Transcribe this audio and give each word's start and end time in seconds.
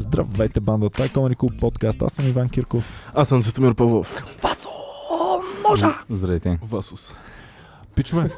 Здравейте, 0.00 0.60
банда. 0.60 0.90
Това 0.90 1.04
е 1.04 1.08
Комани 1.08 1.34
Клуб 1.34 1.52
подкаст. 1.60 2.02
Аз 2.02 2.12
съм 2.12 2.28
Иван 2.28 2.48
Кирков. 2.48 3.10
Аз 3.14 3.28
съм 3.28 3.42
Светомир 3.42 3.74
Павлов. 3.74 4.24
Васо! 4.42 4.68
Ножа! 5.68 5.94
Здравейте. 6.10 6.58
Васус. 6.62 7.14
Пичове, 7.94 8.30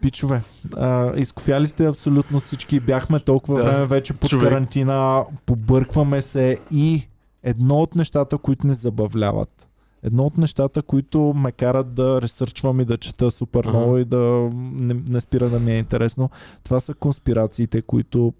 пичове, 0.00 0.42
а, 0.76 1.12
изкофяли 1.16 1.66
сте 1.66 1.86
абсолютно 1.86 2.40
всички. 2.40 2.80
Бяхме 2.80 3.20
толкова 3.20 3.58
Да. 3.58 3.64
време 3.64 3.86
вече 3.86 4.12
под 4.12 4.30
Човек. 4.30 4.44
карантина, 4.44 5.24
побъркваме 5.46 6.22
се 6.22 6.58
и 6.70 7.08
едно 7.42 7.74
от 7.74 7.94
нещата, 7.94 8.38
които 8.38 8.66
ни 8.66 8.74
забавляват, 8.74 9.65
едно 10.02 10.24
от 10.24 10.38
нещата, 10.38 10.82
които 10.82 11.34
ме 11.36 11.52
карат 11.52 11.94
да 11.94 12.22
ресърчвам 12.22 12.80
и 12.80 12.84
да 12.84 12.96
чета 12.96 13.30
супер 13.30 13.66
много 13.66 13.98
и 13.98 14.04
да 14.04 14.50
не, 14.52 14.96
не 15.08 15.20
спира 15.20 15.48
да 15.48 15.60
ми 15.60 15.72
е 15.72 15.78
интересно, 15.78 16.30
това 16.64 16.80
са 16.80 16.94
конспирациите, 16.94 17.82
които 17.82 18.32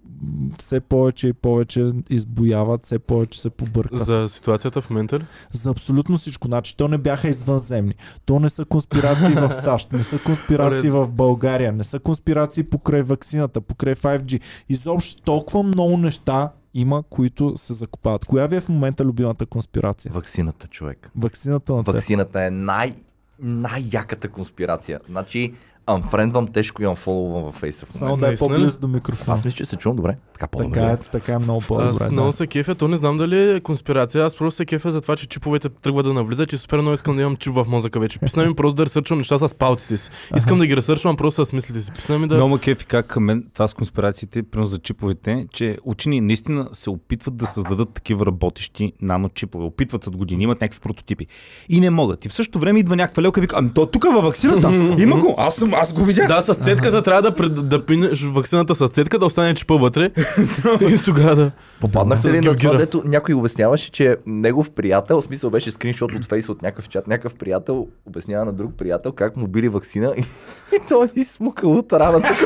все 0.59 0.79
повече 0.79 1.27
и 1.27 1.33
повече 1.33 1.91
избояват, 2.09 2.85
все 2.85 2.99
повече 2.99 3.41
се 3.41 3.49
побъркват. 3.49 4.05
За 4.05 4.25
ситуацията 4.29 4.81
в 4.81 4.89
момента 4.89 5.19
ли? 5.19 5.23
За 5.51 5.69
абсолютно 5.69 6.17
всичко. 6.17 6.47
Значи, 6.47 6.77
то 6.77 6.87
не 6.87 6.97
бяха 6.97 7.27
извънземни. 7.27 7.93
То 8.25 8.39
не 8.39 8.49
са 8.49 8.65
конспирации 8.65 9.33
в 9.33 9.51
САЩ, 9.61 9.93
не 9.93 10.03
са 10.03 10.19
конспирации 10.19 10.89
в 10.89 11.11
България, 11.11 11.73
не 11.73 11.83
са 11.83 11.99
конспирации 11.99 12.63
покрай 12.63 13.01
ваксината, 13.01 13.61
покрай 13.61 13.95
5G. 13.95 14.41
Изобщо 14.69 15.21
толкова 15.21 15.63
много 15.63 15.97
неща 15.97 16.51
има, 16.77 17.03
които 17.09 17.57
се 17.57 17.73
закопават. 17.73 18.25
Коя 18.25 18.47
ви 18.47 18.55
е 18.55 18.61
в 18.61 18.69
момента 18.69 19.05
любимата 19.05 19.45
конспирация? 19.45 20.11
Ваксината, 20.13 20.67
човек. 20.67 21.09
Ваксината 21.15 21.73
на. 21.73 21.81
Ваксината 21.81 22.43
е 22.43 22.49
най- 22.51 22.95
най-яката 23.39 24.29
конспирация. 24.29 24.99
Значи, 25.09 25.53
анфрендвам 25.87 26.47
тежко 26.47 26.81
и 26.83 26.85
анфоловам 26.85 27.43
във 27.43 27.55
фейса. 27.55 27.85
в 27.85 27.93
Само 27.93 28.17
да 28.17 28.25
е 28.25 28.27
Наистина 28.27 28.49
ли? 28.49 28.53
по-близо 28.53 28.79
до 28.79 28.87
микрофона. 28.87 29.33
Аз 29.33 29.45
мисля, 29.45 29.57
че 29.57 29.65
се 29.65 29.75
чувам 29.75 29.95
добре. 29.95 30.17
Така 30.33 30.47
по-добре. 30.47 30.79
Така 30.79 30.91
е, 30.91 30.97
така 30.97 31.33
е 31.33 31.37
много 31.39 31.61
по-добре. 31.67 31.89
Аз 31.89 32.11
много 32.11 32.27
Да. 32.27 32.33
се 32.33 32.47
кефя, 32.47 32.75
то 32.75 32.87
не 32.87 32.97
знам 32.97 33.17
дали 33.17 33.51
е 33.51 33.59
конспирация, 33.59 34.25
аз 34.25 34.35
просто 34.35 34.55
се 34.57 34.65
кефя 34.65 34.91
за 34.91 35.01
това, 35.01 35.15
че 35.15 35.27
чиповете 35.27 35.69
тръгват 35.69 36.05
да 36.05 36.13
навлизат 36.13 36.53
и 36.53 36.57
супер 36.57 36.77
много 36.77 36.93
искам 36.93 37.15
да 37.15 37.21
имам 37.21 37.35
чип 37.35 37.53
в 37.53 37.65
мозъка 37.67 37.99
вече. 37.99 38.19
Писна 38.19 38.45
ми 38.45 38.55
просто 38.55 38.75
да 38.75 38.85
ресърчвам 38.85 39.17
неща 39.17 39.37
с 39.37 39.55
палците 39.55 39.97
си. 39.97 40.09
Искам 40.37 40.57
да 40.57 40.67
ги 40.67 40.77
ресърчвам 40.77 41.17
просто 41.17 41.45
с 41.45 41.53
мислите 41.53 41.81
си. 41.81 41.91
Писна 41.91 42.19
ми 42.19 42.27
да... 42.27 42.35
Много 42.35 42.57
кефи 42.57 42.85
как 42.85 43.07
към 43.07 43.23
мен 43.23 43.45
това 43.53 43.67
с 43.67 43.73
конспирациите, 43.73 44.43
примерно 44.43 44.67
за 44.69 44.79
чиповете, 44.79 45.47
че 45.53 45.77
учени 45.83 46.21
наистина 46.21 46.69
се 46.73 46.89
опитват 46.89 47.37
да 47.37 47.45
създадат 47.45 47.89
такива 47.93 48.25
работещи 48.25 48.93
наночипове. 49.01 49.65
Опитват 49.65 50.03
се 50.03 50.09
от 50.09 50.17
години, 50.17 50.43
имат 50.43 50.61
някакви 50.61 50.79
прототипи. 50.79 51.27
И 51.69 51.79
не 51.79 51.89
могат. 51.89 52.25
И 52.25 52.29
в 52.29 52.33
същото 52.33 52.59
време 52.59 52.79
идва 52.79 52.95
някаква 52.95 53.23
лелка 53.23 53.39
и 53.39 53.41
вика, 53.41 53.55
ами 53.59 53.69
то 53.75 53.85
тук 53.85 54.03
във 54.03 54.23
ваксината. 54.23 54.73
Има 54.99 55.19
го. 55.19 55.35
Аз, 55.37 55.55
съм, 55.55 55.73
аз 55.81 55.93
го 55.93 56.03
видях. 56.03 56.27
Да, 56.27 56.41
с 56.41 56.53
цетката 56.53 57.01
трябва 57.01 57.21
да, 57.21 57.35
пред, 57.35 57.69
да 57.69 57.85
пинеш 57.85 58.23
вакцината 58.23 58.75
с 58.75 58.87
цетка, 58.87 59.19
да 59.19 59.25
остане 59.25 59.53
чипа 59.53 59.75
вътре. 59.75 60.05
и 60.81 60.99
тогава 61.05 61.35
да... 61.35 61.51
Попаднахте 61.81 62.31
ли 62.31 62.39
на 62.39 62.55
това, 62.55 62.73
дето 62.73 63.03
някой 63.05 63.35
обясняваше, 63.35 63.91
че 63.91 64.17
негов 64.25 64.71
приятел, 64.71 65.21
в 65.21 65.23
смисъл 65.23 65.49
беше 65.49 65.71
скриншот 65.71 66.11
от 66.11 66.25
фейс 66.25 66.49
от 66.49 66.61
някакъв 66.61 66.89
чат, 66.89 67.07
някакъв 67.07 67.35
приятел 67.35 67.87
обяснява 68.05 68.45
на 68.45 68.53
друг 68.53 68.71
приятел 68.77 69.11
как 69.11 69.37
му 69.37 69.47
били 69.47 69.69
вакцина 69.69 70.13
и, 70.17 70.21
и 70.75 70.79
той 70.89 71.09
е 71.17 71.23
смукал 71.23 71.71
от 71.71 71.93
раната. 71.93 72.27
като 72.27 72.43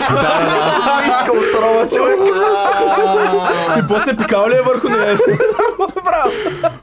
иска 1.08 1.32
отрова, 1.32 1.88
човек. 1.90 2.20
И 3.80 3.88
после 3.88 4.18
пикал 4.18 4.50
ли 4.50 4.54
е 4.56 4.62
върху 4.62 4.90
нея? 4.90 5.18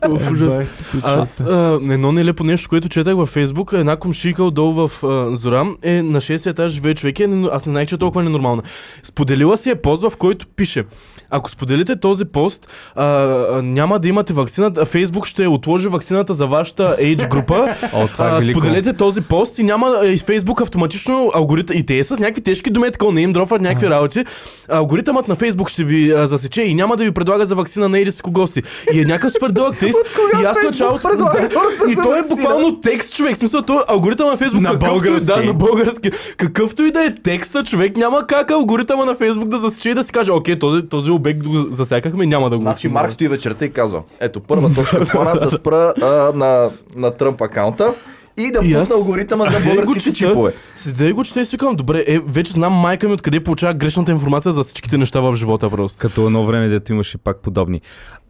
Уф, 0.08 0.30
ужас. 0.32 0.54
Аз 1.02 1.40
а, 1.40 1.80
едно 1.90 2.12
нелепо 2.12 2.44
нещо, 2.44 2.68
което 2.68 2.88
четах 2.88 3.16
във 3.16 3.28
Фейсбук, 3.28 3.72
една 3.72 3.96
комшийка 3.96 4.44
отдолу 4.44 4.88
в 4.88 5.04
а, 5.04 5.36
Зорам 5.36 5.76
е 5.82 6.02
на 6.02 6.20
6 6.20 6.50
етаж 6.50 6.72
живее 6.72 6.94
човек. 6.94 7.18
и 7.18 7.22
е 7.22 7.26
Аз 7.52 7.66
не 7.66 7.70
знаех, 7.70 7.88
че 7.88 7.94
е 7.94 7.98
толкова 7.98 8.22
ненормална. 8.22 8.62
Споделила 9.02 9.56
си 9.56 9.70
е 9.70 9.74
пост, 9.74 10.02
в 10.02 10.16
който 10.16 10.46
пише 10.46 10.84
ако 11.30 11.50
споделите 11.50 11.96
този 11.96 12.24
пост, 12.24 12.68
а, 12.94 13.04
а, 13.04 13.62
няма 13.62 13.98
да 13.98 14.08
имате 14.08 14.32
вакцина. 14.32 14.72
а 14.78 14.84
Фейсбук 14.84 15.26
ще 15.26 15.46
отложи 15.46 15.88
вакцината 15.88 16.34
за 16.34 16.46
вашата 16.46 16.96
age 17.00 17.28
група. 17.28 17.66
О, 17.94 18.06
това 18.06 18.26
е 18.26 18.30
а, 18.30 18.38
велико. 18.38 18.60
споделете 18.60 18.92
този 18.92 19.20
пост 19.20 19.58
и 19.58 19.62
няма 19.62 19.96
а, 20.02 20.06
и 20.06 20.18
Фейсбук 20.18 20.60
автоматично 20.60 21.30
алгоритъм. 21.34 21.76
И 21.76 21.86
те 21.86 22.04
са 22.04 22.16
с 22.16 22.20
някакви 22.20 22.42
тежки 22.42 22.70
думи, 22.70 22.90
такова 22.90 23.12
не 23.12 23.22
им 23.22 23.32
дропват 23.32 23.60
някакви 23.60 23.90
работи. 23.90 24.24
Алгоритъмът 24.68 25.28
на 25.28 25.36
Фейсбук 25.36 25.70
ще 25.70 25.84
ви 25.84 26.12
а, 26.12 26.26
засече 26.26 26.62
и 26.62 26.74
няма 26.74 26.96
да 26.96 27.04
ви 27.04 27.10
предлага 27.12 27.46
за 27.46 27.54
вакцина 27.54 27.88
на 27.88 27.98
еди 27.98 28.12
си 28.12 28.22
кого 28.22 28.46
си. 28.46 28.62
И 28.94 29.00
е 29.00 29.04
някакъв 29.04 29.32
супер 29.32 29.48
дълъг 29.48 29.76
текст. 29.80 29.98
и 30.42 30.44
аз 30.44 30.56
началото. 30.64 31.08
Да, 31.08 31.48
и 31.88 31.94
за 31.94 32.02
то 32.02 32.16
е 32.16 32.20
буквално 32.28 32.80
текст, 32.80 33.14
човек. 33.14 33.34
В 33.34 33.38
смисъл, 33.38 33.62
то 33.62 33.84
алгоритъм 33.88 34.28
на 34.28 34.36
Фейсбук. 34.36 34.60
На 34.60 34.72
и- 34.74 34.76
български. 34.78 35.26
Да, 35.26 35.42
на 35.42 35.52
български. 35.52 36.10
Какъвто 36.36 36.82
и 36.82 36.90
да 36.90 37.04
е 37.04 37.14
текста, 37.14 37.64
човек, 37.64 37.96
няма 37.96 38.26
как 38.26 38.50
алгоритъма 38.50 39.04
на 39.04 39.14
Фейсбук 39.14 39.48
да 39.48 39.58
засече 39.58 39.90
и 39.90 39.94
да 39.94 40.04
си 40.04 40.12
каже, 40.12 40.32
окей, 40.32 40.58
този, 40.58 40.82
този 40.82 41.10
обект 41.18 41.42
го 41.42 41.66
засякахме, 41.70 42.26
няма 42.26 42.50
да 42.50 42.56
го 42.56 42.62
Значи. 42.62 42.88
Марк 42.88 43.12
стои 43.12 43.28
вечерта 43.28 43.64
и 43.64 43.72
казва, 43.72 44.02
ето 44.20 44.40
първа 44.40 44.74
точка 44.74 45.04
в 45.04 45.10
плана 45.10 45.40
да 45.42 45.50
спра 45.50 45.94
а, 46.02 46.06
на, 46.34 46.70
на 46.96 47.10
Тръмп 47.10 47.40
акаунта 47.40 47.94
и 48.36 48.52
да 48.52 48.60
И 48.64 48.74
аз 48.74 48.82
пусна 48.82 48.96
алгоритъма 48.96 49.44
за 49.44 49.68
българските 49.68 50.12
чипове. 50.12 50.52
Седя 50.76 51.06
и 51.08 51.12
го 51.12 51.24
чета 51.24 51.40
и 51.40 51.46
си 51.46 51.56
викам, 51.56 51.76
добре, 51.76 52.04
е, 52.06 52.18
вече 52.18 52.52
знам 52.52 52.72
майка 52.72 53.08
ми 53.08 53.14
откъде 53.14 53.44
получава 53.44 53.74
грешната 53.74 54.12
информация 54.12 54.52
за 54.52 54.64
всичките 54.64 54.98
неща 54.98 55.20
в 55.20 55.36
живота 55.36 55.70
просто. 55.70 55.98
Като 55.98 56.26
едно 56.26 56.46
време, 56.46 56.68
дето 56.68 56.92
имаше 56.92 57.18
пак 57.18 57.38
подобни. 57.38 57.80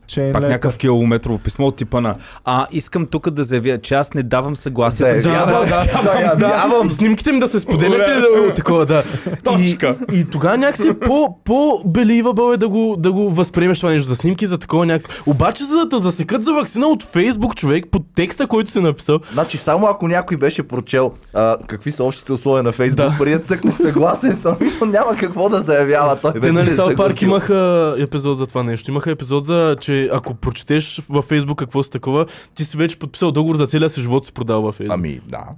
Chain 0.08 0.32
Пак 0.32 0.42
letter. 0.42 0.48
някакъв 0.48 0.78
километрово 0.78 1.38
писмо 1.38 1.66
от 1.66 1.76
типа 1.76 2.00
на 2.00 2.14
А, 2.44 2.66
искам 2.72 3.06
тук 3.06 3.30
да 3.30 3.44
заявя, 3.44 3.78
че 3.78 3.94
аз 3.94 4.14
не 4.14 4.22
давам 4.22 4.56
съгласие. 4.56 5.14
Заявявам, 5.14 5.64
заявявам. 6.02 6.90
Снимките 6.90 7.32
ми 7.32 7.40
да 7.40 7.48
се 7.48 7.60
споделят 7.60 8.08
ли 8.08 8.12
да, 8.46 8.54
такова, 8.54 8.86
да. 8.86 9.04
Точка. 9.44 9.96
И, 10.12 10.18
и 10.18 10.24
тогава 10.24 10.58
някакси 10.58 10.94
по, 11.06 11.36
по 11.44 11.82
believable 11.86 12.54
е 12.54 12.56
да 12.56 12.68
го, 12.68 12.96
да 12.98 13.12
го 13.12 13.30
възприемеш 13.30 13.78
това 13.80 13.90
нещо 13.90 14.08
за 14.08 14.16
снимки, 14.16 14.46
за 14.46 14.58
такова 14.58 14.86
някакси. 14.86 15.20
Обаче 15.26 15.64
за 15.64 15.74
да 15.76 15.88
те 15.88 15.98
засекат 15.98 16.44
за 16.44 16.52
вакцина 16.52 16.86
от 16.86 17.02
Фейсбук 17.02 17.56
човек, 17.56 17.84
под 17.90 18.02
текста, 18.16 18.46
който 18.46 18.70
си 18.70 18.80
написал, 18.80 19.18
Значи 19.32 19.56
само 19.56 19.86
ако 19.86 20.08
някой 20.08 20.36
беше 20.36 20.62
прочел 20.62 21.12
а, 21.34 21.56
какви 21.66 21.92
са 21.92 22.04
общите 22.04 22.32
условия 22.32 22.62
на 22.62 22.72
Фейсбук, 22.72 22.96
Да. 22.96 23.14
преди 23.18 23.36
да 23.36 23.42
цъкне 23.42 23.70
съгласен 23.70 24.36
съм, 24.36 24.56
но 24.80 24.86
няма 24.86 25.16
какво 25.16 25.48
да 25.48 25.62
заявява 25.62 26.16
той. 26.16 26.32
Те 26.40 26.52
нали 26.52 26.66
се 26.66 26.72
е 26.72 26.76
Саут 26.76 26.96
Парк 26.96 27.22
имаха 27.22 27.94
епизод 27.98 28.38
за 28.38 28.46
това 28.46 28.62
нещо. 28.62 28.90
Имаха 28.90 29.10
епизод 29.10 29.44
за, 29.44 29.76
че 29.80 29.97
ако 30.06 30.34
прочетеш 30.34 31.02
във 31.08 31.24
Фейсбук 31.24 31.58
какво 31.58 31.82
си 31.82 31.90
такова, 31.90 32.26
ти 32.54 32.64
си 32.64 32.76
вече 32.76 32.98
подписал 32.98 33.32
договор 33.32 33.56
за 33.56 33.66
целия 33.66 33.90
си 33.90 34.00
живот 34.00 34.26
си 34.26 34.32
продал 34.32 34.62
във 34.62 34.74
Фейсбук. 34.74 34.94
Ами, 34.94 35.20
да. 35.28 35.48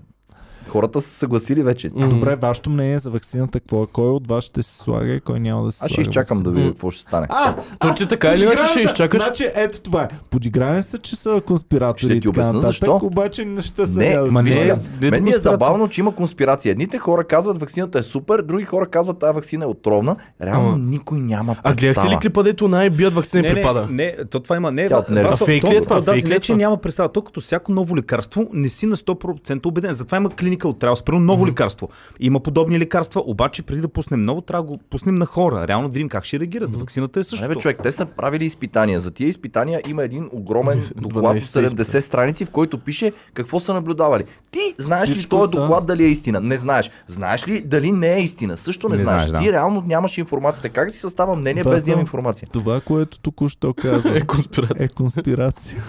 Хората 0.70 1.00
са 1.00 1.08
се 1.08 1.16
съгласили 1.16 1.62
вече. 1.62 1.90
М. 1.94 2.08
Добре, 2.08 2.36
вашето 2.36 2.70
мнение 2.70 2.98
за 2.98 3.10
ваксината 3.10 3.60
какво 3.60 3.82
е? 3.82 3.86
Кой 3.86 4.08
от 4.08 4.26
вас 4.26 4.44
ще 4.44 4.62
се 4.62 4.74
слага 4.74 5.06
и 5.06 5.20
кой 5.20 5.40
няма 5.40 5.64
да 5.64 5.72
се 5.72 5.84
Аз 5.84 5.88
ще 5.88 5.94
слага 5.94 6.10
изчакам 6.10 6.38
да 6.38 6.50
видя 6.50 6.68
какво 6.68 6.90
ще 6.90 7.02
стане. 7.02 7.26
А, 7.30 7.54
То, 7.78 7.94
че 7.94 8.08
така 8.08 8.28
или 8.28 8.42
иначе 8.42 8.66
ще 8.66 8.80
изчакаш. 8.80 9.22
Значи, 9.22 9.48
ето 9.54 9.80
това 9.80 10.02
е. 10.02 10.08
Подиграваме 10.30 10.82
се, 10.82 10.98
че 10.98 11.16
са 11.16 11.42
конспиратори 11.46 11.98
Ще 12.00 12.08
и 12.08 12.20
ти 12.20 12.20
така 12.20 12.30
обясня 12.30 12.52
нататък, 12.52 12.68
защо. 12.68 13.00
обаче 13.02 13.44
не 13.44 13.62
ще 13.62 13.86
се 13.86 13.98
Не, 13.98 14.14
да 14.14 14.26
ма 14.26 14.42
не, 14.42 14.52
слага. 14.52 14.78
Дето 15.00 15.10
Мен 15.10 15.24
ми 15.24 15.30
е 15.30 15.38
забавно, 15.38 15.88
че 15.88 16.00
има 16.00 16.14
конспирация. 16.14 16.70
Едните 16.70 16.98
хора 16.98 17.24
казват 17.24 17.58
вакцината 17.58 17.98
е 17.98 18.02
супер, 18.02 18.38
други 18.40 18.64
хора 18.64 18.86
казват 18.86 19.18
тази 19.18 19.34
вакцина 19.34 19.64
е 19.64 19.68
отровна. 19.68 20.16
Реално 20.42 20.68
Ама- 20.68 20.78
никой 20.80 21.20
няма 21.20 21.52
А 21.54 21.74
гледахте 21.74 21.84
ли 21.84 21.94
представа. 21.94 22.20
клипа, 22.20 22.42
дето 22.42 22.68
най-бият 22.68 23.14
вакцина 23.14 23.42
Не, 23.42 23.54
припада? 23.54 23.80
не, 23.82 23.96
не, 24.18 24.24
то 24.24 24.40
това 24.40 24.56
има. 24.56 24.72
Не, 24.72 24.88
Тя 24.88 24.98
от 24.98 25.10
нерви. 25.10 25.28
Васо, 25.28 25.44
Фейк 25.44 25.62
то- 25.62 25.72
ли 25.72 25.76
е 25.76 25.80
това? 25.80 26.14
ли 26.14 26.20
е 26.20 26.22
не, 26.22 26.40
че 26.40 26.40
това? 26.42 26.56
няма 26.56 26.76
представа. 26.76 27.08
То 27.08 27.22
като 27.22 27.40
всяко 27.40 27.72
ново 27.72 27.96
лекарство 27.96 28.46
не 28.52 28.68
си 28.68 28.86
на 28.86 28.96
100% 28.96 29.66
убеден. 29.66 29.92
Затова 29.92 30.16
има 30.16 30.30
клиника 30.30 30.59
от 30.62 30.78
трябва. 30.78 30.96
Спрямо 30.96 31.20
ново 31.20 31.46
лекарство. 31.46 31.88
Има 32.20 32.40
подобни 32.40 32.78
лекарства, 32.78 33.22
обаче 33.22 33.62
преди 33.62 33.80
да 33.80 33.88
пуснем 33.88 34.22
ново, 34.22 34.40
трябва 34.40 34.62
да 34.62 34.68
го 34.68 34.78
пуснем 34.80 35.14
на 35.14 35.26
хора. 35.26 35.68
Реално 35.68 35.88
да 35.88 35.92
видим 35.92 36.08
как 36.08 36.24
ще 36.24 36.40
реагират. 36.40 36.72
За 36.72 36.78
вакцината 36.78 37.18
е 37.18 37.20
Не, 37.20 37.24
също. 37.24 37.48
бе, 37.48 37.54
човек, 37.54 37.78
те 37.82 37.92
са 37.92 38.06
правили 38.06 38.44
изпитания. 38.44 39.00
За 39.00 39.10
тия 39.10 39.28
изпитания 39.28 39.80
има 39.88 40.04
един 40.04 40.28
огромен 40.32 40.90
доклад 40.96 41.24
от 41.26 41.42
12 41.42 41.66
70 41.68 42.00
страници, 42.00 42.44
в 42.44 42.50
който 42.50 42.78
пише 42.78 43.12
какво 43.34 43.60
са 43.60 43.74
наблюдавали. 43.74 44.24
Ти 44.50 44.74
знаеш 44.78 45.08
ли 45.08 45.12
Всичко 45.12 45.30
този 45.30 45.50
са- 45.50 45.60
доклад 45.60 45.86
дали 45.86 46.04
е 46.04 46.08
истина? 46.08 46.40
Не 46.40 46.58
знаеш. 46.58 46.90
Знаеш 47.06 47.48
ли 47.48 47.60
дали 47.60 47.92
не 47.92 48.14
е 48.14 48.20
истина? 48.20 48.56
Също 48.56 48.88
не, 48.88 48.96
Не 48.96 49.04
знаеш. 49.04 49.18
знаеш, 49.20 49.30
да. 49.32 49.38
Ти 49.40 49.52
реално 49.52 49.82
нямаш 49.82 50.18
информацията. 50.18 50.68
Как 50.68 50.86
да 50.86 50.92
си 50.92 51.00
състава 51.00 51.34
мнение 51.34 51.62
Това 51.62 51.74
без 51.74 51.84
да 51.84 51.90
имам 51.90 52.00
информация? 52.00 52.48
Това, 52.52 52.80
което 52.80 53.18
току-що 53.20 53.74
каза, 53.82 54.08
Е 54.10 54.20
конспирация. 54.20 54.76
е 54.78 54.88
конспирация. 54.88 55.82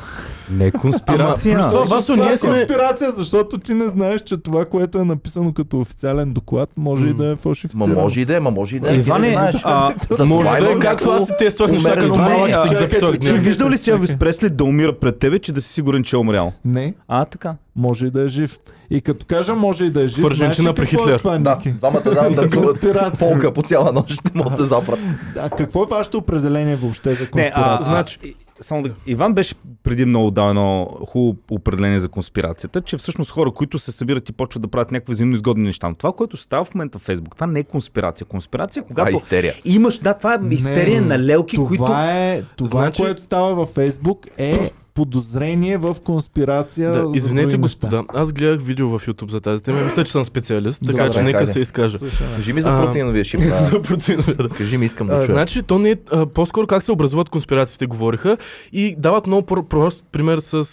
Не 0.52 0.66
е 0.66 0.72
конспирация. 0.72 1.56
Ама, 1.56 1.70
това, 1.72 1.84
Васо, 1.86 2.14
Това 2.14 2.26
ние 2.26 2.34
е 2.34 2.38
сме... 2.38 2.50
конспирация, 2.50 3.12
защото 3.12 3.58
ти 3.58 3.74
не 3.74 3.88
знаеш, 3.88 4.22
че 4.22 4.38
това, 4.38 4.61
което 4.66 4.98
е 4.98 5.04
написано 5.04 5.54
като 5.54 5.80
официален 5.80 6.34
доклад, 6.34 6.70
може 6.78 7.08
и 7.08 7.14
да 7.14 7.26
е 7.26 7.30
Ма 7.30 7.36
фалшифицирано. 7.36 7.96
може 7.96 8.22
и 8.22 8.26
да 8.26 8.38
е, 8.38 8.40
ма 8.40 8.52
може 8.52 8.76
и 8.76 8.80
да 8.80 8.92
е. 8.92 8.96
Иване, 8.96 9.28
не 9.28 9.34
знаеш. 9.34 9.56
а, 9.64 9.94
За 10.10 10.26
Може 10.26 10.46
това 10.46 10.60
да 10.60 10.72
е 10.72 10.80
както 10.80 11.10
аз 11.12 11.28
си 11.28 11.34
тествах 11.40 11.72
неща 11.72 11.96
като 11.96 12.16
малък 12.16 12.40
си 12.42 12.70
ги 12.70 12.76
а, 12.76 12.80
записвах. 12.80 13.12
чакайте, 13.14 13.28
Ти 13.28 13.34
виждал 13.34 13.70
ли 13.70 13.78
си. 13.78 13.90
Елвис 13.90 14.16
Пресли 14.16 14.50
да 14.50 14.64
умира 14.64 14.94
пред 14.94 15.20
тебе, 15.20 15.40
че 15.40 15.52
да 15.52 15.62
си 15.62 15.70
сигурен, 15.70 16.04
че 16.04 16.16
е 16.16 16.20
умрял? 16.20 16.54
Не, 16.66 16.94
А, 17.08 17.26
така. 17.26 17.56
може 17.76 18.06
и 18.06 18.12
да 18.12 18.22
е 18.22 18.28
жив. 18.28 18.60
И 18.90 19.02
като 19.02 19.26
кажа 19.26 19.56
може 19.56 19.86
и 19.86 19.90
да 19.90 20.04
е 20.04 20.08
жив, 20.08 20.22
Фърженчина 20.22 20.74
при 20.74 20.84
е 20.84 20.86
Хитлер. 20.86 21.18
това, 21.18 21.38
Да, 21.38 21.58
двамата 21.68 22.02
дам 22.06 22.32
да 22.34 22.50
чуват 22.50 22.70
Конспирация. 22.70 23.12
полка 23.22 23.54
по 23.54 23.62
цяла 23.62 23.92
нощ, 23.94 24.22
не 24.26 24.32
могат 24.36 24.52
да 24.52 24.58
се 24.58 24.66
запрат. 24.66 25.00
А 25.40 25.50
какво 25.50 25.84
е 25.84 25.88
вашето 25.88 26.18
определение 26.18 26.76
въобще 26.76 27.10
за 27.10 27.24
Не, 27.24 27.28
конспирация? 27.28 27.64
а, 27.66 27.84
Значи- 27.84 28.20
значи... 28.22 28.36
само 28.62 28.84
да... 28.84 28.90
Иван 29.08 29.34
беше 29.34 29.56
преди 29.84 30.06
много 30.06 30.32
дал 30.32 30.50
едно 30.50 30.86
хубаво 31.08 31.38
определение 31.52 32.00
за 32.00 32.10
конспирацията, 32.10 32.82
че 32.82 32.98
всъщност 32.98 33.32
хора, 33.32 33.52
които 33.52 33.80
се 33.80 33.92
събират 33.92 34.30
и 34.30 34.34
почват 34.34 34.62
да 34.62 34.68
правят 34.68 34.92
някакви 34.92 35.14
взаимно 35.14 35.36
изгодни 35.36 35.64
неща. 35.64 35.90
Но 35.90 35.96
това, 35.96 36.12
което 36.12 36.38
става 36.38 36.66
в 36.66 36.76
момента 36.76 37.00
в 37.00 37.02
Фейсбук, 37.02 37.36
това 37.36 37.48
не 37.48 37.60
е 37.60 37.64
конспирация. 37.64 38.28
Конспирация, 38.28 38.84
Това 38.84 39.04
е 39.04 39.06
когато 39.06 39.24
истерия. 39.26 39.54
имаш, 39.66 40.00
да, 40.00 40.14
това 40.14 40.34
е 40.34 40.40
истерия 40.50 41.02
на 41.02 41.20
лелки, 41.20 41.56
това 41.56 41.68
които... 41.68 41.84
Е, 41.94 42.44
това, 42.58 42.68
Значи- 42.82 43.02
което 43.02 43.22
става 43.22 43.56
във 43.56 43.70
Фейсбук 43.70 44.28
е 44.38 44.72
подозрение 44.94 45.78
в 45.78 45.96
конспирация 46.04 46.92
Да, 46.94 47.10
за 47.10 47.18
извинете, 47.18 47.48
други 47.48 47.58
господа, 47.58 48.04
аз 48.10 48.34
гледах 48.34 48.62
видео 48.62 48.90
в 48.90 49.00
YouTube 49.02 49.32
за 49.32 49.42
тази 49.42 49.64
тема. 49.64 49.82
Мисля, 49.82 50.04
че 50.04 50.12
съм 50.12 50.26
специалист, 50.26 50.82
така 50.82 51.04
Добре, 51.04 51.14
че 51.14 51.24
нека 51.24 51.38
хайде. 51.38 51.54
се 51.54 51.60
изкажа. 51.60 51.98
Слушаме. 51.98 52.36
Кажи 52.36 52.54
ми 52.54 52.62
за 52.62 52.82
протеиновия 52.82 53.26
шип. 53.26 53.42
За 53.42 53.82
протеинове, 53.82 54.34
да. 54.34 54.50
Кажи 54.50 54.78
ми, 54.78 54.86
искам 54.86 55.08
да 55.08 55.14
чуя. 55.16 55.26
значи, 55.28 55.64
то 55.64 55.80
не 55.80 55.92
е 55.92 55.96
а, 56.12 56.26
по-скоро 56.26 56.68
как 56.68 56.84
се 56.84 56.92
образуват 56.92 57.30
конспирациите, 57.30 57.86
говориха 57.86 58.38
и 58.74 58.96
дават 58.98 59.28
много 59.28 59.42
про- 59.44 59.64
прост 59.64 60.06
пример 60.12 60.40
с, 60.40 60.54
а, 60.54 60.64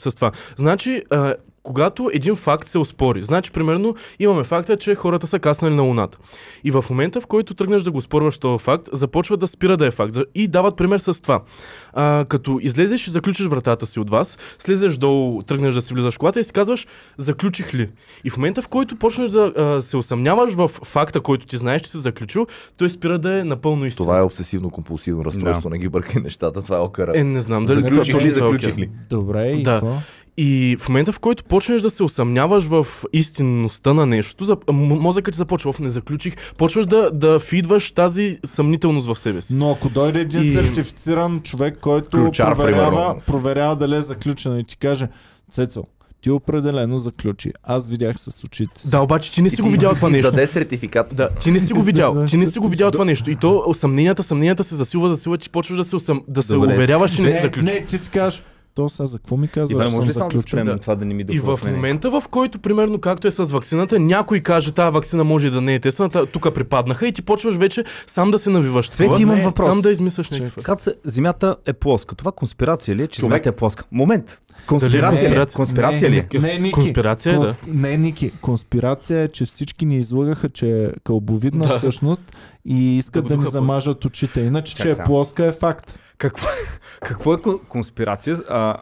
с 0.00 0.14
това. 0.14 0.30
Значи, 0.56 1.02
а, 1.10 1.34
когато 1.66 2.10
един 2.12 2.36
факт 2.36 2.68
се 2.68 2.78
оспори, 2.78 3.22
значи, 3.22 3.50
примерно, 3.50 3.94
имаме 4.18 4.44
факта, 4.44 4.76
че 4.76 4.94
хората 4.94 5.26
са 5.26 5.38
каснали 5.38 5.74
на 5.74 5.82
Луната. 5.82 6.18
И 6.64 6.70
в 6.70 6.84
момента, 6.90 7.20
в 7.20 7.26
който 7.26 7.54
тръгнеш 7.54 7.82
да 7.82 7.90
го 7.90 8.00
спорваш 8.00 8.38
този 8.38 8.64
факт, 8.64 8.88
започва 8.92 9.36
да 9.36 9.46
спира 9.46 9.76
да 9.76 9.86
е 9.86 9.90
факт. 9.90 10.16
И 10.34 10.48
дават 10.48 10.76
пример 10.76 10.98
с 10.98 11.22
това. 11.22 11.40
А, 11.92 12.24
като 12.28 12.58
излезеш 12.62 13.06
и 13.06 13.10
заключиш 13.10 13.46
вратата 13.46 13.86
си 13.86 14.00
от 14.00 14.10
вас, 14.10 14.38
слезеш 14.58 14.96
долу, 14.96 15.42
тръгнеш 15.42 15.74
да 15.74 15.82
си 15.82 15.94
влизаш 15.94 16.14
в 16.14 16.18
колата 16.18 16.40
и 16.40 16.44
си 16.44 16.52
казваш, 16.52 16.86
заключих 17.18 17.74
ли? 17.74 17.90
И 18.24 18.30
в 18.30 18.36
момента, 18.36 18.62
в 18.62 18.68
който 18.68 18.96
почнеш 18.96 19.30
да 19.30 19.52
а, 19.56 19.80
се 19.80 19.96
усъмняваш 19.96 20.52
в 20.52 20.68
факта, 20.68 21.20
който 21.20 21.46
ти 21.46 21.56
знаеш, 21.56 21.82
че 21.82 21.90
си 21.90 21.98
заключил, 21.98 22.46
той 22.78 22.90
спира 22.90 23.18
да 23.18 23.40
е 23.40 23.44
напълно 23.44 23.86
истина. 23.86 24.06
Това 24.06 24.18
е 24.18 24.22
обсесивно-компулсивно 24.22 25.24
разстройство, 25.24 25.70
не 25.70 25.78
ги 25.78 25.88
бъркай 25.88 26.22
нещата, 26.22 26.62
това 26.62 26.76
е 26.76 26.80
окара. 26.80 27.12
Е, 27.14 27.24
не 27.24 27.40
знам 27.40 27.66
дали 27.66 27.82
Заключих 27.82 28.24
ли, 28.24 28.28
е 28.28 28.32
заключих 28.32 28.78
ли? 28.78 28.90
Добре, 29.10 29.50
и 29.50 29.62
Да. 29.62 29.72
какво? 29.72 29.96
И 30.38 30.76
в 30.80 30.88
момента, 30.88 31.12
в 31.12 31.18
който 31.18 31.44
почнеш 31.44 31.82
да 31.82 31.90
се 31.90 32.02
усъмняваш 32.02 32.64
в 32.64 32.86
истинността 33.12 33.94
на 33.94 34.06
нещо, 34.06 34.58
мозъкът 34.72 35.32
ти 35.32 35.38
започва, 35.38 35.72
не 35.80 35.90
заключих, 35.90 36.34
почваш 36.58 36.86
да, 36.86 37.10
да 37.10 37.38
фидваш 37.38 37.92
тази 37.92 38.38
съмнителност 38.44 39.06
в 39.06 39.18
себе 39.18 39.42
си. 39.42 39.54
Но 39.54 39.70
ако 39.70 39.88
дойде 39.88 40.20
един 40.20 40.42
И- 40.42 40.52
сертифициран 40.52 41.40
човек, 41.40 41.78
който 41.80 42.10
Ключар, 42.10 42.56
проверява, 42.56 42.90
примерно. 42.90 43.20
проверява 43.26 43.76
дали 43.76 43.96
е 43.96 44.00
заключено 44.00 44.58
и 44.58 44.64
ти 44.64 44.76
каже, 44.76 45.08
Цецо, 45.52 45.84
ти 46.20 46.30
определено 46.30 46.98
заключи. 46.98 47.52
Аз 47.62 47.88
видях 47.88 48.16
с 48.18 48.44
очите 48.44 48.80
си. 48.80 48.90
Да, 48.90 49.00
обаче 49.00 49.32
ти 49.32 49.42
не 49.42 49.50
си 49.50 49.62
го 49.62 49.70
видял 49.70 49.94
това 49.94 50.10
нещо. 50.10 50.30
Даде 50.30 50.46
сертификат. 50.46 51.06
Да, 51.14 51.28
ти 51.30 51.50
не 51.50 51.60
си 51.60 51.72
го 51.72 51.82
видял. 51.82 52.26
Ти 52.28 52.36
не 52.36 52.46
си 52.46 52.58
го 52.58 52.68
видял 52.68 52.90
това 52.90 53.04
нещо. 53.04 53.30
И 53.30 53.36
то 53.36 53.74
съмненията, 53.74 54.22
съмненията 54.22 54.64
се 54.64 54.74
засилват, 54.74 55.16
засилват, 55.16 55.40
ти 55.40 55.50
почваш 55.50 55.76
да 55.78 55.84
се, 55.84 55.96
усъм... 55.96 56.22
да 56.28 56.42
се 56.42 56.52
Добре. 56.54 56.74
уверяваш, 56.74 57.16
че 57.16 57.22
не 57.22 57.28
си 57.28 57.34
не, 57.34 57.40
заключил. 57.40 57.74
не, 57.74 57.80
ти 57.80 57.98
си 57.98 58.10
кажеш, 58.10 58.42
то 58.76 58.88
сега 58.88 59.06
за 59.06 59.18
какво 59.18 59.36
ми 59.36 59.48
казваш, 59.48 59.70
Иван, 59.70 59.86
че 59.86 59.94
може 59.94 60.08
ли 60.08 60.12
само 60.12 60.30
да 60.30 60.38
спрем 60.38 60.64
Да. 60.64 60.78
това 60.78 60.94
да 60.94 61.04
не 61.04 61.14
ми 61.14 61.24
И 61.30 61.38
в 61.38 61.60
момента, 61.66 62.10
в 62.10 62.22
който, 62.30 62.58
примерно, 62.58 62.98
както 62.98 63.28
е 63.28 63.30
с 63.30 63.44
вакцината, 63.44 63.98
някой 64.00 64.40
каже, 64.40 64.72
тази 64.72 64.94
вакцина 64.94 65.24
може 65.24 65.46
и 65.46 65.50
да 65.50 65.60
не 65.60 65.74
е 65.74 65.80
тествана, 65.80 66.26
тук 66.26 66.54
припаднаха 66.54 67.08
и 67.08 67.12
ти 67.12 67.22
почваш 67.22 67.56
вече 67.56 67.84
сам 68.06 68.30
да 68.30 68.38
се 68.38 68.50
навиваш. 68.50 68.88
Цвети, 68.88 69.22
имам 69.22 69.38
не, 69.38 69.44
въпрос. 69.44 69.72
Сам 69.72 69.80
да 69.80 69.90
измисляш 69.90 70.26
се, 70.78 70.94
земята 71.04 71.56
е 71.66 71.72
плоска, 71.72 72.14
това 72.14 72.32
конспирация 72.32 72.96
ли 72.96 73.02
е, 73.02 73.06
че 73.06 73.20
Човек- 73.20 73.22
земята 73.22 73.48
е 73.48 73.52
плоска? 73.52 73.84
Момент. 73.92 74.38
Конспирация 74.66 75.30
ли 75.30 75.40
е? 75.40 75.46
конспирация? 75.46 76.10
Ли 76.10 76.16
е? 76.16 76.28
Не, 76.34 76.40
не, 76.40 76.58
Ники. 76.58 76.72
Конспирация 76.72 77.34
е, 77.34 77.38
да. 77.38 77.54
Не, 77.66 77.96
Ники. 77.96 78.32
Конспирация 78.40 79.20
е, 79.20 79.28
че 79.28 79.44
всички 79.44 79.86
ни 79.86 79.96
излагаха, 79.96 80.48
че 80.48 80.84
е 80.84 80.88
кълбовидна 81.04 81.68
Да. 81.68 81.76
всъщност 81.76 82.22
и 82.64 82.98
искат 82.98 83.24
Да 83.24 83.28
да, 83.28 83.36
ни 83.36 83.50
замажат 83.50 84.04
очите. 84.04 84.40
Иначе, 84.40 84.74
Чакай 84.74 84.94
че 84.94 85.00
е 85.00 85.04
плоска 85.04 85.46
е 85.46 85.52
факт. 85.52 85.98
Какво, 86.18 86.46
какво 87.00 87.34
е 87.34 87.36
кон- 87.36 87.60
конспирация? 87.68 88.36
А, 88.48 88.76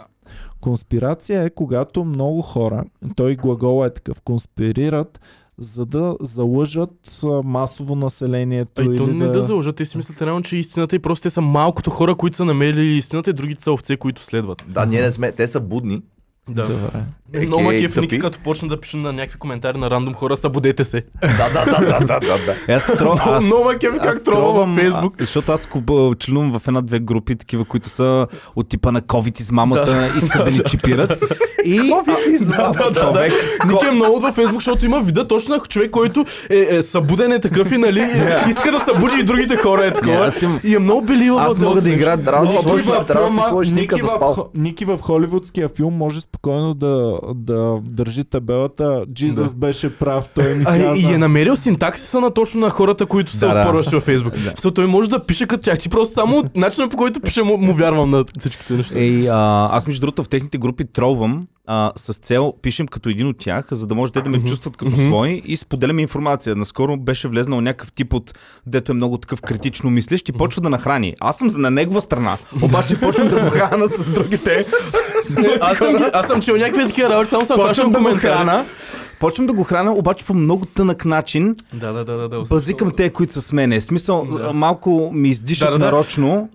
Конспирация 0.60 1.42
е 1.42 1.50
когато 1.50 2.04
много 2.04 2.42
хора, 2.42 2.84
той 3.16 3.36
глагол 3.36 3.86
е 3.86 3.90
такъв, 3.90 4.20
конспирират, 4.20 5.20
за 5.58 5.86
да 5.86 6.16
залъжат 6.20 7.20
масово 7.44 7.96
населението. 7.96 8.82
А 8.82 8.84
и 8.84 8.96
то 8.96 9.04
или 9.04 9.14
не 9.14 9.26
да 9.26 9.42
залъжат, 9.42 9.76
те 9.76 9.84
си 9.84 9.96
мислят 9.96 10.22
реално, 10.22 10.42
че 10.42 10.56
истината 10.56 10.96
и 10.96 10.98
просто 10.98 11.22
те 11.22 11.31
са 11.31 11.40
малкото 11.40 11.90
хора, 11.90 12.14
които 12.14 12.36
са 12.36 12.44
намерили 12.44 12.86
истината 12.86 13.31
и 13.31 13.32
другите 13.32 13.62
са 13.64 13.72
овце, 13.72 13.96
които 13.96 14.22
следват. 14.22 14.64
Да, 14.69 14.86
ние 14.86 15.00
не 15.00 15.10
сме, 15.10 15.32
те 15.32 15.46
са 15.46 15.60
будни. 15.60 16.02
Да. 16.49 16.62
Добре. 16.62 17.00
Е, 17.32 17.46
Много 17.46 17.69
кеф 17.70 17.96
Ники, 17.96 18.19
като 18.19 18.38
почна 18.38 18.69
да 18.69 18.81
пише 18.81 18.96
на 18.96 19.12
някакви 19.12 19.38
коментари 19.38 19.79
на 19.79 19.91
рандом 19.91 20.14
хора, 20.14 20.37
събудете 20.37 20.85
се. 20.85 21.02
Да, 21.23 21.29
да, 21.55 21.64
да, 21.67 21.81
да, 21.81 21.99
да, 21.99 22.20
да, 22.20 22.38
да. 22.38 22.55
аз, 22.69 22.87
тро, 22.88 23.14
аз, 23.20 23.44
Много 23.44 23.64
ма 23.64 23.79
кеф 23.79 23.91
как 24.02 24.23
тролва 24.25 24.52
във 24.56 24.75
Фейсбук. 24.75 25.14
а, 25.14 25.25
защото 25.25 25.52
аз 25.52 25.69
членувам 26.14 26.58
в 26.58 26.69
една-две 26.69 27.00
групи, 27.00 27.37
такива, 27.37 27.64
които 27.64 27.88
са 27.88 28.26
от 28.56 28.69
типа 28.69 28.93
на 28.93 29.02
COVID 29.02 29.41
измамата, 29.41 30.08
искат 30.19 30.44
да 30.44 30.50
ни 30.50 30.61
чипират. 30.69 31.25
И 31.64 31.79
Да, 32.41 32.69
да, 32.69 32.91
да, 32.91 33.12
да. 33.12 33.29
Ники 33.67 33.87
е 33.88 33.91
много 33.91 34.20
във 34.20 34.35
Фейсбук, 34.35 34.56
защото 34.56 34.85
има 34.87 35.00
вида 35.00 35.29
точно 35.29 35.55
на 35.55 35.61
човек, 35.61 35.91
който 35.91 36.26
е, 36.50 36.67
е 36.70 36.82
събуден 36.82 37.32
е 37.32 37.41
такъв 37.41 37.73
и 37.73 37.79
нали 37.79 38.06
иска 38.49 38.70
да 38.70 38.81
събуди 38.81 39.20
и 39.20 39.23
другите 39.23 39.56
хора 39.56 39.87
е 39.87 39.91
такова. 39.91 40.26
аз 40.26 40.43
им- 40.43 40.61
И 40.64 40.75
е 40.75 40.79
много 40.79 41.06
белива. 41.06 41.43
аз 41.43 41.58
мога 41.58 41.81
да 41.81 41.91
сложиш, 42.62 42.87
в 42.87 43.06
трябва 43.06 43.31
да 43.31 43.43
сложиш 43.43 43.73
Ники 44.55 44.85
в 44.85 44.99
холивудския 44.99 45.69
филм 45.69 45.94
може 45.94 46.20
спокойно 46.34 46.75
да, 46.75 47.19
да 47.34 47.78
държи 47.84 48.25
табелата. 48.25 49.04
Джизус 49.14 49.50
Да. 49.50 49.56
беше 49.56 49.98
прав, 49.98 50.28
той 50.28 50.54
ми 50.54 50.64
А, 50.66 50.78
каза. 50.78 50.96
и 50.98 51.04
е 51.04 51.19
намерил 51.19 51.56
синтаксиса 51.56 52.20
на 52.20 52.31
точно 52.31 52.60
на 52.60 52.70
хората, 52.70 53.06
които 53.06 53.32
се 53.32 53.38
Да, 53.38 53.48
да. 53.48 53.60
оспорваше 53.60 53.90
във 53.90 54.02
Фейсбук. 54.02 54.34
Защото 54.36 54.75
той 54.75 54.86
може 54.86 55.10
да 55.10 55.26
пише 55.26 55.46
като 55.46 55.62
тях. 55.62 55.78
Ти 55.78 55.88
просто 55.88 56.14
само 56.14 56.38
от 56.38 56.56
начина 56.56 56.88
по 56.88 56.96
който 56.96 57.20
пише 57.20 57.42
му, 57.42 57.56
му 57.56 57.75
вярвам 57.75 58.10
на 58.10 58.25
всичките 58.38 58.72
неща. 58.72 58.94
Ей, 58.98 59.28
а, 59.31 59.69
аз 59.72 59.86
между 59.86 60.00
другото 60.00 60.25
в 60.25 60.28
техните 60.28 60.58
групи 60.58 60.84
тролвам 60.84 61.46
а, 61.66 61.93
с 61.96 62.14
цел, 62.14 62.55
пишем 62.62 62.87
като 62.87 63.08
един 63.08 63.26
от 63.26 63.38
тях, 63.38 63.66
за 63.70 63.87
да 63.87 63.94
може 63.94 64.12
те 64.12 64.20
да 64.20 64.31
ме 64.31 64.44
чувстват 64.44 64.76
като 64.76 64.90
Мгм. 64.90 65.02
свои 65.02 65.43
и 65.44 65.56
споделяме 65.56 66.02
информация. 66.02 66.56
Наскоро 66.56 66.96
беше 66.96 67.28
влезнал 67.28 67.61
някакъв 67.61 67.93
тип 67.93 68.12
от, 68.12 68.34
дето 68.66 68.93
е 68.93 68.94
много 68.94 69.19
такъв 69.19 69.40
критично 69.43 69.90
мислещ 69.90 70.28
и 70.28 70.32
почва 70.32 70.62
да 70.62 70.70
нахрани. 70.70 71.14
Аз 71.20 71.38
съм 71.38 71.46
на 71.56 71.70
негова 71.70 72.00
страна, 72.00 72.38
обаче 72.62 73.00
почвам 73.00 73.28
да 73.28 73.40
го 73.40 73.50
храна 73.50 73.88
с 73.88 74.08
другите. 74.08 74.66
аз, 75.61 75.78
съм, 75.78 75.96
аз 76.12 76.26
съм 76.26 76.43
чел 76.43 76.56
някакви 76.56 76.87
такива 76.87 77.11
работи, 77.11 77.31
само 77.31 77.46
съм 77.46 77.56
почвам 77.56 77.93
да 77.93 78.00
го 78.00 78.17
храна. 78.17 78.64
Почвам 79.25 79.47
да 79.47 79.53
го 79.53 79.65
храна, 79.65 79.93
обаче 79.93 80.25
по 80.25 80.35
много 80.35 80.67
тънък 80.67 81.05
начин. 81.05 81.56
Да, 81.75 81.93
да, 81.93 82.05
да, 82.05 82.12
да. 82.15 82.29
да 82.29 82.43
Базикам 82.43 82.93
те, 82.97 83.11
които 83.11 83.32
са 83.32 83.43
с 83.43 83.53
мене. 83.53 83.81
Смисъл, 83.81 84.26
Да. 84.26 84.53
малко 84.53 85.11
ми 85.15 85.29
издишат 85.29 85.67
Да, 85.67 85.73
да, 85.73 85.79
да. 85.79 85.85
нарочно. 85.85 86.49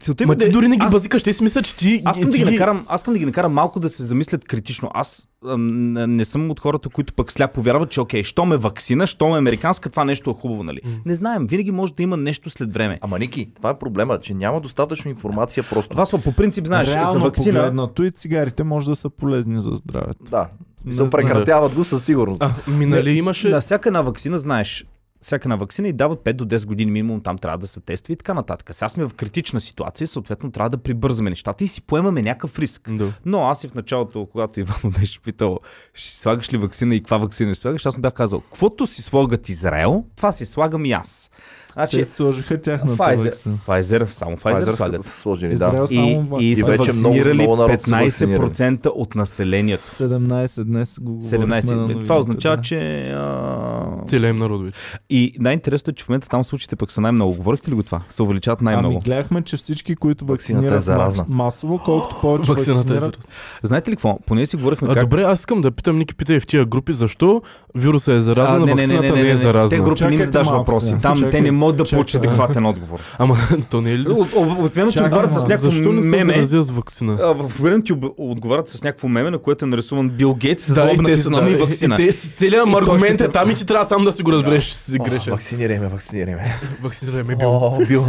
Целта 0.00 0.24
ми 0.24 0.26
Ма 0.26 0.32
е 0.32 0.36
ти 0.36 0.44
да- 0.44 0.50
дори 0.52 0.68
не 0.68 0.76
ги 0.76 0.84
аз- 0.84 0.92
базикаш, 0.92 1.22
те 1.22 1.32
си 1.32 1.42
мислят, 1.42 1.64
че 1.64 1.76
ти... 1.76 2.02
аз 2.04 2.16
искам, 2.18 2.30
да 2.30 2.38
ги 2.38 2.44
накарам, 2.44 2.84
аз 2.88 3.00
искам 3.00 3.14
да 3.14 3.18
ги 3.18 3.26
накарам 3.26 3.52
малко 3.52 3.80
да 3.80 3.88
се 3.88 4.02
замислят 4.02 4.44
критично. 4.44 4.90
Аз 4.94 5.28
не 5.44 6.24
съм 6.24 6.50
от 6.50 6.60
хората, 6.60 6.88
които 6.88 7.14
пък 7.14 7.32
сляпо 7.32 7.62
вярват, 7.62 7.90
че 7.90 8.00
окей, 8.00 8.24
що 8.24 8.44
ме 8.44 8.56
вакцина, 8.56 9.06
що 9.06 9.28
ме 9.28 9.38
американска, 9.38 9.90
това 9.90 10.04
нещо 10.04 10.30
е 10.30 10.34
хубаво, 10.34 10.62
нали? 10.62 10.80
Не 11.06 11.14
знаем, 11.14 11.46
винаги 11.46 11.70
може 11.70 11.94
да 11.94 12.02
има 12.02 12.16
нещо 12.16 12.50
след 12.50 12.74
време. 12.74 12.98
Ама 13.02 13.18
Ники, 13.18 13.50
това 13.56 13.70
е 13.70 13.78
проблема, 13.78 14.20
че 14.20 14.34
няма 14.34 14.60
достатъчно 14.60 15.10
информация 15.10 15.64
просто. 15.70 15.96
Васо, 15.96 16.22
по 16.22 16.32
принцип, 16.32 16.66
знаеш, 16.66 16.88
Реално 16.88 17.12
за 17.12 17.18
вакцина. 17.18 17.58
погледнато 17.60 18.04
и 18.04 18.10
цигарите 18.10 18.64
може 18.64 18.86
да 18.86 18.96
са 18.96 19.10
полезни 19.10 19.60
за 19.60 19.70
здравето. 19.74 20.24
Да. 20.30 20.48
Знам. 20.86 21.10
прекратяват 21.10 21.74
го 21.74 21.84
със 21.84 22.04
сигурност. 22.04 22.42
А, 22.42 22.54
ми 22.70 22.86
нали 22.86 23.10
имаше... 23.10 23.48
На 23.48 23.60
всяка 23.60 23.88
една 23.88 24.02
вакцина, 24.02 24.38
знаеш, 24.38 24.86
всяка 25.22 25.46
една 25.46 25.56
вакцина 25.56 25.88
и 25.88 25.92
дават 25.92 26.20
5 26.20 26.32
до 26.32 26.44
10 26.44 26.66
години 26.66 26.90
минимум, 26.90 27.20
там 27.20 27.38
трябва 27.38 27.58
да 27.58 27.66
се 27.66 27.80
тества 27.80 28.12
и 28.12 28.16
така 28.16 28.34
нататък. 28.34 28.74
Сега 28.74 28.88
сме 28.88 29.04
в 29.04 29.14
критична 29.14 29.60
ситуация, 29.60 30.06
съответно 30.06 30.50
трябва 30.50 30.70
да 30.70 30.78
прибързаме 30.78 31.30
нещата 31.30 31.64
и 31.64 31.68
си 31.68 31.82
поемаме 31.82 32.22
някакъв 32.22 32.58
риск. 32.58 32.90
Да. 32.92 33.12
Но 33.24 33.44
аз 33.44 33.64
и 33.64 33.68
в 33.68 33.74
началото, 33.74 34.26
когато 34.32 34.60
Иван 34.60 34.92
беше 34.98 35.20
питал, 35.20 35.58
ще 35.94 36.16
слагаш 36.16 36.52
ли 36.52 36.56
вакцина 36.56 36.94
и 36.94 37.00
каква 37.00 37.16
вакцина 37.16 37.54
ще 37.54 37.60
слагаш, 37.60 37.86
аз 37.86 37.96
му 37.96 38.02
бях 38.02 38.12
казал, 38.12 38.40
каквото 38.40 38.86
си 38.86 39.02
слагат 39.02 39.48
Израел, 39.48 40.04
това 40.16 40.32
си 40.32 40.46
слагам 40.46 40.84
и 40.84 40.92
аз. 40.92 41.30
Значи, 41.72 41.96
Те 41.96 42.04
сложиха 42.04 42.60
тяхната 42.60 42.96
Pfizer, 42.96 43.24
вакцина. 43.24 43.54
Pfizer, 43.66 44.06
само 44.06 44.36
Pfizer 44.36 44.64
Pfizer 44.64 44.70
слагат. 44.70 45.04
са 45.04 45.10
сложили, 45.12 45.48
да. 45.50 45.86
И, 45.90 45.94
само 45.94 46.40
и, 46.40 46.50
и 46.50 46.56
са 46.56 46.64
вече 46.66 46.92
много- 46.92 47.02
вакцинирали 47.04 47.34
много 47.34 47.56
народ 47.56 47.82
са 47.82 47.90
15% 47.90 48.86
от 48.86 49.14
населението. 49.14 49.82
17 49.86 50.64
днес 50.64 50.98
го 51.00 51.12
говорихме 51.12 51.46
на 51.46 51.62
17. 51.62 52.02
Това 52.02 52.16
означава, 52.16 52.56
да. 52.56 52.62
че... 52.62 52.76
А... 53.10 53.82
Целият 54.06 54.30
им 54.30 54.38
народ 54.38 54.62
вече. 54.62 54.78
И 55.10 55.34
най-интересното 55.38 55.90
е, 55.90 55.94
че 55.94 56.04
в 56.04 56.08
момента 56.08 56.28
там 56.28 56.44
случаите 56.44 56.76
пък 56.76 56.90
са 56.92 57.00
най-много. 57.00 57.34
Говорихте 57.34 57.70
ли 57.70 57.74
го 57.74 57.82
това? 57.82 58.00
Се 58.10 58.22
увеличават 58.22 58.60
най-много. 58.60 58.94
Ами 58.94 59.02
гледахме, 59.02 59.42
че 59.42 59.56
всички, 59.56 59.96
които 59.96 60.24
е 60.24 60.28
вакцинират 60.28 60.82
заразна. 60.82 61.22
мас- 61.22 61.28
масово, 61.28 61.78
колкото 61.78 62.16
повече 62.16 62.52
Вакцината 62.52 62.70
е 62.72 62.74
вакцинират, 62.74 63.02
заразна. 63.02 63.32
Знаете 63.62 63.90
ли 63.90 63.96
какво? 63.96 64.18
Поне 64.18 64.46
си 64.46 64.56
говорихме 64.56 64.88
А, 64.90 64.94
как... 64.94 65.02
добре, 65.02 65.22
аз 65.22 65.40
искам 65.40 65.62
да 65.62 65.70
питам, 65.70 65.98
Ники 65.98 66.14
питай 66.14 66.40
в 66.40 66.46
тия 66.46 66.64
групи, 66.64 66.92
защо 66.92 67.42
вируса 67.74 68.12
е 68.12 68.20
заразен, 68.20 68.54
а, 68.54 68.58
не, 68.58 68.64
не, 68.66 68.74
не, 68.76 68.80
вакцината 68.82 69.02
не, 69.04 69.12
не, 69.12 69.14
не, 69.14 69.20
е 69.22 69.24
не, 69.24 69.34
В 69.34 69.38
заразна. 69.38 69.70
тези 69.70 69.82
групи 69.82 70.00
не 70.00 70.06
им 70.06 70.12
Чакайте 70.12 70.26
задаш 70.26 70.46
малко 70.46 70.58
въпроси. 70.60 70.86
сега. 70.86 71.00
Там 71.00 71.14
те 71.14 71.20
не 71.20 71.26
Чакайте. 71.26 71.50
Могат 71.62 71.76
да 71.76 71.84
получат 71.84 72.24
адекватен 72.24 72.66
отговор. 72.66 73.00
Ама 73.18 73.36
то 73.70 73.80
не 73.80 73.92
е 73.92 73.98
ли? 73.98 74.08
Об- 74.08 74.34
об- 74.34 74.58
Обикновено 74.58 74.92
ти 74.92 75.00
отговарят 75.00 75.32
с 75.32 75.42
някакво 75.42 75.70
Защо 75.70 75.92
не 75.92 76.02
се 76.02 76.08
меме. 76.08 76.32
заразя 76.34 76.62
с 76.62 76.70
вакцина? 76.70 77.18
А, 77.22 77.32
времето 77.60 77.84
ти 77.84 78.12
отговарят 78.18 78.68
с 78.68 78.82
някакво 78.82 79.08
меме, 79.08 79.30
на 79.30 79.38
което 79.38 79.64
е 79.64 79.68
нарисуван 79.68 80.08
Бил 80.10 80.34
Гейтс 80.34 80.64
с 80.64 80.74
Да, 80.74 80.80
и 80.82 80.86
злобна 80.86 81.08
физиономия 81.08 81.52
и 81.52 81.56
вакцина. 81.56 81.96
те 81.96 82.12
Целият 82.12 82.68
аргумент 82.68 83.20
е 83.20 83.28
там 83.28 83.50
и 83.50 83.54
ти 83.54 83.66
трябва 83.66 83.86
сам 83.86 84.04
да 84.04 84.12
си 84.12 84.22
го 84.22 84.32
разбереш, 84.32 84.64
че 84.64 84.74
си 84.74 84.96
О, 85.00 85.04
грешен. 85.04 85.32
Вакцинирай 85.32 85.78
ме, 85.78 85.88
вакцинирай 85.88 86.34
ме. 86.34 86.58
Вакцинирай 86.82 87.22
ме 87.22 87.36
бил. 87.36 87.48
О, 87.48 87.78
бил, 87.88 88.04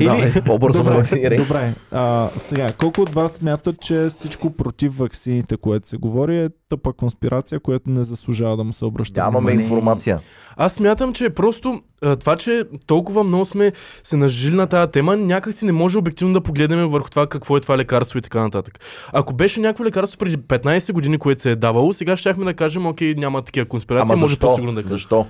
по-бързо 0.45 0.83
ме 0.83 0.91
вакцинирай. 0.91 1.37
добре. 1.37 1.73
А, 1.91 2.27
сега, 2.29 2.67
колко 2.69 3.01
от 3.01 3.09
вас 3.09 3.31
смятат, 3.31 3.79
че 3.81 4.07
всичко 4.09 4.49
против 4.49 4.97
ваксините, 4.97 5.57
което 5.57 5.87
се 5.87 5.97
говори, 5.97 6.37
е 6.37 6.49
тъпа 6.69 6.93
конспирация, 6.93 7.59
която 7.59 7.89
не 7.89 8.03
заслужава 8.03 8.57
да 8.57 8.63
му 8.63 8.73
се 8.73 8.85
обръща? 8.85 9.21
Нямаме 9.21 9.51
информация. 9.51 10.19
Аз 10.57 10.73
смятам, 10.73 11.13
че 11.13 11.29
просто 11.29 11.81
това, 12.19 12.35
че 12.35 12.63
толкова 12.85 13.23
много 13.23 13.45
сме 13.45 13.71
се 14.03 14.17
нажили 14.17 14.55
на 14.55 14.67
тази 14.67 14.91
тема, 14.91 15.17
някак 15.17 15.53
си 15.53 15.65
не 15.65 15.71
може 15.71 15.97
обективно 15.97 16.33
да 16.33 16.41
погледнем 16.41 16.87
върху 16.87 17.09
това 17.09 17.27
какво 17.27 17.57
е 17.57 17.59
това 17.59 17.77
лекарство 17.77 18.17
и 18.17 18.21
така 18.21 18.41
нататък. 18.41 18.79
Ако 19.13 19.33
беше 19.33 19.59
някакво 19.59 19.85
лекарство 19.85 20.17
преди 20.17 20.37
15 20.37 20.93
години, 20.93 21.17
което 21.17 21.41
се 21.41 21.51
е 21.51 21.55
давало, 21.55 21.93
сега 21.93 22.17
щяхме 22.17 22.45
да 22.45 22.53
кажем, 22.53 22.85
окей, 22.85 23.13
няма 23.17 23.41
такива 23.41 23.65
конспирации, 23.65 24.13
Ама 24.13 24.21
може 24.21 24.39
по-сигурно 24.39 24.75
да 24.75 24.81
кажем. 24.81 24.97
Защо? 24.97 25.25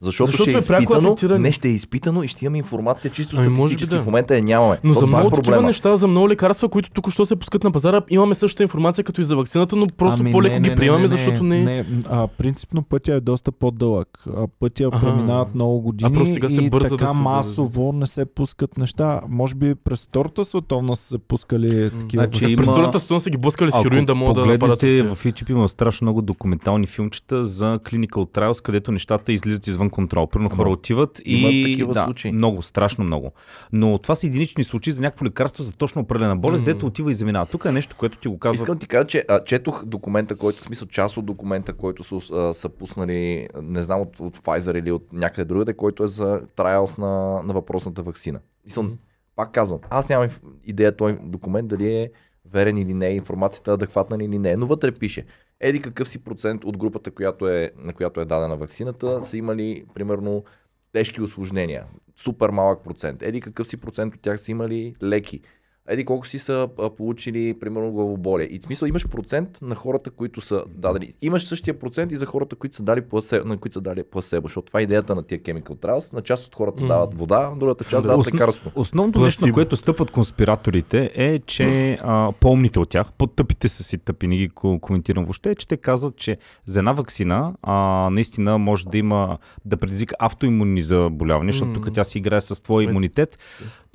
Защото, 0.00 0.26
Защото 0.26 0.50
ще 0.50 0.58
е 0.58 0.60
е 0.60 0.66
пряко 0.80 0.82
изпитано, 0.94 1.38
не 1.38 1.52
ще 1.52 1.68
е 1.68 1.72
изпитано 1.72 2.22
и 2.22 2.28
ще 2.28 2.44
имаме 2.44 2.58
информация 2.58 3.10
чисто 3.10 3.36
Ами, 3.36 3.46
статистически. 3.46 3.90
да. 3.90 4.02
В 4.02 4.06
момента 4.06 4.36
я 4.36 4.42
нямаме. 4.42 4.78
Но 4.84 4.94
То 4.94 5.00
за 5.00 5.04
е 5.04 5.08
много 5.08 5.30
такива 5.30 5.42
проблема. 5.44 5.66
неща, 5.66 5.96
за 5.96 6.06
много 6.06 6.28
лекарства, 6.28 6.68
които 6.68 6.90
тук 6.90 7.10
що 7.10 7.26
се 7.26 7.36
пускат 7.36 7.64
на 7.64 7.72
пазара, 7.72 8.00
имаме 8.10 8.34
същата 8.34 8.62
информация 8.62 9.04
като 9.04 9.20
и 9.20 9.24
за 9.24 9.36
вакцината, 9.36 9.76
но 9.76 9.86
просто 9.88 10.20
Ами 10.20 10.32
по-леко 10.32 10.54
не, 10.54 10.60
ги 10.60 10.68
не, 10.68 10.74
приемаме, 10.76 11.02
не, 11.02 11.08
защото 11.08 11.42
не, 11.42 11.60
не 11.60 11.84
а, 12.08 12.26
принципно 12.28 12.82
пътя 12.82 13.14
е 13.14 13.20
доста 13.20 13.52
по-дълъг. 13.52 14.08
А, 14.28 14.46
пътя 14.60 14.84
Аха. 14.84 15.00
преминават 15.00 15.54
много 15.54 15.80
години 15.80 16.12
просто 16.12 16.32
сега 16.32 16.48
се 16.48 16.60
и 16.60 16.70
бърза 16.70 16.88
така 16.88 17.04
да 17.04 17.14
се- 17.14 17.20
масово 17.20 17.92
не 17.92 18.06
се 18.06 18.24
пускат 18.26 18.78
неща. 18.78 19.20
Може 19.28 19.54
би 19.54 19.74
през 19.74 20.04
Втората 20.04 20.44
световна 20.44 20.96
са 20.96 21.04
се 21.04 21.18
пускали 21.18 21.90
такива 21.90 22.22
Значи 22.22 22.38
ваксини. 22.38 22.56
През 22.56 22.66
има- 22.66 22.74
Втората 22.74 22.98
световна 22.98 23.20
са 23.20 23.30
ги 23.30 23.36
блъскали 23.36 23.70
с 23.70 23.76
хероин 23.76 24.04
да 24.04 24.14
могат 24.14 24.34
да 24.34 24.42
все. 24.76 25.02
в 25.04 25.24
YouTube 25.24 25.50
има 25.50 25.68
страшно 25.68 26.04
много 26.04 26.22
документални 26.22 26.86
филмчета 26.86 27.44
за 27.44 27.78
Clinical 27.78 28.08
Trials, 28.28 28.62
където 28.62 28.92
нещата 28.92 29.32
излизат 29.32 29.66
извън 29.66 29.85
контрол. 29.90 30.26
Примерно 30.26 30.56
хора 30.56 30.70
отиват 30.70 31.20
и... 31.24 31.62
такива 31.64 31.94
да, 31.94 32.04
случаи. 32.04 32.32
Много, 32.32 32.62
страшно 32.62 33.04
много. 33.04 33.32
Но 33.72 33.98
това 33.98 34.14
са 34.14 34.26
единични 34.26 34.64
случаи 34.64 34.92
за 34.92 35.02
някакво 35.02 35.24
лекарство 35.26 35.62
за 35.62 35.72
точно 35.72 36.02
определена 36.02 36.36
болест, 36.36 36.66
М. 36.66 36.72
дето 36.72 36.86
отива 36.86 37.10
и 37.10 37.14
заминава. 37.14 37.46
Тук 37.46 37.64
е 37.64 37.72
нещо, 37.72 37.96
което 37.98 38.18
ти 38.18 38.28
го 38.28 38.38
казва. 38.38 38.62
Искам 38.62 38.78
ти 38.78 38.86
кажа, 38.88 39.06
че 39.06 39.24
а, 39.28 39.44
четох 39.44 39.84
документа, 39.84 40.36
който, 40.36 40.60
в 40.60 40.64
смисъл 40.64 40.88
част 40.88 41.16
от 41.16 41.26
документа, 41.26 41.72
който 41.72 42.04
са, 42.04 42.34
а, 42.34 42.54
са 42.54 42.68
пуснали, 42.68 43.48
не 43.62 43.82
знам 43.82 44.00
от, 44.00 44.20
от 44.20 44.38
Pfizer 44.38 44.78
или 44.78 44.92
от 44.92 45.12
някъде 45.12 45.44
другаде, 45.44 45.72
който 45.72 46.04
е 46.04 46.08
за 46.08 46.40
траялс 46.56 46.98
на, 46.98 47.42
на 47.42 47.52
въпросната 47.52 48.02
вакцина. 48.02 48.38
Мисъл, 48.64 48.82
Мгм. 48.82 48.92
пак 49.36 49.52
казвам, 49.52 49.78
аз 49.90 50.08
нямам 50.08 50.28
идея 50.64 50.96
този 50.96 51.16
документ 51.22 51.68
дали 51.68 51.94
е 51.94 52.10
верен 52.52 52.76
или 52.76 52.94
не, 52.94 53.08
информацията 53.08 53.72
адекватна 53.72 54.18
ли 54.18 54.24
или 54.24 54.38
не, 54.38 54.56
но 54.56 54.66
вътре 54.66 54.92
пише, 54.92 55.24
еди 55.60 55.82
какъв 55.82 56.08
си 56.08 56.24
процент 56.24 56.64
от 56.64 56.76
групата, 56.76 57.10
която 57.10 57.48
е, 57.48 57.72
на 57.76 57.92
която 57.92 58.20
е 58.20 58.24
дадена 58.24 58.56
вакцината, 58.56 59.22
са 59.22 59.36
имали 59.36 59.84
примерно 59.94 60.44
тежки 60.92 61.22
осложнения. 61.22 61.86
Супер 62.16 62.50
малък 62.50 62.84
процент. 62.84 63.22
Еди 63.22 63.40
какъв 63.40 63.66
си 63.66 63.76
процент 63.76 64.14
от 64.14 64.20
тях 64.20 64.40
са 64.40 64.50
имали 64.50 64.94
леки. 65.02 65.40
Еди 65.88 66.04
колко 66.04 66.26
си 66.26 66.38
са 66.38 66.68
получили, 66.96 67.54
примерно, 67.54 67.92
главоболие. 67.92 68.46
И 68.46 68.58
в 68.58 68.64
смисъл 68.64 68.86
имаш 68.86 69.08
процент 69.08 69.58
на 69.62 69.74
хората, 69.74 70.10
които 70.10 70.40
са 70.40 70.62
дадени. 70.68 71.12
Имаш 71.22 71.44
същия 71.44 71.78
процент 71.78 72.12
и 72.12 72.16
за 72.16 72.26
хората, 72.26 72.56
които 72.56 72.76
са 72.76 72.82
дали 72.82 73.00
пласебо, 73.00 73.48
на 73.48 73.56
които 73.56 73.74
са 73.74 73.80
дали 73.80 74.02
пласебо, 74.02 74.48
защото 74.48 74.66
това 74.66 74.80
е 74.80 74.82
идеята 74.82 75.14
на 75.14 75.22
тия 75.22 75.40
chemical 75.40 75.62
trials. 75.76 76.12
На 76.12 76.22
част 76.22 76.46
от 76.46 76.54
хората 76.54 76.82
М. 76.82 76.88
дават 76.88 77.14
вода, 77.14 77.50
на 77.50 77.56
другата 77.56 77.84
част 77.84 78.02
Да. 78.02 78.08
дават 78.08 78.26
Основ- 78.26 78.34
лекарство. 78.34 78.70
Основното 78.74 79.20
нещо, 79.20 79.46
на 79.46 79.52
което 79.52 79.76
стъпват 79.76 80.10
конспираторите 80.10 81.10
е, 81.14 81.38
че 81.38 81.66
а, 81.94 82.32
по-умните 82.32 82.78
от 82.78 82.88
тях, 82.88 83.12
по-тъпите 83.12 83.68
са 83.68 83.82
си 83.84 83.98
тъпи, 83.98 84.26
не 84.26 84.36
ги 84.36 84.48
ко- 84.48 84.80
коментирам 84.80 85.24
въобще, 85.24 85.50
е, 85.50 85.54
че 85.54 85.68
те 85.68 85.76
казват, 85.76 86.16
че 86.16 86.36
за 86.66 86.78
една 86.78 86.92
вакцина 86.92 87.54
а, 87.62 87.74
наистина 88.12 88.58
може 88.58 88.84
да 88.86 88.98
има, 88.98 89.38
да 89.64 89.76
предизвика 89.76 90.14
автоимунни 90.18 90.82
заболявания, 90.82 91.52
защото 91.52 91.68
М. 91.68 91.74
тук 91.74 91.92
тя 91.92 92.04
си 92.04 92.18
играе 92.18 92.40
с 92.40 92.62
твоя 92.62 92.84
имунитет 92.84 93.38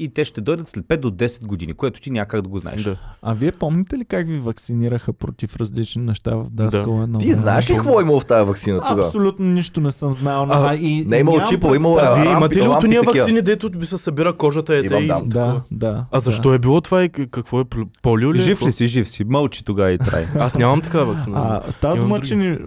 и 0.03 0.10
те 0.10 0.25
ще 0.25 0.41
дойдат 0.41 0.67
след 0.67 0.86
5 0.86 0.98
до 0.98 1.12
10 1.12 1.46
години, 1.46 1.74
което 1.74 2.01
ти 2.01 2.12
няма 2.12 2.25
как 2.25 2.41
да 2.41 2.48
го 2.50 2.60
знаеш. 2.60 2.84
Да. 2.84 2.96
А 3.22 3.34
вие 3.34 3.51
помните 3.51 3.98
ли 3.98 4.05
как 4.05 4.27
ви 4.27 4.38
вакцинираха 4.38 5.13
против 5.13 5.55
различни 5.55 6.03
неща 6.03 6.36
в 6.36 6.50
Даскала? 6.50 7.03
едно 7.03 7.20
Ти 7.20 7.34
знаеш 7.34 7.70
ли 7.70 7.74
какво 7.74 8.00
е 8.00 8.03
имало 8.03 8.20
в 8.20 8.25
тази 8.25 8.48
вакцина 8.48 8.79
тогава? 8.89 9.08
Абсолютно 9.08 9.46
нищо 9.46 9.81
не 9.81 9.91
съм 9.91 10.13
знал. 10.13 10.48
А, 10.50 10.72
А, 10.72 10.75
и, 10.75 11.05
не 11.08 11.17
е 11.17 11.20
имало 11.20 11.41
чипове, 11.50 11.75
имало 11.75 11.98
е 11.98 12.01
представа. 12.01 12.22
Вие 12.24 12.31
имате 12.31 12.62
ли 12.62 12.67
от 12.67 12.81
такива. 12.81 13.03
вакцини, 13.03 13.41
дето 13.41 13.70
ви 13.70 13.86
се 13.86 13.98
събира 13.98 14.34
кожата 14.34 14.77
Имам, 14.77 15.03
и 15.03 15.08
да. 15.08 15.22
Да, 15.25 15.62
да. 15.72 16.05
А 16.12 16.20
защо 16.20 16.53
е 16.53 16.60
било 16.60 16.81
това 16.81 17.03
и 17.03 17.10
какво 17.10 17.62
е 17.62 17.63
полио 18.01 18.34
ли? 18.34 18.39
е? 18.39 18.41
Жив 18.41 18.62
ли 18.62 18.72
си, 18.72 18.86
жив 18.86 19.10
си, 19.10 19.24
мълчи 19.24 19.65
тогава 19.65 19.91
и 19.91 19.98
трай. 19.98 20.25
Аз 20.39 20.55
нямам 20.55 20.81
такава 20.81 21.13
вакцина. 21.13 21.62
А, 21.67 21.72
става 21.72 21.96
Имам 21.96 22.08
дума, 22.08 22.22
че 22.22 22.60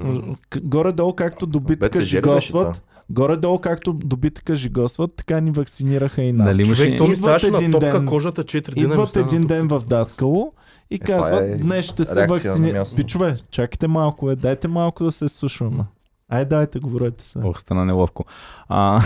горе-долу 0.63 1.13
както 1.15 1.47
ли 1.47 1.77
беше 1.77 2.01
жигосват, 2.01 2.83
горе-долу 3.11 3.59
както 3.59 3.93
добитъка 3.93 4.57
жигосват, 4.57 5.15
така 5.17 5.41
ни 5.41 5.51
вакцинираха 5.51 6.23
и 6.23 6.33
нас. 6.33 6.57
Нали 6.57 6.67
Човек, 6.67 6.99
то 6.99 7.05
ми 7.05 7.13
идват 7.13 7.19
ставаше 7.19 7.51
на 7.51 7.59
един 7.59 7.71
топка 7.71 7.93
ден- 7.93 8.07
кожата 8.07 8.45
4 8.45 8.75
дена. 8.75 8.89
ми 8.89 8.93
Идват 8.93 9.17
един 9.17 9.47
ден 9.47 9.69
в 9.69 9.83
Даскало 9.89 10.53
и 10.91 10.99
това 10.99 11.17
казват, 11.17 11.43
е 11.43 11.57
днес 11.57 11.85
ще 11.85 12.05
се 12.05 12.27
вакцинират. 12.27 12.97
Пичове, 12.97 13.37
чакайте 13.51 13.89
малко, 13.89 14.31
е, 14.31 14.37
дайте 14.37 14.69
малко 14.69 15.05
да 15.05 15.13
се 15.13 15.29
слушаме. 15.29 15.85
Ай, 16.29 16.45
дайте, 16.45 16.79
говорете 16.79 17.27
се. 17.27 17.39
Ох, 17.45 17.61
стана 17.61 17.85
неловко. 17.85 18.25
А, 18.69 19.03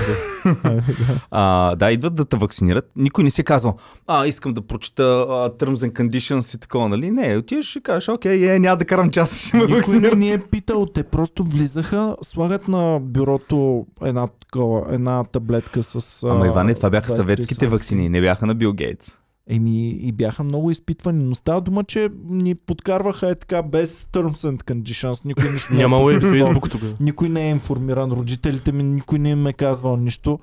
а, 1.30 1.76
да, 1.76 1.90
идват 1.90 2.14
да 2.14 2.24
те 2.24 2.36
вакцинират. 2.36 2.90
Никой 2.96 3.24
не 3.24 3.30
си 3.30 3.40
е 3.40 3.44
казвал, 3.44 3.76
а, 4.06 4.26
искам 4.26 4.54
да 4.54 4.62
прочета 4.62 5.02
а, 5.02 5.50
Terms 5.50 5.74
and 5.74 5.92
Conditions 5.92 6.56
и 6.56 6.60
такова, 6.60 6.88
нали? 6.88 7.10
Не, 7.10 7.36
отиваш 7.36 7.76
и 7.76 7.80
кажеш, 7.80 8.08
окей, 8.08 8.54
е, 8.54 8.58
няма 8.58 8.76
да 8.76 8.84
карам 8.84 9.10
час, 9.10 9.38
ще 9.46 9.56
ме 9.56 9.66
Никой 9.66 9.98
не 9.98 10.10
ни 10.10 10.32
е 10.32 10.38
питал, 10.38 10.86
те 10.86 11.02
просто 11.02 11.44
влизаха, 11.44 12.16
слагат 12.22 12.68
на 12.68 12.98
бюрото 13.02 13.86
една, 14.02 14.26
такова, 14.26 14.94
една 14.94 15.24
таблетка 15.24 15.82
с... 15.82 16.22
а, 16.22 16.30
Ама 16.30 16.46
Иване, 16.46 16.74
това 16.74 16.90
бяха 16.90 17.12
23 17.12 17.16
съветските 17.16 17.66
вакцини, 17.66 18.08
не 18.08 18.20
бяха 18.20 18.46
на 18.46 18.54
Бил 18.54 18.72
Гейтс. 18.72 19.16
Еми 19.50 19.88
и 19.88 20.12
бяха 20.12 20.44
много 20.44 20.70
изпитвани, 20.70 21.24
но 21.24 21.34
става 21.34 21.60
дума, 21.60 21.84
че 21.84 22.08
ни 22.28 22.54
подкарваха 22.54 23.28
е 23.28 23.34
така 23.34 23.62
без 23.62 24.04
terms 24.04 24.32
and 24.32 24.62
conditions, 24.62 25.24
никой 25.24 25.52
нищо 25.52 25.72
не 25.74 25.78
е 25.78 25.82
Нямало 25.82 26.10
и. 26.10 26.20
Фейсбук 26.20 26.70
тогава. 26.70 26.94
Никой 27.00 27.28
не 27.28 27.46
е 27.46 27.50
информиран, 27.50 28.12
родителите 28.12 28.72
ми, 28.72 28.82
никой 28.82 29.18
не 29.18 29.30
им 29.30 29.46
е 29.46 29.52
казвал 29.52 29.96
нищо. 29.96 30.38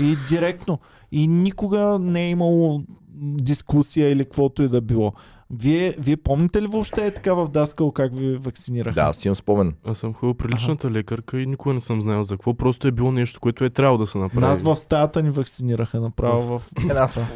И 0.00 0.16
директно. 0.28 0.78
И 1.12 1.28
никога 1.28 1.98
не 2.00 2.26
е 2.26 2.30
имало 2.30 2.82
дискусия 3.20 4.10
или 4.10 4.24
каквото 4.24 4.62
и 4.62 4.68
да 4.68 4.80
било. 4.80 5.12
Вие, 5.52 5.94
вие 5.98 6.16
помните 6.16 6.62
ли 6.62 6.66
въобще 6.66 7.06
е 7.06 7.14
така 7.14 7.34
в 7.34 7.48
Даскал 7.48 7.92
как 7.92 8.14
ви 8.14 8.36
вакцинираха? 8.36 8.94
Да, 8.94 9.02
аз 9.02 9.24
имам 9.24 9.36
спомен. 9.36 9.74
Аз 9.84 9.98
съм 9.98 10.14
ходил 10.14 10.34
при 10.34 10.48
личната 10.48 10.90
лекарка 10.90 11.40
и 11.40 11.46
никога 11.46 11.74
не 11.74 11.80
съм 11.80 12.00
знаел 12.00 12.22
за 12.22 12.34
какво. 12.34 12.54
Просто 12.54 12.88
е 12.88 12.92
било 12.92 13.12
нещо, 13.12 13.40
което 13.40 13.64
е 13.64 13.70
трябвало 13.70 13.98
да 13.98 14.06
се 14.06 14.18
направи. 14.18 14.40
Нас 14.40 14.62
в 14.62 14.76
стаята 14.76 15.22
ни 15.22 15.30
вакцинираха 15.30 16.00
направо 16.00 16.58
в... 16.58 16.70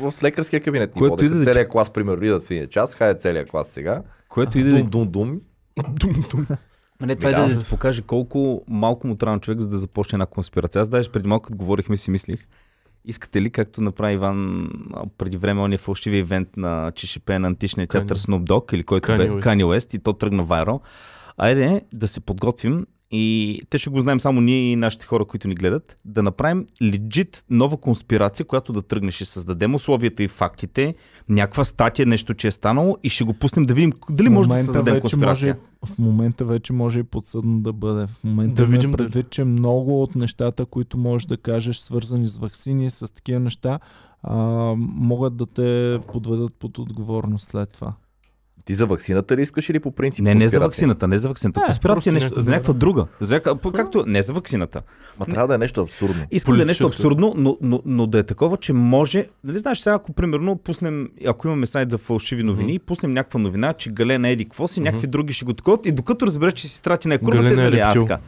В, 0.01 0.13
в 0.13 0.23
лекарския 0.23 0.61
кабинет 0.61 0.95
ни 0.95 0.99
Което 0.99 1.11
водеха. 1.11 1.35
и 1.35 1.39
да- 1.39 1.45
Целият 1.45 1.71
клас, 1.71 1.91
примерно, 1.91 2.25
идат 2.25 2.45
в 2.45 2.51
един 2.51 2.69
час, 2.69 2.95
хайде 2.95 3.19
целият 3.19 3.51
клас 3.51 3.69
сега. 3.69 4.03
Което 4.29 4.59
и 4.59 4.63
да 4.65 4.71
Дум, 4.85 4.89
дум, 4.89 5.09
дум. 5.09 5.41
Не, 7.01 7.17
това 7.17 7.31
е 7.31 7.33
да, 7.33 7.49
да. 7.49 7.55
да 7.55 7.63
ти 7.63 7.71
покаже 7.71 8.03
колко 8.03 8.63
малко 8.69 9.07
му 9.07 9.17
трябва 9.17 9.37
на 9.37 9.41
човек, 9.41 9.61
за 9.61 9.69
да 9.69 9.79
започне 9.79 10.17
една 10.17 10.27
конспирация. 10.27 10.83
Аз 10.83 10.89
даже 10.89 11.09
преди 11.09 11.29
малко, 11.29 11.43
като 11.43 11.57
говорихме, 11.57 11.97
си 11.97 12.11
мислих, 12.11 12.47
искате 13.05 13.43
ли, 13.43 13.51
както 13.51 13.81
направи 13.81 14.15
Иван 14.15 14.69
преди 15.19 15.37
време, 15.37 15.61
ония 15.61 15.79
фалшиви 15.79 16.19
ивент 16.19 16.49
на 16.57 16.93
ЧШП 16.95 17.39
на 17.39 17.47
античния 17.49 17.87
театър. 17.87 18.19
Snoop 18.19 18.45
Dogg, 18.45 18.75
или 18.75 18.83
който 18.83 19.09
Kanye 19.09 19.35
бе. 19.35 19.41
Kanye 19.41 19.65
West, 19.65 19.95
и 19.95 19.99
то 19.99 20.13
тръгна 20.13 20.43
вайрал. 20.43 20.81
Айде 21.37 21.83
да 21.93 22.09
се 22.09 22.21
подготвим 22.21 22.87
и 23.11 23.61
те 23.71 23.79
ще 23.79 23.91
го 23.91 24.01
знаем 24.01 24.21
само 24.21 24.41
ние 24.41 24.73
и 24.73 24.77
нашите 24.77 25.07
хора, 25.07 25.25
които 25.25 25.49
ни 25.49 25.55
гледат, 25.55 25.97
да 26.05 26.23
направим 26.23 26.67
легит 26.83 27.45
нова 27.51 27.77
конспирация, 27.77 28.47
която 28.47 28.73
да 28.73 28.83
тръгне. 28.83 29.11
Ще 29.11 29.25
създадем 29.25 29.75
условията 29.75 30.23
и 30.23 30.29
фактите, 30.29 30.95
някаква 31.29 31.65
статия, 31.65 32.07
нещо, 32.07 32.35
че 32.35 32.47
е 32.47 32.51
станало 32.51 32.97
и 33.03 33.09
ще 33.09 33.25
го 33.25 33.35
пуснем 33.35 33.67
да 33.67 33.75
видим 33.75 33.93
дали 34.11 34.29
може 34.29 34.49
да 34.49 34.55
създадем 34.55 34.95
вече 34.95 35.01
конспирация. 35.01 35.57
Може, 35.83 35.95
в 35.95 35.99
момента 35.99 36.45
вече 36.45 36.73
може 36.73 37.01
и 37.01 37.03
подсъдно 37.03 37.61
да 37.61 37.73
бъде. 37.73 38.07
В 38.07 38.25
момента 38.25 38.55
Да 38.55 38.67
видим 38.67 38.93
предвид, 38.93 39.31
че 39.31 39.45
много 39.45 40.03
от 40.03 40.15
нещата, 40.15 40.67
които 40.67 40.99
можеш 40.99 41.27
да 41.27 41.37
кажеш, 41.37 41.77
свързани 41.77 42.27
с 42.27 42.39
вакцини, 42.39 42.91
с 42.91 43.15
такива 43.15 43.41
неща, 43.41 43.79
а, 44.23 44.37
могат 44.79 45.37
да 45.37 45.47
те 45.47 45.99
подведат 46.13 46.55
под 46.55 46.79
отговорност 46.79 47.51
след 47.51 47.71
това. 47.71 47.95
Ти 48.65 48.75
за 48.75 48.87
вакцината 48.87 49.37
ли 49.37 49.43
искаш 49.43 49.69
или 49.69 49.81
по 49.81 49.91
принцип? 49.91 50.25
Не, 50.25 50.35
не 50.35 50.49
за 50.49 50.61
вакцината, 50.61 51.09
не 51.09 51.19
за 51.19 51.29
вакцината. 51.29 51.61
Не, 51.61 51.67
Конспирация 51.67 52.11
е 52.11 52.15
нещо, 52.15 52.41
за 52.41 52.51
някаква 52.51 52.75
друга. 52.75 53.01
друга. 53.01 53.09
За 53.21 53.35
някаква, 53.35 53.73
както, 53.73 54.05
не 54.07 54.23
за 54.23 54.33
вакцината. 54.33 54.83
Ма 55.21 55.27
трябва 55.27 55.49
да 55.49 55.55
е 55.55 55.59
нещо 55.59 55.81
абсурдно. 55.83 56.23
Искам 56.31 56.57
да 56.57 56.63
е 56.63 56.67
нещо 56.67 56.87
абсурдно, 56.87 57.35
но, 57.37 57.59
но, 57.61 57.83
но 57.85 58.07
да 58.07 58.19
е 58.19 58.23
такова, 58.23 58.57
че 58.57 58.73
може. 58.73 59.27
Нали 59.45 59.59
знаеш, 59.59 59.79
сега 59.79 59.95
ако 59.95 60.13
примерно 60.13 60.57
пуснем, 60.57 61.09
ако 61.27 61.47
имаме 61.49 61.67
сайт 61.67 61.91
за 61.91 61.99
фалшиви 61.99 62.43
новини, 62.43 62.73
Мгм. 62.73 62.85
пуснем 62.87 63.13
някаква 63.13 63.41
новина, 63.41 63.73
че 63.73 63.91
Галена 63.91 64.29
еди 64.29 64.45
какво 64.45 64.69
си, 64.69 64.81
някакви 64.81 65.07
други 65.07 65.33
ще 65.33 65.45
го 65.45 65.55
таковат 65.55 65.87
и 65.87 65.93
докато 65.93 66.27
разбереш, 66.27 66.55
че 66.55 66.69
си 66.69 66.77
страти 66.77 67.09
на 67.09 67.19
курвата, 67.19 67.39
Галена 67.39 67.63
е 67.63 67.65
нали, 67.65 67.79
а, 67.79 67.87
рептил. 67.87 68.03
така. 68.03 68.19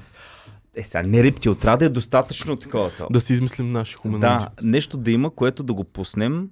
Е, 0.76 0.84
сега 0.84 1.02
не 1.02 1.22
рептил, 1.24 1.54
трябва 1.54 1.78
да 1.78 1.84
е 1.84 1.88
достатъчно 1.88 2.56
такова. 2.56 2.90
това. 2.90 3.06
Да 3.10 3.20
си 3.20 3.32
измислим 3.32 3.72
наши 3.72 3.94
хуманоиди. 3.94 4.20
Да, 4.26 4.48
нещо 4.62 4.96
да 4.96 5.10
има, 5.10 5.30
което 5.30 5.62
да 5.62 5.74
го 5.74 5.84
пуснем 5.84 6.48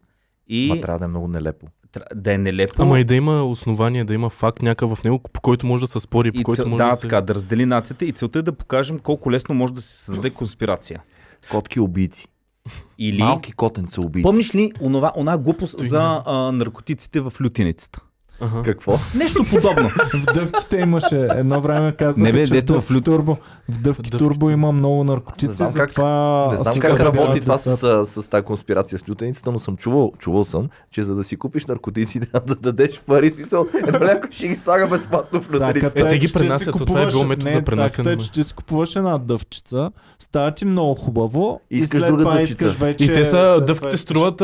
и 0.49 0.69
Ма 0.69 0.81
трябва 0.81 0.99
да 0.99 1.05
е 1.05 1.09
много 1.09 1.29
нелепо. 1.29 1.67
Да 2.15 2.33
е 2.33 2.39
нелепо. 2.39 2.83
Ама 2.83 3.01
и 3.01 3.05
да 3.05 3.15
има 3.15 3.45
основание, 3.45 4.05
да 4.05 4.15
има 4.15 4.31
факт 4.31 4.63
някакъв 4.63 4.99
в 4.99 5.05
него, 5.05 5.21
по 5.33 5.41
който 5.41 5.67
може 5.67 5.81
да 5.81 5.87
се 5.87 6.01
спори, 6.01 6.33
по 6.33 6.41
и 6.41 6.45
който 6.45 6.63
цел, 6.63 6.69
може 6.69 6.85
да, 6.85 6.91
да 6.91 6.97
се... 6.97 7.03
така, 7.03 7.21
да 7.21 7.35
раздели 7.35 7.67
нацията 7.67 8.05
и 8.05 8.13
целта 8.13 8.39
е 8.39 8.43
да 8.43 8.53
покажем 8.53 8.99
колко 8.99 9.31
лесно 9.31 9.55
може 9.55 9.75
да 9.75 9.81
се 9.81 10.05
създаде 10.05 10.31
конспирация. 10.31 11.03
Котки 11.51 11.81
убийци. 11.81 12.29
Или... 12.99 13.23
Малки 13.23 13.53
котенца 13.53 14.01
убийци. 14.07 14.23
Помниш 14.23 14.55
ли 14.55 14.73
онова, 14.81 15.13
она 15.17 15.39
глупост 15.39 15.81
за 15.83 16.23
а, 16.27 16.53
наркотиците 16.53 17.21
в 17.21 17.33
лютиницата? 17.45 18.01
Ага. 18.41 18.63
Какво? 18.63 18.99
Нещо 19.15 19.45
подобно. 19.45 19.89
В 20.15 20.33
дъвките 20.35 20.77
имаше 20.77 21.29
едно 21.31 21.61
време 21.61 21.93
казваха, 21.93 22.21
Не 22.23 22.33
бе, 22.33 22.47
че 22.47 22.53
дето 22.53 22.81
в 22.81 22.91
лют- 22.91 23.05
Турбо, 23.05 23.33
в 23.33 23.39
Дъвки 23.71 23.83
Дъвки 24.03 24.11
Турбо 24.11 24.51
има 24.51 24.73
много 24.73 25.05
наркотици, 25.05 25.47
Не 25.49 25.55
знам 25.55 25.73
как- 25.75 25.89
затова... 25.89 26.49
Не 26.51 26.57
знам 26.57 26.75
си 26.75 26.81
как 26.81 27.01
работи 27.01 27.41
това 27.41 27.59
с, 27.59 27.77
с, 27.77 28.23
с 28.23 28.29
тази 28.29 28.45
конспирация 28.45 28.99
с 28.99 29.09
лютеницата, 29.09 29.53
но 29.53 29.59
съм 29.59 29.77
чувал, 29.77 30.13
чувал 30.19 30.45
съм, 30.45 30.69
че 30.91 31.03
за 31.03 31.15
да 31.15 31.25
си 31.25 31.37
купиш 31.37 31.67
наркотици, 31.67 32.21
трябва 32.23 32.47
да 32.47 32.55
дадеш 32.55 33.01
пари. 33.01 33.31
Смисъл, 33.31 33.67
едва 33.79 34.07
някой 34.07 34.31
ще 34.33 34.49
ги 34.49 34.57
слага 34.57 34.87
безплатно 34.87 35.43
в 35.43 35.47
лютеницата. 35.47 35.81
Цаката 35.81 36.01
Е, 36.01 36.03
те 36.03 36.15
е, 36.15 36.19
ги 36.19 36.27
си 36.27 36.33
пренасят, 36.35 36.69
това 36.69 36.79
е 36.79 36.87
купуваш- 36.87 37.11
било 37.11 37.25
метод 37.25 37.45
не, 37.45 37.57
за 37.57 37.63
пренасяне 37.63 38.13
е, 38.13 38.17
на- 38.17 38.23
че 38.23 38.33
ти 38.33 38.45
си 38.45 38.55
купуваш 38.55 38.97
една 38.97 39.19
дъвчица, 39.19 39.91
става 40.21 40.51
ти 40.51 40.65
много 40.65 40.95
хубаво 40.95 41.61
и 41.71 41.79
Искаш 41.79 42.01
след 42.01 42.09
това 42.11 42.41
искаш 42.41 42.73
вече... 42.73 43.05
И 43.05 43.09
те 43.09 43.25
са, 43.25 43.61
дъвките 43.61 43.97
струват 43.97 44.37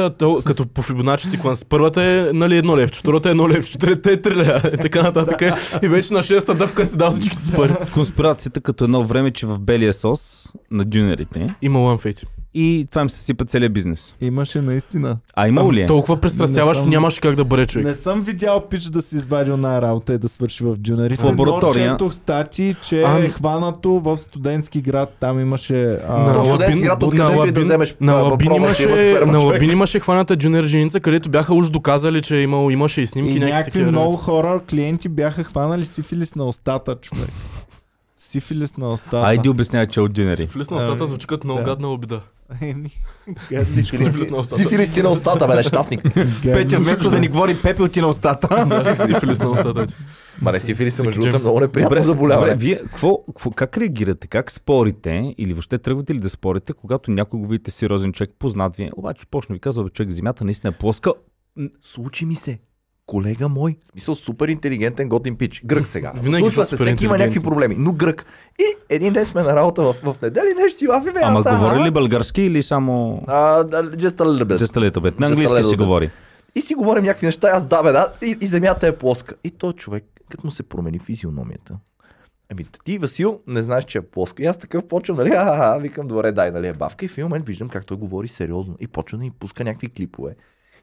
като 0.45 0.67
по 0.67 0.83
Фибоначи 0.83 1.27
секвенс. 1.29 1.65
Първата 1.65 2.03
е 2.03 2.31
нали, 2.33 2.57
едно 2.57 2.77
левче, 2.77 3.01
втората 3.01 3.29
е 3.29 3.31
едно 3.31 3.49
левче, 3.49 3.79
третата 3.81 4.13
е 4.13 4.23
три 4.23 4.37
лева, 4.37 4.71
и 4.75 4.77
така 4.77 5.03
нататък. 5.03 5.43
И 5.83 5.89
вече 5.89 6.15
на 6.15 6.23
шеста 6.23 6.55
дъвка 6.55 6.87
си 6.87 6.97
дал 6.97 7.11
всички 7.11 7.37
с 7.37 7.53
пари. 7.57 7.73
Конспирацията 7.95 8.61
като 8.61 8.85
едно 8.85 9.05
време, 9.05 9.31
че 9.31 9.47
в 9.47 9.59
белия 9.59 9.95
сос 9.95 10.49
на 10.71 10.85
дюнерите 10.85 11.57
Има 11.63 11.79
ламфейти. 11.79 12.27
И 12.55 12.87
това 12.91 13.03
им 13.03 13.11
се 13.11 13.21
сипа 13.21 13.45
целият 13.45 13.73
бизнес. 13.73 14.15
Имаше 14.21 14.61
наистина. 14.61 15.17
А 15.35 15.49
имало 15.49 15.73
ли 15.73 15.83
е? 15.83 15.87
Толкова 15.87 16.17
пристрастяваш, 16.17 16.79
съм- 16.79 16.91
нямаше 16.91 17.21
как 17.21 17.35
да 17.35 17.45
бъде 17.45 17.67
човек. 17.67 17.87
Не 17.87 17.95
съм 17.95 18.23
видял 18.23 18.61
пич 18.61 18.83
да 18.83 19.03
си 19.03 19.17
извадил 19.17 19.57
на 19.57 19.83
работа 19.83 20.15
и 20.15 20.19
да 20.19 20.29
свърши 20.29 20.65
в 20.65 20.77
джунарите. 20.77 21.23
В 21.23 21.25
лаборатория. 21.25 21.87
Но 21.87 21.95
четох 21.95 22.15
стати, 22.15 22.77
че 22.83 23.03
Ами- 23.03 23.27
е 23.27 23.31
хванато 23.31 23.91
в 23.91 24.19
студентски 24.19 24.81
град. 24.81 25.17
Там 25.21 25.41
имаше... 25.41 25.99
А, 26.09 26.19
На 26.19 26.33
То 26.33 26.39
Лабин- 26.41 26.49
студентски 26.49 26.83
град, 26.83 27.01
на 27.01 27.07
откъдето 27.07 27.47
и 27.47 27.53
да 27.53 27.61
Лабин- 27.61 27.65
вземеш 27.65 27.97
на 28.01 28.13
а, 28.13 28.17
Лабин 28.17 28.47
има 28.47 28.57
имаше, 28.57 28.87
на. 29.27 29.39
Лабин 29.39 29.71
имаше 29.71 30.01
хваната 30.01 30.37
джунер 30.37 30.65
женица, 30.65 31.01
където 31.01 31.29
бяха 31.31 31.55
уж 31.55 31.71
доказали, 31.71 32.23
че 32.23 32.37
е 32.37 32.43
имало, 32.43 32.71
имаше 32.71 33.01
и 33.01 33.07
снимки. 33.07 33.31
и 33.31 33.35
някакви 33.35 33.53
някакви 33.53 33.85
много 33.85 34.17
хора, 34.17 34.61
клиенти 34.71 35.09
бяха 35.09 35.45
хванали 35.45 35.85
сифилис 35.85 36.35
на 36.35 36.45
устата, 36.45 36.95
човек. 36.97 37.29
Сифилис 38.31 38.77
на 38.77 38.93
устата. 38.93 39.17
Айди 39.27 39.49
обяснявай, 39.49 39.87
че 39.87 40.01
е 40.01 40.03
от 40.03 40.13
дюнери. 40.13 40.37
Сифилис 40.37 40.71
на 40.71 40.77
устата 40.77 40.97
Ами, 40.99 41.09
звучи 41.09 41.27
като 41.27 41.47
много 41.47 41.65
гадна 41.65 41.89
обида. 41.89 42.23
Сифилис 43.65 44.31
на 44.31 44.37
устата. 44.37 44.63
Сифилис 44.63 44.93
ти 44.93 45.03
на 45.03 45.09
устата, 45.09 45.47
бе, 45.47 45.55
нещастник. 45.55 46.03
Петя, 46.43 46.79
вместо 46.79 47.11
да 47.11 47.21
ни 47.21 47.29
говори 47.29 47.57
пепел 47.63 47.89
ти 47.89 48.01
на 48.01 48.09
устата. 48.09 48.67
Сифилис 49.07 49.39
на 49.39 49.51
устата. 49.51 49.87
Ма 50.43 50.53
не 50.53 50.61
сифилис 50.61 50.99
е 50.99 51.03
между 51.03 51.21
другото 51.21 51.43
много 51.43 51.61
неприятно 51.61 52.03
заболяване. 52.03 52.55
вие 52.55 52.79
какво, 52.79 53.25
какво, 53.27 53.51
как 53.51 53.79
реагирате? 53.79 54.27
Как 54.29 54.53
спорите? 54.53 55.35
Или 55.39 55.53
въобще 55.53 55.79
тръгвате 55.79 56.15
ли 56.15 56.19
да 56.19 56.31
спорите, 56.31 56.73
когато 56.73 57.11
някой 57.11 57.41
го 57.41 57.47
видите 57.47 57.71
сериозен 57.71 58.13
човек, 58.13 58.31
познат 58.39 58.77
ви, 58.77 58.91
обаче 58.97 59.27
почне 59.31 59.55
ви 59.55 59.61
казва, 59.61 59.91
човек, 59.91 60.11
земята 60.11 60.45
наистина 60.45 60.73
е 60.75 60.79
плоска. 60.79 61.13
Случи 61.83 62.25
ми 62.25 62.35
се. 62.35 62.59
Колега 63.11 63.49
мой, 63.49 63.77
в 63.85 63.89
смисъл 63.89 64.15
супер 64.15 64.49
интелигентен 64.49 65.09
готин 65.09 65.37
пич. 65.37 65.63
Грък 65.65 65.87
сега. 65.87 66.13
Винаги 66.23 66.43
Случва 66.43 66.65
са 66.65 66.77
се, 66.77 66.85
всеки 66.85 67.05
има 67.05 67.19
някакви 67.19 67.41
проблеми, 67.41 67.75
но 67.79 67.93
грък. 67.93 68.27
И 68.59 68.65
един 68.89 69.13
ден 69.13 69.25
сме 69.25 69.43
на 69.43 69.57
работа 69.57 69.83
в, 69.83 69.93
в 69.93 70.23
неделя 70.23 70.45
и 70.51 70.55
нещо 70.55 70.79
си 70.79 70.89
лафиме. 70.89 71.21
Ама 71.23 71.43
аз, 71.47 71.61
говори 71.61 71.85
ли 71.85 71.91
български 71.91 72.43
или 72.43 72.63
само... 72.63 73.23
Да, 73.27 73.65
just 73.83 74.09
a 74.09 74.25
little 74.25 74.45
bit. 74.45 74.57
Just 74.57 74.77
a 74.77 74.91
little 74.91 75.11
bit. 75.11 75.21
На 75.21 75.27
английски 75.27 75.65
си 75.65 75.77
говори. 75.77 76.11
И 76.55 76.61
си 76.61 76.75
говорим 76.75 77.05
някакви 77.05 77.27
неща, 77.27 77.49
аз 77.53 77.67
да, 77.67 77.83
бе, 77.83 77.93
да, 77.93 78.13
и, 78.23 78.37
и 78.41 78.47
земята 78.47 78.87
е 78.87 78.97
плоска. 78.97 79.35
И 79.45 79.51
той 79.51 79.73
човек, 79.73 80.05
като 80.31 80.47
му 80.47 80.51
се 80.51 80.63
промени 80.63 80.99
физиономията. 80.99 81.79
Ами 82.53 82.65
ти, 82.85 82.99
Васил, 82.99 83.41
не 83.47 83.63
знаеш, 83.63 83.85
че 83.85 83.99
е 83.99 84.03
плоска. 84.03 84.43
И 84.43 84.47
аз 84.47 84.59
такъв 84.59 84.89
почвам, 84.89 85.17
нали, 85.17 85.33
а, 85.37 85.79
викам, 85.79 86.09
добре, 86.09 86.33
дай, 86.33 86.51
нали, 86.51 86.67
е 86.67 86.73
бавка. 86.73 87.05
И 87.05 87.09
в 87.09 87.13
един 87.13 87.25
момент 87.25 87.47
виждам 87.47 87.69
как 87.69 87.87
той 87.87 87.97
говори 87.97 88.29
сериозно. 88.29 88.77
И 88.81 88.89
почва 88.89 89.19
да 89.19 89.25
ми 89.25 89.31
пуска 89.31 89.65
някакви 89.65 89.89
клипове. 89.89 90.35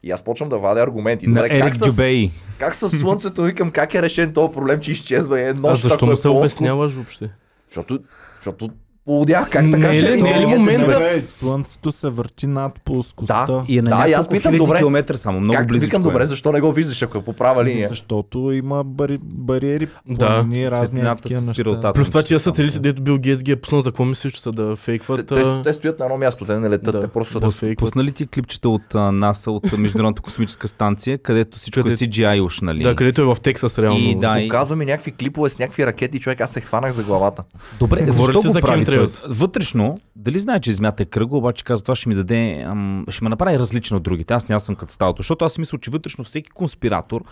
И 0.02 0.10
аз 0.10 0.22
почвам 0.22 0.48
да 0.48 0.58
вадя 0.58 0.80
аргументи. 0.80 1.26
На 1.26 1.34
Добре, 1.34 1.48
как 1.48 1.60
Ерик 1.60 1.74
с, 1.74 1.78
Дюбей. 1.78 2.30
как 2.58 2.74
с 2.74 2.90
слънцето, 2.90 3.42
викам, 3.42 3.70
как 3.70 3.94
е 3.94 4.02
решен 4.02 4.32
този 4.32 4.52
проблем, 4.52 4.80
че 4.80 4.90
изчезва 4.92 5.40
и 5.40 5.44
едно 5.44 5.68
А 5.68 5.74
защо 5.74 5.94
ако 5.94 6.06
му 6.06 6.12
е 6.12 6.16
се 6.16 6.22
плоскост? 6.22 6.56
обясняваш 6.56 6.92
въобще? 6.92 7.30
Защото, 7.68 7.98
защото 8.36 8.70
полудях, 9.08 9.50
как 9.50 9.64
така 9.64 9.78
Не 9.78 9.88
е 9.88 9.94
ще 9.94 10.06
ли- 10.06 10.22
не 10.22 10.30
е 10.30 10.34
ли 10.34 10.42
интелигентен 10.42 10.80
момента- 10.80 11.26
слънцето 11.26 11.92
се 11.92 12.08
върти 12.08 12.46
над 12.46 12.80
плоскостта. 12.84 13.44
Да. 13.46 13.64
И 13.68 13.78
е 13.78 13.82
на 13.82 13.90
Да, 13.90 13.96
и 13.98 14.12
аз 14.12 14.18
няколко 14.20 14.32
питам, 14.32 14.56
добре, 14.56 14.78
километра 14.78 15.14
само. 15.14 15.40
Много 15.40 15.56
Как, 15.56 15.68
близо. 15.68 15.84
викам, 15.84 16.02
добре, 16.02 16.26
защо 16.26 16.52
не 16.52 16.60
го 16.60 16.72
виждаш, 16.72 17.02
ако 17.02 17.18
е 17.18 17.22
по 17.22 17.32
права 17.32 17.64
линия? 17.64 17.88
Защото 17.88 18.52
има 18.52 18.84
бари, 18.84 19.18
бариери, 19.22 19.88
Да, 20.08 20.26
планини, 20.26 20.66
разни 20.66 20.86
светлината 20.86 21.22
такива 21.22 21.40
неща. 21.40 21.92
Плюс 21.92 22.08
това 22.08 22.22
тия 22.22 22.38
Там, 22.38 22.44
сателити, 22.44 22.72
там. 22.72 22.82
дето 22.82 23.02
Бил 23.02 23.18
Гейтс 23.18 23.42
ги 23.42 23.52
е 23.52 23.56
пуснал, 23.56 23.80
за 23.80 23.90
какво 23.90 24.04
мислиш, 24.04 24.32
че 24.32 24.40
са 24.42 24.52
да 24.52 24.70
Те, 24.70 24.76
фейкват? 24.76 25.26
те, 25.26 25.34
а, 25.36 25.62
те 25.62 25.72
стоят 25.72 25.98
на 25.98 26.04
едно 26.04 26.18
място, 26.18 26.44
те 26.44 26.58
не 26.58 26.70
летят, 26.70 26.92
Да, 26.92 27.00
те 27.00 27.06
просто 27.08 27.32
са 27.50 27.66
да. 27.66 27.74
Пусна 27.76 28.04
ли 28.04 28.12
ти 28.12 28.26
клипчета 28.26 28.68
от 28.68 28.82
НАСА, 28.94 29.50
от 29.50 29.78
Международната 29.78 30.22
космическа 30.22 30.68
станция, 30.68 31.18
където 31.18 31.58
всичко 31.58 31.80
е 31.80 31.92
CGI 31.92 32.42
уж, 32.42 32.60
нали? 32.60 32.82
Да, 32.82 32.96
където 32.96 33.20
е 33.20 33.24
в 33.24 33.36
Тексас 33.36 33.78
реално. 33.78 33.98
И 34.00 34.14
да, 34.14 34.40
и... 34.40 34.48
Показва 34.48 34.76
ми 34.76 34.84
някакви 34.84 35.12
клипове 35.12 35.48
с 35.50 35.58
някакви 35.58 35.86
ракети, 35.86 36.20
човек, 36.20 36.40
аз 36.40 36.50
се 36.50 36.60
хванах 36.60 36.92
за 36.92 37.02
главата. 37.02 37.42
Добре, 37.78 38.04
защо 38.04 38.40
го 38.40 38.48
за 38.48 38.60
той? 38.98 39.08
chemtrails. 39.08 39.26
Вътрешно, 39.28 40.00
дали 40.16 40.38
знае, 40.38 40.60
че 40.60 40.72
Земята 40.72 41.02
е 41.02 41.06
кръгла, 41.06 41.38
обаче 41.38 41.64
казва, 41.64 41.82
това 41.82 41.96
ще 41.96 42.08
ми 42.08 42.14
даде, 42.14 42.62
ам, 42.66 43.04
ще 43.08 43.24
ме 43.24 43.30
направи 43.30 43.58
различно 43.58 43.96
от 43.96 44.02
другите. 44.02 44.34
Аз 44.34 44.48
няма 44.48 44.60
съм 44.60 44.74
като 44.74 44.92
сталото, 44.92 45.22
защото 45.22 45.44
аз 45.44 45.58
мисля, 45.58 45.78
че 45.78 45.90
вътрешно 45.90 46.24
всеки 46.24 46.50
конспиратор 46.50 47.24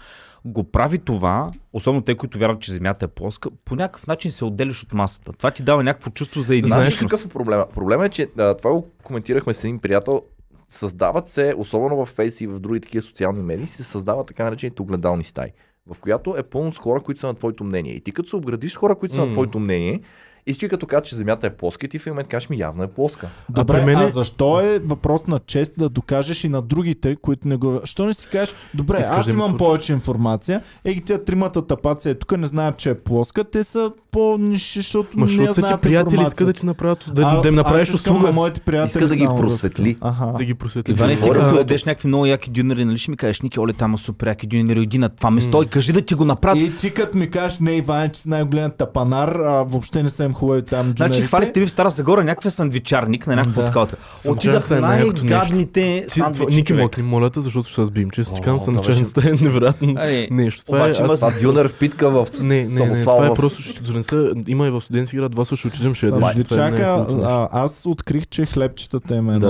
го 0.44 0.64
прави 0.64 0.98
това, 0.98 1.50
особено 1.72 2.02
те, 2.02 2.14
които 2.14 2.38
вярват, 2.38 2.60
че 2.60 2.72
Земята 2.72 3.04
е 3.04 3.08
плоска, 3.08 3.50
по 3.64 3.74
някакъв 3.76 4.06
начин 4.06 4.30
се 4.30 4.44
отделяш 4.44 4.82
от 4.82 4.92
масата. 4.92 5.32
Това 5.32 5.50
ти 5.50 5.62
дава 5.62 5.82
някакво 5.82 6.10
чувство 6.10 6.40
за 6.40 6.46
Знаеш 6.46 6.62
ли 6.64 6.76
единичност. 6.76 7.10
какъв 7.10 7.26
е 7.26 7.32
проблема? 7.32 7.66
Проблема 7.74 8.06
е, 8.06 8.08
че 8.08 8.28
а, 8.38 8.54
това 8.54 8.70
го 8.72 8.90
коментирахме 9.02 9.54
с 9.54 9.64
един 9.64 9.78
приятел. 9.78 10.22
Създават 10.68 11.28
се, 11.28 11.54
особено 11.58 11.96
в 11.96 12.08
Фейс 12.08 12.40
и 12.40 12.46
в 12.46 12.60
други 12.60 12.80
такива 12.80 13.02
социални 13.02 13.42
медии, 13.42 13.66
се 13.66 13.84
създават 13.84 14.26
така 14.26 14.44
наречените 14.44 14.82
огледални 14.82 15.24
стаи, 15.24 15.50
в 15.86 15.96
която 16.00 16.34
е 16.38 16.42
пълно 16.42 16.72
с 16.72 16.78
хора, 16.78 17.00
които 17.00 17.20
са 17.20 17.26
на 17.26 17.34
твоето 17.34 17.64
мнение. 17.64 17.92
И 17.92 18.00
ти 18.00 18.12
като 18.12 18.28
се 18.28 18.36
обградиш 18.36 18.72
с 18.72 18.76
хора, 18.76 18.94
които 18.94 19.14
са 19.14 19.20
М. 19.20 19.26
на 19.26 19.32
твоето 19.32 19.58
мнение, 19.58 20.00
и 20.46 20.54
си 20.54 20.68
като 20.68 20.86
кажа, 20.86 21.02
че 21.02 21.16
Земята 21.16 21.46
е 21.46 21.50
плоска, 21.50 21.86
и 21.86 21.88
ти 21.88 21.98
в 21.98 22.02
един 22.02 22.12
момент 22.12 22.28
кажеш 22.28 22.48
ми 22.48 22.58
явно 22.58 22.82
е 22.82 22.86
плоска. 22.86 23.28
Добре, 23.48 23.74
при 23.74 23.84
мен 23.84 23.98
е- 23.98 24.04
а 24.04 24.08
защо 24.08 24.60
е 24.60 24.78
въпрос 24.78 25.26
на 25.26 25.38
чест 25.38 25.74
да 25.78 25.88
докажеш 25.88 26.44
и 26.44 26.48
на 26.48 26.62
другите, 26.62 27.16
които 27.16 27.48
не 27.48 27.56
го... 27.56 27.80
Що 27.84 28.06
не 28.06 28.14
си 28.14 28.28
кажеш, 28.28 28.54
добре, 28.74 28.98
Искаш 29.00 29.16
аз 29.16 29.24
да 29.24 29.30
им 29.30 29.36
имам 29.36 29.56
повече 29.56 29.92
информация, 29.92 30.62
е 30.84 30.94
ги 30.94 31.00
тия 31.00 31.24
тримата 31.24 31.66
тапаци 31.66 32.10
е 32.10 32.14
тук, 32.14 32.38
не 32.38 32.46
знаят, 32.46 32.76
че 32.76 32.90
е 32.90 32.94
плоска, 32.94 33.44
те 33.44 33.64
са 33.64 33.90
по-ниши, 34.10 34.78
защото 34.78 35.18
Ма 35.18 35.26
не 35.26 35.28
защото 35.28 35.54
са, 35.54 35.60
че 35.60 35.66
знаят 35.66 35.82
приятели 35.82 36.14
информация. 36.14 36.28
искат 36.28 36.46
да 36.46 36.52
ти 36.52 36.66
направят, 36.66 37.10
да, 37.12 37.22
А- 37.22 37.40
да 37.40 37.48
им 37.48 37.54
направиш 37.54 37.94
услуга. 37.94 38.32
моите 38.32 38.60
приятели 38.60 38.88
Иска 38.88 39.08
да 39.08 39.16
ги 39.16 39.26
просветли. 39.26 39.96
Аха. 40.00 40.32
Да 40.38 40.44
ги 40.44 40.54
просветли. 40.54 40.92
Иване, 40.92 41.16
ти 41.16 41.30
като 41.30 41.54
дадеш 41.54 41.84
някакви 41.84 42.08
много 42.08 42.26
яки 42.26 42.50
дюнери, 42.50 42.84
нали 42.84 42.98
ще 42.98 43.10
ми 43.10 43.16
кажеш, 43.16 43.40
Ники, 43.40 43.60
оле, 43.60 43.72
там 43.72 43.98
са 43.98 44.04
супер 44.04 44.26
яки 44.26 44.46
дюнери, 44.46 44.82
иди 44.82 44.98
на 44.98 45.08
това 45.08 45.30
место 45.30 45.62
и 45.62 45.66
кажи 45.66 45.92
да 45.92 46.02
ти 46.02 46.14
го 46.14 46.24
направят. 46.24 46.62
И 46.62 46.76
ти 46.76 46.90
като 46.90 47.18
ми 47.18 47.30
кажеш, 47.30 47.58
не, 47.58 47.72
Иван, 47.72 48.10
че 48.10 48.20
си 48.20 48.28
най-голям 48.28 48.70
тапанар, 48.70 49.28
а, 49.28 49.62
въобще 49.62 50.02
не 50.02 50.10
са 50.10 50.24
им 50.24 50.32
хубави 50.36 50.62
там 50.62 50.86
Значи 50.86 50.96
джунерите. 50.96 51.26
хвалихте 51.26 51.60
ви 51.60 51.66
в 51.66 51.70
Стара 51.70 51.90
Загора 51.90 52.24
някакъв 52.24 52.52
сандвичарник 52.52 53.26
на 53.26 53.36
някакво 53.36 53.60
Да. 53.60 53.66
такова. 53.66 53.86
Отидах 54.28 54.70
е 54.70 54.80
най-гадните 54.80 56.04
сандвичи. 56.08 56.56
Ники 56.56 56.72
мокни, 56.72 57.02
моля 57.02 57.30
те, 57.30 57.40
защото 57.40 57.66
ще 57.66 57.74
се 57.74 57.80
разбием. 57.80 58.10
Често 58.10 58.34
ти 58.34 58.40
казвам, 58.40 58.58
това 58.58 58.74
санчарницата 58.74 59.28
е 59.28 59.32
невероятно 59.32 59.94
Ай, 59.98 60.28
нещо. 60.30 60.64
Това 60.64 60.78
обаче 60.78 61.02
е, 61.02 61.04
има 61.04 61.14
аз... 61.22 61.40
Дюнер 61.42 61.68
в 61.68 61.78
питка 61.78 62.10
в 62.10 62.26
Не, 62.40 62.64
не, 62.64 62.86
не, 62.86 63.00
това 63.04 63.26
е 63.26 63.34
просто 63.34 63.62
ще 63.62 63.80
донеса. 63.80 64.32
Има 64.46 64.66
и 64.66 64.70
в 64.70 64.80
студентски 64.80 65.16
град, 65.16 65.32
два 65.32 65.44
ще 65.44 65.68
отидем, 65.68 65.94
ще 65.94 66.06
ядеш. 66.06 66.18
Е 66.18 66.34
най-хубавото 66.34 67.12
нещо. 67.12 67.28
а, 67.28 67.48
аз 67.52 67.86
открих, 67.86 68.26
че 68.26 68.46
хлебчетата 68.46 69.14
им 69.16 69.30
е 69.30 69.40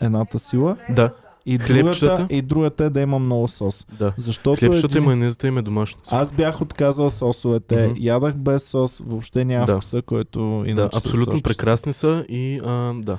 едната 0.00 0.38
сила 0.38 0.76
Да, 0.90 1.10
и 1.46 1.58
другата, 1.58 2.26
и 2.30 2.42
другата 2.42 2.84
е 2.84 2.90
да 2.90 3.00
има 3.00 3.18
много 3.18 3.48
сос. 3.48 3.86
да. 3.98 4.12
Защото 4.16 4.58
Хлебчетата 4.58 4.98
и 4.98 5.00
майонезата 5.00 5.46
им 5.46 5.58
е 5.58 5.62
домашна. 5.62 6.00
Аз 6.10 6.32
бях 6.32 6.60
отказал 6.60 7.10
сосовете, 7.10 7.86
Мгм. 7.86 7.94
ядах 7.98 8.34
без 8.34 8.64
сос, 8.64 9.02
въобще 9.06 9.44
няма 9.44 9.66
Да. 9.66 9.72
вкуса, 9.72 10.02
който 10.02 10.40
иначе 10.66 10.74
Да, 10.74 10.90
абсолютно 10.96 11.32
сос. 11.32 11.42
прекрасни 11.42 11.92
са 11.92 12.24
и 12.28 12.60
а, 12.64 12.92
да. 12.94 13.18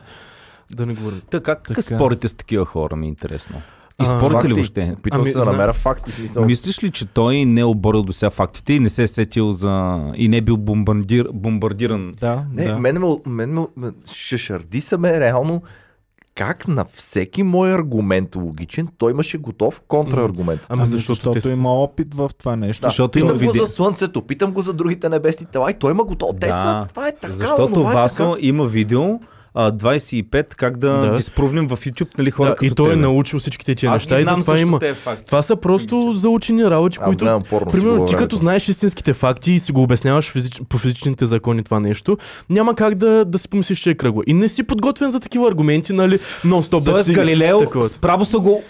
Да 0.71 0.85
не 0.85 0.93
говорим. 0.93 1.21
Така, 1.29 1.55
как 1.55 1.63
Така. 1.67 1.81
спорите 1.81 2.27
с 2.27 2.33
такива 2.33 2.65
хора, 2.65 2.95
ми 2.95 3.05
е 3.05 3.09
интересно. 3.09 3.61
И 4.01 4.05
спорите 4.05 4.49
ли 4.49 4.53
въобще? 4.53 4.95
Питам 5.03 5.21
Ами, 5.21 5.31
се 5.31 5.37
да 5.37 5.45
намеря 5.45 5.73
факти, 5.73 6.11
смисъл. 6.11 6.45
Мислиш 6.45 6.83
ли, 6.83 6.91
че 6.91 7.05
той 7.05 7.45
не 7.45 7.61
е 7.61 7.65
оборил 7.65 8.03
до 8.03 8.13
сега 8.13 8.29
фактите 8.29 8.73
и 8.73 8.79
не 8.79 8.89
се 8.89 9.03
е 9.03 9.07
сетил 9.07 9.51
за... 9.51 9.99
и 10.15 10.27
не 10.27 10.37
е 10.37 10.41
бил 10.41 10.57
бомбардир... 10.57 11.27
бомбардиран? 11.33 12.13
Да, 12.19 12.45
Не, 12.53 12.63
да. 12.63 12.79
мен, 12.79 12.97
ме, 12.97 13.07
мен 13.45 13.67
ме, 13.77 13.89
шашарди 14.05 14.81
са 14.81 14.97
ме 14.97 15.19
реално 15.19 15.61
как 16.37 16.67
на 16.67 16.85
всеки 16.93 17.43
мой 17.43 17.73
аргумент 17.73 18.35
логичен, 18.35 18.87
той 18.97 19.11
имаше 19.11 19.37
готов 19.37 19.81
контраргумент. 19.87 20.61
Ами, 20.69 20.81
Ами 20.81 20.91
защото, 20.91 21.15
защото, 21.15 21.41
те... 21.41 21.49
има 21.49 21.69
опит 21.73 22.13
в 22.13 22.31
това 22.39 22.55
нещо. 22.55 22.81
Да, 22.81 22.87
защото 22.87 23.11
питам 23.11 23.41
има 23.41 23.51
го 23.51 23.57
за 23.57 23.67
Слънцето, 23.67 24.21
питам 24.21 24.51
го 24.51 24.61
за 24.61 24.73
другите 24.73 25.09
небесни 25.09 25.45
тела 25.45 25.71
и 25.71 25.73
той 25.73 25.91
има 25.91 26.03
готов. 26.03 26.35
Те 26.39 26.51
са, 26.51 26.85
това 26.89 27.07
е 27.07 27.15
така, 27.15 27.33
Защото 27.33 27.63
онова 27.63 27.91
е 27.91 27.95
Васо 27.95 28.31
така. 28.33 28.45
има 28.45 28.65
видео 28.65 29.19
а, 29.59 29.71
25 29.71 30.55
как 30.55 30.77
да, 30.77 30.97
Да. 30.97 31.13
диспровним 31.13 31.67
в 31.67 31.77
YouTube 31.77 32.17
нали, 32.17 32.31
хора 32.31 32.49
Да, 32.49 32.55
като 32.55 32.65
и 32.65 32.69
той 32.69 32.87
е 32.87 32.89
тебе. 32.89 33.01
научил 33.01 33.39
всичките 33.39 33.75
тия 33.75 33.89
Аз 33.89 33.93
неща 33.93 34.19
и 34.19 34.23
знам 34.23 34.39
затова 34.39 34.59
има. 34.59 34.79
тези 34.79 34.99
факти. 34.99 35.25
Това 35.25 35.41
са 35.41 35.55
просто 35.55 36.13
заучени 36.13 36.63
работи, 36.63 36.97
Аз 37.01 37.05
които... 37.05 37.25
гледам 37.25 37.43
порно 37.43 37.71
Примерно, 37.71 38.05
ти 38.05 38.15
като 38.15 38.35
знаеш 38.35 38.69
истинските 38.69 39.13
факти 39.13 39.53
и 39.53 39.59
си 39.59 39.71
го 39.71 39.83
обясняваш 39.83 40.31
физич... 40.31 40.61
по 40.69 40.77
физичните 40.77 41.25
закони 41.25 41.63
това 41.63 41.79
нещо, 41.79 42.17
няма 42.49 42.75
как 42.75 42.95
да, 42.95 43.25
да 43.25 43.37
си 43.37 43.49
помислиш, 43.49 43.79
че 43.79 43.89
е 43.89 43.95
кръгло. 43.95 44.21
И 44.27 44.33
не 44.33 44.47
си 44.47 44.63
подготвен 44.63 45.11
за 45.11 45.19
такива 45.19 45.47
аргументи, 45.47 45.93
нали, 45.93 46.19
нон-стоп 46.45 46.79
да 46.79 46.91
Тоест 46.91 47.05
си... 47.05 47.13
Галилео 47.13 47.81
справо 47.81 48.25
са 48.25 48.39
го 48.39 48.63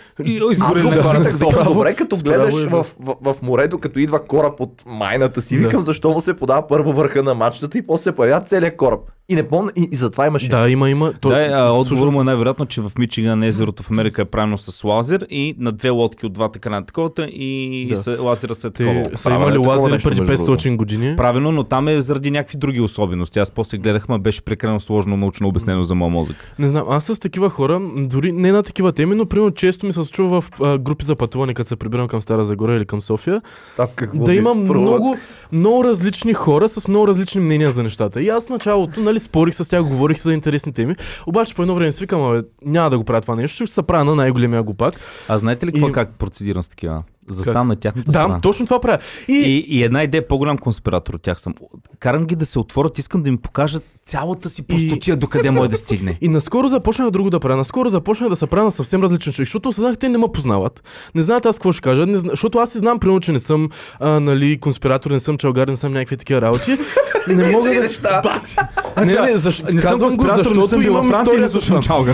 изгорили 0.51 0.83
го 0.83 0.89
на 0.89 1.03
хората. 1.03 1.63
добре, 1.63 1.95
като 1.95 2.15
справо 2.15 2.37
гледаш 2.37 2.63
е 2.63 2.67
в, 2.67 2.85
в, 2.99 3.15
в, 3.21 3.35
морето, 3.41 3.79
като 3.79 3.99
идва 3.99 4.25
кораб 4.25 4.59
от 4.59 4.83
майната 4.85 5.41
си, 5.41 5.57
викам, 5.57 5.83
защо 5.83 6.09
му 6.09 6.21
се 6.21 6.33
подава 6.33 6.67
първо 6.67 6.93
върха 6.93 7.23
на 7.23 7.33
мачтата 7.33 7.77
и 7.77 7.87
после 7.87 8.03
се 8.03 8.11
появява 8.11 8.41
целият 8.45 8.77
кораб. 8.77 8.99
И 9.29 9.35
не 9.35 9.43
помня, 9.43 9.71
и, 9.75 9.89
и 9.91 9.95
затова 9.95 10.27
имаше. 10.27 10.49
Да, 10.49 10.69
има, 10.69 10.89
има. 10.89 11.13
То... 11.13 11.29
Да, 11.29 11.49
а, 11.53 11.71
отговор 11.71 12.07
му 12.07 12.21
е 12.21 12.23
най-вероятно, 12.23 12.65
че 12.65 12.81
в 12.81 12.91
Мичиган 12.99 13.43
езерото 13.43 13.83
в 13.83 13.91
Америка 13.91 14.21
е 14.21 14.25
правено 14.25 14.57
с 14.57 14.83
лазер 14.83 15.27
и 15.29 15.55
на 15.59 15.71
две 15.71 15.89
лодки 15.89 16.25
от 16.25 16.33
двата 16.33 16.59
края 16.59 16.75
на 16.75 16.85
таковата 16.85 17.25
и 17.25 17.87
Да. 17.89 17.97
са, 17.97 18.17
лазера 18.21 18.55
се 18.55 18.67
е 18.67 18.71
Те 18.71 18.77
такова. 18.85 19.17
са 19.17 19.29
е 19.29 19.33
имали 19.33 19.57
лазери 19.57 19.91
нещо, 19.91 20.09
преди 20.09 20.21
между 20.21 20.45
500 20.45 20.75
години. 20.75 21.15
Правилно, 21.15 21.51
но 21.51 21.63
там 21.63 21.87
е 21.87 22.01
заради 22.01 22.31
някакви 22.31 22.57
други 22.57 22.81
особености. 22.81 23.39
Аз 23.39 23.51
после 23.51 23.77
гледах, 23.77 24.09
ма 24.09 24.19
беше 24.19 24.41
прекалено 24.41 24.79
сложно 24.79 25.17
научно 25.17 25.47
обяснено 25.47 25.83
за 25.83 25.95
моя 25.95 26.11
мозък. 26.11 26.35
Не 26.59 26.67
знам, 26.67 26.85
аз 26.89 27.03
с 27.05 27.19
такива 27.19 27.49
хора, 27.49 27.81
дори 27.97 28.31
не 28.31 28.51
на 28.51 28.63
такива 28.63 28.91
теми, 28.91 29.15
но 29.15 29.25
примерно 29.25 29.51
често 29.51 29.85
ми 29.85 29.93
се 29.93 29.97
случва 29.97 30.41
в 30.41 30.61
а, 30.61 30.77
групи 30.77 31.05
за 31.05 31.15
пътуване, 31.15 31.53
като 31.53 31.67
се 31.67 31.75
прибирам 31.75 32.07
към 32.07 32.21
Стара 32.21 32.45
Загора 32.45 32.75
или 32.75 32.85
към 32.85 33.01
София, 33.01 33.41
Там 33.77 33.87
какво 33.95 34.25
да 34.25 34.33
има 34.33 34.49
изпробват. 34.49 34.77
много, 34.77 35.15
много 35.51 35.83
различни 35.83 36.33
хора 36.33 36.69
с 36.69 36.87
много 36.87 37.07
различни 37.07 37.41
мнения 37.41 37.71
за 37.71 37.83
нещата. 37.83 38.21
И 38.21 38.29
аз 38.29 38.49
началото, 38.49 39.01
нали, 39.01 39.16
спорих 39.19 39.55
с 39.55 39.69
тях, 39.69 39.83
говорих 39.83 40.17
за 40.21 40.33
интересни 40.33 40.73
теми, 40.73 40.95
обаче 41.25 41.55
по 41.55 41.61
едно 41.61 41.75
време 41.75 41.91
си 41.91 42.03
викам, 42.03 42.23
абе, 42.23 42.41
няма 42.65 42.89
да 42.89 42.97
го 42.97 43.03
правя 43.03 43.21
това 43.21 43.35
нещо, 43.35 43.65
ще 43.65 43.73
се 43.75 43.83
правя 43.83 44.05
на 44.05 44.15
най-големия 44.15 44.63
глупак. 44.63 44.93
А 45.27 45.37
знаете 45.37 45.65
ли 45.67 45.71
какво 45.71 45.89
И- 45.89 45.91
как 45.91 46.09
процедирам 46.11 46.63
с 46.63 46.67
такива? 46.67 47.03
Заставам 47.29 47.67
на 47.67 47.75
тяхната 47.75 48.11
страна. 48.11 48.35
Да, 48.35 48.41
точно 48.41 48.65
това 48.65 48.81
правя. 48.81 48.99
И, 49.27 49.33
И, 49.33 49.77
и 49.77 49.83
една 49.83 50.03
идея 50.03 50.27
по-голям 50.27 50.57
конспиратор 50.57 51.13
от 51.13 51.21
тях 51.21 51.41
съм. 51.41 51.53
Карам 51.99 52.25
ги 52.25 52.35
да 52.35 52.45
се 52.45 52.59
отворят, 52.59 52.97
искам 52.97 53.21
да 53.21 53.29
им 53.29 53.37
покажат 53.37 53.83
цялата 54.07 54.49
си 54.49 54.63
простотия, 54.63 55.15
докъде 55.15 55.51
може 55.51 55.69
да 55.69 55.77
стигне. 55.77 56.17
И 56.21 56.27
наскоро 56.27 56.67
започнах 56.67 57.11
друго 57.11 57.29
да 57.29 57.39
правя. 57.39 57.57
Наскоро 57.57 57.89
започнах 57.89 58.29
да 58.29 58.35
се 58.35 58.47
правя 58.47 58.65
на 58.65 58.71
съвсем 58.71 59.03
различен 59.03 59.33
човек, 59.33 59.47
защото 59.47 59.69
осъзнах, 59.69 59.97
те 59.97 60.09
не 60.09 60.17
ме 60.17 60.27
познават. 60.33 60.83
Не 61.15 61.21
знаят 61.21 61.45
аз 61.45 61.57
какво 61.57 61.71
ще 61.71 61.81
кажа, 61.81 62.05
не 62.05 62.17
зна... 62.17 62.29
защото 62.29 62.57
аз 62.57 62.71
си 62.71 62.77
знам, 62.77 62.99
примерно, 62.99 63.19
че 63.19 63.31
не 63.31 63.39
съм 63.39 63.69
а, 63.99 64.19
нали, 64.19 64.59
конспиратор, 64.59 65.11
не 65.11 65.19
съм 65.19 65.37
чалгар, 65.37 65.67
не 65.67 65.77
съм 65.77 65.93
някакви 65.93 66.17
такива 66.17 66.41
работи. 66.41 66.77
Не 67.27 67.51
мога 67.51 67.69
да... 67.69 67.79
неща. 67.79 68.21
Баси! 68.23 68.55
Не, 68.97 69.21
не, 69.21 69.37
защ... 69.37 69.73
не 69.73 69.81
съм 69.81 69.99
конспиратор, 69.99 70.55
защото 70.55 70.81
имам 70.81 71.07
и 71.07 71.09
история 71.09 71.49
с 71.49 71.59
това. 71.59 72.05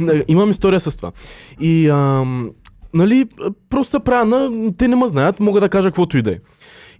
да, 0.00 0.24
имам 0.28 0.50
история 0.50 0.80
с 0.80 0.96
това. 0.96 1.12
И 1.60 1.88
ам, 1.88 2.50
нали, 2.94 3.26
просто 3.70 3.90
се 3.90 4.00
правя 4.00 4.24
на... 4.24 4.72
Те 4.76 4.88
не 4.88 4.96
ме 4.96 5.08
знаят, 5.08 5.40
мога 5.40 5.60
да 5.60 5.68
кажа 5.68 5.88
каквото 5.88 6.18
и 6.18 6.22
да 6.22 6.30
е. 6.30 6.36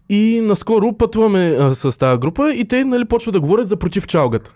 И 0.08 0.40
наскоро 0.40 0.92
пътуваме 0.92 1.56
а, 1.60 1.74
с 1.74 1.98
тази 1.98 2.18
група 2.18 2.52
и 2.52 2.64
те 2.64 2.84
нали, 2.84 3.04
почват 3.04 3.32
да 3.32 3.40
говорят 3.40 3.68
за 3.68 3.76
против 3.76 4.06
чалгата. 4.06 4.50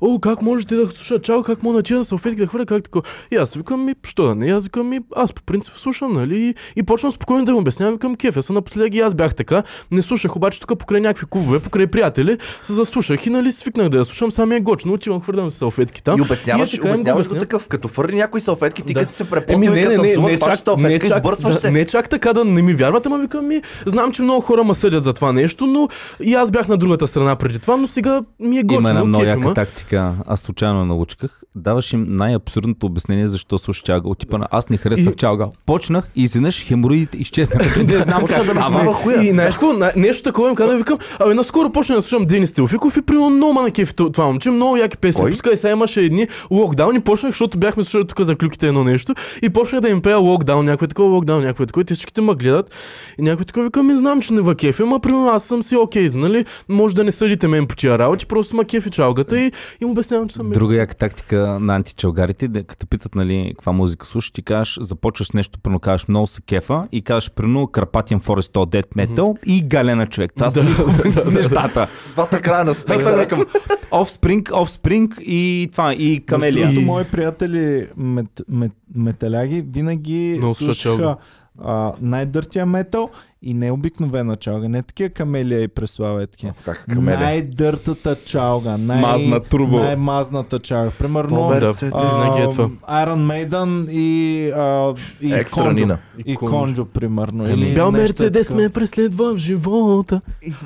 О, 0.00 0.18
как 0.20 0.42
можете 0.42 0.74
да 0.74 0.86
слушат 0.86 1.22
чалга, 1.22 1.46
как 1.46 1.62
мога 1.62 1.72
да 1.72 1.78
начина 1.78 1.98
на 1.98 2.04
салфетки 2.04 2.36
да 2.40 2.46
хвърля, 2.46 2.66
как 2.66 2.82
така. 2.82 3.00
И 3.30 3.36
аз 3.36 3.54
викам 3.54 3.84
ми, 3.84 3.94
що 4.04 4.22
да 4.22 4.34
не, 4.34 4.46
аз 4.46 4.64
викам 4.64 4.88
ми, 4.88 5.00
аз 5.16 5.32
по 5.32 5.42
принцип 5.42 5.74
слушам, 5.76 6.12
нали, 6.12 6.38
и, 6.38 6.54
и 6.76 6.82
почвам 6.82 7.12
спокойно 7.12 7.44
да 7.44 7.52
им 7.52 7.58
обяснявам, 7.58 7.94
викам 7.94 8.14
кефя 8.16 8.42
са 8.42 8.52
напоследък 8.52 8.94
и 8.94 9.00
аз 9.00 9.14
бях 9.14 9.34
така, 9.34 9.62
не 9.92 10.02
слушах, 10.02 10.36
обаче 10.36 10.60
тук 10.60 10.78
покрай 10.78 11.00
някакви 11.00 11.26
клубове, 11.30 11.60
покрай 11.60 11.86
приятели, 11.86 12.38
се 12.62 12.72
заслушах 12.72 13.26
и 13.26 13.30
нали 13.30 13.52
свикнах 13.52 13.88
да 13.88 13.98
я 13.98 14.04
слушам, 14.04 14.30
сам 14.30 14.52
е 14.52 14.60
гочно, 14.60 14.92
отивам, 14.92 15.20
хвърлям 15.20 15.50
салфетки 15.50 16.02
там. 16.02 16.18
И 16.18 16.22
обясняваш, 16.22 16.72
и 16.72 16.76
е 16.76 16.78
така, 16.78 16.88
го 16.88 16.94
обясняваш 16.94 17.26
обяснявам. 17.26 17.40
такъв, 17.40 17.68
като 17.68 17.88
фърли 17.88 18.16
някой 18.16 18.40
салфетки, 18.40 18.82
ти 18.82 18.94
Да. 18.94 19.00
като 19.00 19.14
се 19.14 19.30
препотил 19.30 19.58
не, 19.58 19.70
не, 19.70 19.96
не, 19.96 20.16
не, 20.16 20.38
паш 20.38 20.58
чак, 20.58 20.76
не, 20.78 21.00
салфетка, 21.00 21.08
чак, 21.08 21.62
да, 21.62 21.70
не 21.70 21.86
чак 21.86 22.08
така 22.08 22.32
да 22.32 22.44
не 22.44 22.62
ми 22.62 22.74
вярват, 22.74 23.06
ама 23.06 23.18
викам 23.18 23.46
ми, 23.46 23.62
знам, 23.86 24.12
че 24.12 24.22
много 24.22 24.40
хора 24.40 24.64
ме 24.64 24.74
съдят 24.74 24.95
за 25.00 25.12
това 25.12 25.32
нещо, 25.32 25.66
но 25.66 25.88
и 26.20 26.34
аз 26.34 26.50
бях 26.50 26.68
на 26.68 26.76
другата 26.76 27.06
страна 27.06 27.36
преди 27.36 27.58
това, 27.58 27.76
но 27.76 27.86
сега 27.86 28.20
ми 28.40 28.56
е 28.56 28.60
Има 28.60 28.88
една 28.88 28.92
готино, 28.92 29.06
много 29.06 29.24
яка 29.24 29.54
тактика. 29.54 30.12
Аз 30.26 30.40
случайно 30.40 30.84
научках. 30.84 31.42
Даваш 31.56 31.92
им 31.92 32.06
най-абсурдното 32.08 32.86
обяснение 32.86 33.26
защо 33.28 33.58
слушаш 33.58 33.82
чалга. 33.82 34.08
От 34.08 34.18
типа 34.18 34.38
на 34.38 34.46
аз 34.50 34.68
не 34.68 34.76
харесвах 34.76 35.14
И- 35.14 35.16
чалга. 35.16 35.46
Почнах 35.66 36.08
и 36.16 36.22
изведнъж 36.22 36.64
хемороидите 36.64 37.18
изчезнаха. 37.18 37.84
Не 37.84 37.98
знам 37.98 38.26
как 38.26 38.44
да 38.44 38.54
ме 38.54 38.92
хуя. 38.92 39.22
И 39.22 39.30
знаеш 39.30 39.54
какво, 39.54 39.72
На- 39.72 39.92
нещо 39.96 40.22
такова 40.22 40.48
им 40.48 40.54
казвам, 40.54 40.78
викам, 40.78 40.98
абе 41.18 41.34
наскоро 41.34 41.72
почнах 41.72 41.98
да 41.98 42.02
слушам 42.02 42.26
Денис 42.26 42.52
Теофиков 42.52 42.96
и 42.96 43.02
примерно 43.02 43.30
много 43.30 43.52
ма 43.52 43.62
на 43.62 43.70
кефи 43.70 43.94
то- 43.94 44.10
това 44.10 44.26
момче, 44.26 44.50
много 44.50 44.76
яки 44.76 44.98
песни. 44.98 45.30
Пуска 45.30 45.52
и 45.52 45.56
сега 45.56 45.70
имаше 45.70 46.00
едни 46.00 46.28
локдауни, 46.50 47.00
почнах, 47.00 47.30
защото 47.30 47.58
бяхме 47.58 47.84
слушали 47.84 48.06
тук 48.06 48.20
за 48.20 48.36
клюките 48.36 48.68
едно 48.68 48.84
нещо 48.84 49.14
и 49.42 49.50
почнах 49.50 49.80
да 49.80 49.88
им 49.88 50.02
пея 50.02 50.18
локдаун, 50.18 50.64
някой 50.64 50.88
такова 50.88 51.08
локдаун, 51.08 51.42
някой 51.42 51.66
такова, 51.66 51.82
и 51.82 51.84
те 51.84 51.94
всичките 51.94 52.20
ме 52.20 52.34
гледат 52.34 52.74
и 53.18 53.22
някой 53.22 53.44
такова 53.44 53.66
викам, 53.66 53.86
ми 53.86 53.94
знам, 53.94 54.20
че 54.20 54.32
не 54.32 54.40
ва 54.40 54.54
кефи, 54.86 54.92
ама 54.92 55.00
примерно 55.00 55.28
аз 55.28 55.44
съм 55.44 55.62
си 55.62 55.76
окей, 55.76 56.08
нали, 56.14 56.44
може 56.68 56.94
да 56.94 57.04
не 57.04 57.12
съдите 57.12 57.48
мен 57.48 57.66
по 57.66 57.76
тия 57.76 57.98
работи, 57.98 58.26
просто 58.26 58.56
ма 58.56 58.64
кефи 58.64 58.90
чалгата 58.90 59.40
и 59.40 59.52
им 59.80 59.90
обяснявам, 59.90 60.28
че 60.28 60.34
съм 60.34 60.50
Друга 60.50 60.74
яка 60.74 60.94
тактика 60.94 61.58
на 61.60 61.76
античалгарите, 61.76 62.48
да, 62.48 62.64
като 62.64 62.86
питат 62.86 63.14
нали, 63.14 63.52
каква 63.56 63.72
музика 63.72 64.06
слушаш, 64.06 64.30
ти 64.30 64.42
кажеш, 64.42 64.78
започваш 64.80 65.30
нещо, 65.30 65.58
прено 65.58 65.78
кажеш 65.78 66.08
много 66.08 66.26
се 66.26 66.42
кефа 66.42 66.88
и 66.92 67.02
кажеш 67.02 67.30
прено 67.30 67.66
Карпатиан 67.66 68.20
Форест, 68.20 68.52
то 68.52 68.66
Death 68.66 68.96
Metal 68.96 69.36
и 69.46 69.62
Галена 69.62 70.06
човек. 70.06 70.32
Това 70.36 70.50
са 70.50 70.64
нещата. 71.32 71.88
Двата 72.12 72.40
края 72.40 72.64
на 72.64 72.74
спектъра 72.74 73.28
към 73.28 73.44
Offspring, 73.90 74.42
Offspring 74.42 75.20
и 75.20 75.68
това, 75.72 75.94
и 75.94 76.22
Камелия. 76.26 76.66
Между 76.66 76.80
И- 76.80 76.84
мои 76.84 77.04
приятели 77.04 77.86
мет, 77.96 78.42
мет, 78.48 78.72
металяги 78.96 79.64
винаги 79.72 80.40
слушаха 80.56 81.16
а, 81.64 81.92
най-дъртия 82.00 82.66
метал 82.66 83.10
и 83.46 83.54
не 83.54 83.72
обикновена 83.72 84.36
чалга, 84.36 84.68
не 84.68 84.82
такива 84.82 85.10
камелия 85.10 85.60
и 85.60 85.68
преслава 85.68 86.22
е 86.22 86.26
такива. 86.26 86.52
Как 86.64 86.84
камелия? 86.86 87.20
Най-дъртата 87.20 88.16
чалга, 88.16 88.76
най- 88.76 89.00
Мазна 89.00 89.40
турбо. 89.40 89.78
най-мазната 89.78 90.58
чалга. 90.58 90.90
Примерно 90.90 91.28
Сто 91.30 91.48
Да, 91.50 91.54
Мерцедес. 91.56 91.94
винаги 92.14 92.42
е 92.42 92.48
това. 92.48 92.68
Iron 92.90 93.48
Maiden 93.48 93.90
и, 93.90 94.50
а, 94.50 94.94
и 95.22 95.32
Екстра 95.32 95.62
Конджо. 95.62 95.74
Нина. 95.76 95.98
И 96.26 96.36
Конджо, 96.36 96.84
примерно. 96.84 97.44
Ами, 97.44 97.52
Или 97.54 97.74
Бял 97.74 97.90
нещо 97.90 98.02
Мерцедес 98.02 98.46
такова. 98.46 98.62
ме 98.62 98.68
преследва 98.70 99.34
в 99.34 99.36
живота. 99.36 100.20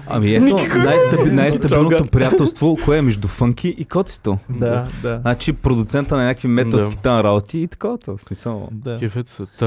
Ами 0.06 0.34
ето, 0.34 0.44
най-стаби, 0.76 1.30
най-стабилното 1.30 2.06
приятелство, 2.06 2.76
кое 2.84 2.98
е 2.98 3.02
между 3.02 3.28
Фънки 3.28 3.68
и 3.68 3.84
Коцето. 3.84 4.38
Да, 4.50 4.86
да. 5.02 5.18
Значи 5.18 5.52
продуцента 5.52 6.16
на 6.16 6.24
някакви 6.24 6.48
металски 6.48 6.96
там 6.96 7.20
работи 7.20 7.58
и 7.58 7.68
такова. 7.68 7.98
В 8.08 8.18
Смисъл. 8.18 8.68
да. 8.72 8.98
Кефет 8.98 9.28
са. 9.28 9.46
Та, 9.58 9.66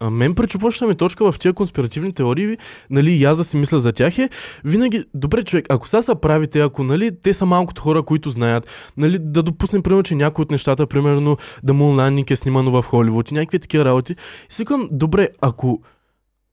а 0.00 0.10
мен 0.10 0.34
пречупваща 0.34 0.86
ми 0.86 0.94
точка 0.94 1.32
в 1.32 1.38
тия 1.38 1.52
конспиративни 1.52 2.12
теории, 2.36 2.56
нали, 2.90 3.12
и 3.12 3.24
аз 3.24 3.36
да 3.36 3.44
си 3.44 3.56
мисля 3.56 3.80
за 3.80 3.92
тях 3.92 4.18
е, 4.18 4.30
винаги, 4.64 5.04
добре 5.14 5.44
човек, 5.44 5.66
ако 5.68 5.88
сега 5.88 6.02
са 6.02 6.14
правите, 6.14 6.60
ако 6.60 6.84
нали, 6.84 7.10
те 7.22 7.34
са 7.34 7.46
малкото 7.46 7.82
хора, 7.82 8.02
които 8.02 8.30
знаят, 8.30 8.92
нали, 8.96 9.18
да 9.20 9.42
допуснем, 9.42 9.82
примерно, 9.82 10.02
че 10.02 10.14
някои 10.14 10.42
от 10.42 10.50
нещата, 10.50 10.86
примерно, 10.86 11.36
да 11.62 11.72
Муланник 11.72 12.30
е 12.30 12.36
снимано 12.36 12.70
в 12.70 12.82
Холивуд 12.82 13.30
и 13.30 13.34
някакви 13.34 13.58
такива 13.58 13.84
работи. 13.84 14.12
И 14.50 14.54
си 14.54 14.62
викам, 14.62 14.88
добре, 14.92 15.28
ако 15.40 15.80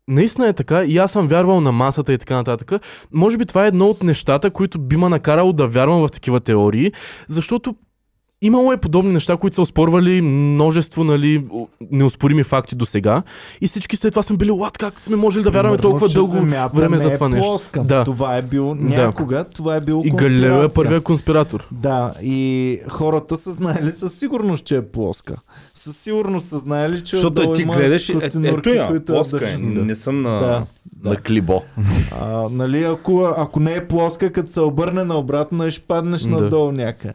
наистина 0.08 0.48
е 0.48 0.54
така 0.54 0.84
и 0.84 0.98
аз 0.98 1.12
съм 1.12 1.28
вярвал 1.28 1.62
на 1.62 1.72
масата 1.72 2.14
и 2.14 2.18
така 2.18 2.36
нататък, 2.36 2.72
може 3.14 3.38
би 3.38 3.46
това 3.46 3.66
е 3.66 3.68
едно 3.68 3.88
от 3.88 4.04
нещата, 4.04 4.52
които 4.52 4.80
би 4.80 4.98
ме 4.98 5.10
накарало 5.10 5.54
да 5.54 5.68
вярвам 5.68 6.08
в 6.08 6.12
такива 6.12 6.40
теории, 6.40 6.92
защото 7.28 7.76
Имало 8.44 8.74
е 8.74 8.78
подобни 8.78 9.14
неща, 9.14 9.38
които 9.38 9.56
са 9.56 9.62
оспорвали 9.62 10.22
множество 10.22 11.04
нали, 11.04 11.46
неоспорими 11.92 12.44
факти 12.44 12.76
до 12.76 12.86
сега. 12.86 13.24
И 13.62 13.68
всички 13.68 13.98
след 13.98 14.14
това 14.14 14.24
сме 14.24 14.38
били, 14.38 14.52
лад, 14.52 14.78
как 14.78 15.00
сме 15.02 15.16
можели 15.16 15.44
да 15.44 15.52
вярваме 15.52 15.78
толкова 15.78 16.10
дълго 16.10 16.36
време 16.74 16.90
не 16.90 17.04
за 17.04 17.12
е 17.12 17.14
това 17.14 17.30
нещо. 17.30 17.44
плоска. 17.44 17.84
Да. 17.84 18.04
Това 18.04 18.38
е 18.38 18.42
бил 18.42 18.76
някога, 18.76 19.44
това 19.44 19.76
е 19.76 19.82
било 19.82 20.04
И 20.06 20.12
Галилео 20.12 20.48
е 20.48 20.50
конспирация. 20.50 20.74
първия 20.74 21.02
конспиратор. 21.02 21.68
Да, 21.72 22.14
и 22.24 22.80
хората 22.90 23.38
са 23.38 23.52
знаели 23.52 23.92
със 23.92 24.14
сигурност, 24.14 24.66
че 24.66 24.76
е 24.78 24.82
плоска. 24.82 25.36
Със 25.74 25.98
сигурност 25.98 26.48
са 26.48 26.58
знаели, 26.58 27.04
че 27.04 27.16
Защото 27.16 27.42
отдолу 27.42 27.56
ти 27.56 27.62
има 27.62 27.74
гледаш, 27.74 28.10
е, 28.10 28.14
ето 28.44 28.70
я, 28.70 29.06
плоска 29.06 29.50
е. 29.50 29.58
държат. 29.58 29.86
Не 29.86 29.96
съм 29.96 30.22
на... 30.22 30.40
Да. 30.40 30.64
На 31.10 31.16
клибо. 31.16 31.62
А, 32.22 32.48
нали, 32.52 32.84
ако, 32.84 33.34
ако 33.38 33.60
не 33.60 33.76
е 33.76 33.88
плоска, 33.88 34.32
като 34.32 34.52
се 34.52 34.60
обърне 34.60 35.04
наобратно, 35.04 35.72
ще 35.72 35.82
паднеш 35.82 36.22
Да. 36.22 36.30
надолу 36.30 36.72
някъде. 36.72 37.14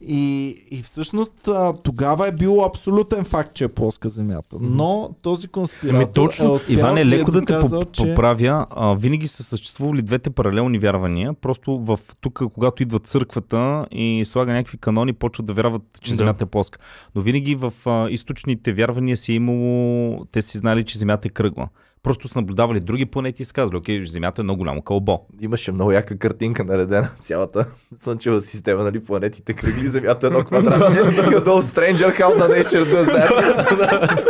И, 0.00 0.48
и 0.70 0.82
всъщност 0.82 1.48
а, 1.48 1.72
тогава 1.82 2.28
е 2.28 2.32
било 2.32 2.64
абсолютен 2.64 3.24
факт, 3.24 3.54
че 3.54 3.64
е 3.64 3.68
плоска 3.68 4.08
земята. 4.08 4.56
Но 4.60 5.10
този 5.22 5.48
конспиратор 5.48 5.96
Ами 5.96 6.12
точно, 6.12 6.46
е 6.46 6.48
успял 6.48 6.74
Иван 6.74 6.98
е 6.98 7.00
и 7.00 7.06
леко 7.06 7.30
да 7.30 7.44
те 7.44 7.54
доказал, 7.54 7.80
поп- 7.80 8.08
поправя. 8.08 8.66
А, 8.70 8.94
винаги 8.94 9.26
са 9.26 9.44
съществували 9.44 10.02
двете 10.02 10.30
паралелни 10.30 10.78
вярвания. 10.78 11.34
Просто 11.34 11.78
в 11.78 11.98
тук, 12.20 12.42
когато 12.54 12.82
идва 12.82 12.98
църквата 12.98 13.86
и 13.90 14.24
слага 14.26 14.52
някакви 14.52 14.78
канони, 14.78 15.12
почват 15.12 15.46
да 15.46 15.52
вярват, 15.52 15.82
че 16.02 16.10
Да. 16.10 16.16
Земята 16.16 16.44
е 16.44 16.46
плоска. 16.46 16.78
Но 17.14 17.22
винаги 17.22 17.54
в 17.54 17.72
а, 17.86 18.10
източните 18.10 18.72
вярвания 18.72 19.16
си 19.16 19.32
е 19.32 19.34
имало, 19.34 20.24
те 20.32 20.42
си 20.42 20.58
знали, 20.58 20.84
че 20.84 20.98
Земята 20.98 21.28
е 21.28 21.30
кръгла. 21.30 21.68
Просто 22.08 22.28
са 22.28 22.38
наблюдавали 22.38 22.80
други 22.80 23.06
планети 23.06 23.42
и 23.42 23.44
са 23.44 23.52
казали, 23.52 23.76
окей, 23.76 24.06
Земята 24.06 24.42
е 24.42 24.44
много 24.44 24.58
голямо 24.58 24.82
кълбо. 24.82 25.26
Имаше 25.40 25.72
много 25.72 25.92
яка 25.92 26.18
картинка 26.18 26.64
наредена. 26.64 27.08
Цялата 27.20 27.66
слънчева 28.00 28.40
система, 28.40 28.84
нали, 28.84 29.04
планетите 29.04 29.52
кръгли, 29.52 29.86
Земята 29.86 30.26
е 30.26 30.28
едно 30.28 30.44
квадратче. 30.44 31.36
отдолу 31.36 31.62
Stranger 31.62 32.20
How 32.20 32.38
the 32.38 32.64
Nature 32.64 32.84
does 32.84 33.04
that. 33.04 34.24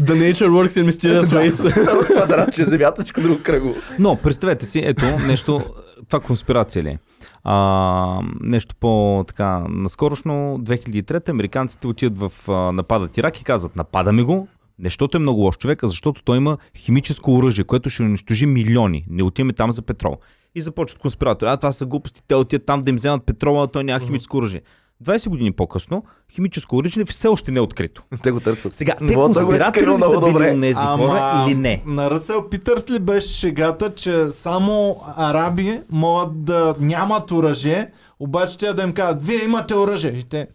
The 0.00 0.32
nature 0.32 0.48
works 0.48 0.82
in 0.82 0.90
mysterious 0.90 1.24
ways. 1.24 1.84
Само 1.84 2.00
квадратче, 2.00 2.64
Земята, 2.64 3.02
всичко 3.02 3.20
друго 3.20 3.40
кръгло. 3.42 3.74
Но, 3.98 4.16
представете 4.16 4.66
си, 4.66 4.82
ето, 4.84 5.04
нещо, 5.26 5.60
това 6.08 6.20
конспирация 6.20 6.82
ли 6.82 6.88
е? 6.88 6.98
А, 7.44 8.20
нещо 8.40 8.74
по-така 8.80 9.64
наскорошно, 9.68 10.58
2003 10.62 11.28
американците 11.28 11.86
отиват 11.86 12.18
в 12.18 12.32
а, 12.48 12.52
нападат 12.52 13.18
Ирак 13.18 13.40
и 13.40 13.44
казват, 13.44 13.76
нападаме 13.76 14.22
го, 14.22 14.48
не 14.80 14.86
защото 14.86 15.16
е 15.16 15.20
много 15.20 15.40
лош 15.40 15.56
човек, 15.56 15.82
а 15.82 15.86
защото 15.86 16.22
той 16.24 16.36
има 16.36 16.58
химическо 16.76 17.34
оръжие, 17.36 17.64
което 17.64 17.90
ще 17.90 18.02
унищожи 18.02 18.46
милиони. 18.46 19.04
Не 19.10 19.22
отиваме 19.22 19.52
там 19.52 19.72
за 19.72 19.82
петрол. 19.82 20.16
И 20.54 20.60
започват 20.60 21.00
конспиратори. 21.00 21.50
А, 21.50 21.56
това 21.56 21.72
са 21.72 21.86
глупости, 21.86 22.22
те 22.28 22.34
отиват 22.34 22.66
там 22.66 22.82
да 22.82 22.90
им 22.90 22.96
вземат 22.96 23.26
петрола, 23.26 23.64
а 23.64 23.66
той 23.66 23.84
няма 23.84 24.00
химическо 24.00 24.36
оръжие. 24.36 24.60
20 25.04 25.28
години 25.28 25.52
по-късно, 25.52 26.04
химическо 26.32 26.76
оръжие 26.76 27.04
все 27.04 27.28
още 27.28 27.50
не 27.52 27.58
е 27.58 27.62
открито. 27.62 28.02
Те 28.22 28.30
го 28.30 28.40
търсят. 28.40 28.74
Сега, 28.74 28.94
те 28.94 29.16
Мога 29.16 29.34
да 29.34 29.40
го 29.40 29.46
конспиратори 29.46 29.82
изкрил 29.82 29.96
ли 29.96 30.00
са 30.00 30.20
били 30.20 30.32
добре. 30.32 30.52
онези 30.52 30.80
хора 30.80 31.44
или 31.46 31.54
не? 31.54 31.82
На 31.86 32.10
Ръсел 32.10 32.48
Питърс 32.48 32.90
ли 32.90 32.98
беше 32.98 33.28
шегата, 33.28 33.94
че 33.94 34.24
само 34.30 35.00
араби 35.16 35.80
могат 35.90 36.44
да 36.44 36.74
нямат 36.80 37.30
оръжие, 37.30 37.90
обаче 38.20 38.58
те 38.58 38.72
да 38.72 38.82
им 38.82 38.92
кажат, 38.92 39.26
вие 39.26 39.44
имате 39.44 39.74
оръжие. 39.74 40.10
И 40.10 40.24
те, 40.24 40.46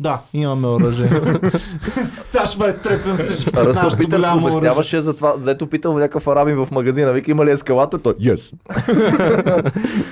да, 0.00 0.20
имаме 0.34 0.66
оръжие. 0.66 1.08
Сега 2.24 2.46
ще 2.46 2.64
ви 2.64 2.70
изтрепим 2.70 3.16
всичките 3.16 3.64
с 3.64 3.74
нашето 3.74 3.96
Питърс 3.96 4.20
голямо 4.20 4.36
оръжие. 4.42 4.58
обясняваше 4.58 5.00
за 5.00 5.14
това, 5.16 5.34
зато 5.38 5.66
питал 5.66 5.94
някакъв 5.94 6.26
арабин 6.26 6.56
в 6.56 6.70
магазина, 6.70 7.12
вика 7.12 7.30
има 7.30 7.44
ли 7.44 7.50
ескалатор? 7.50 7.98
Той, 7.98 8.14
yes. 8.14 8.52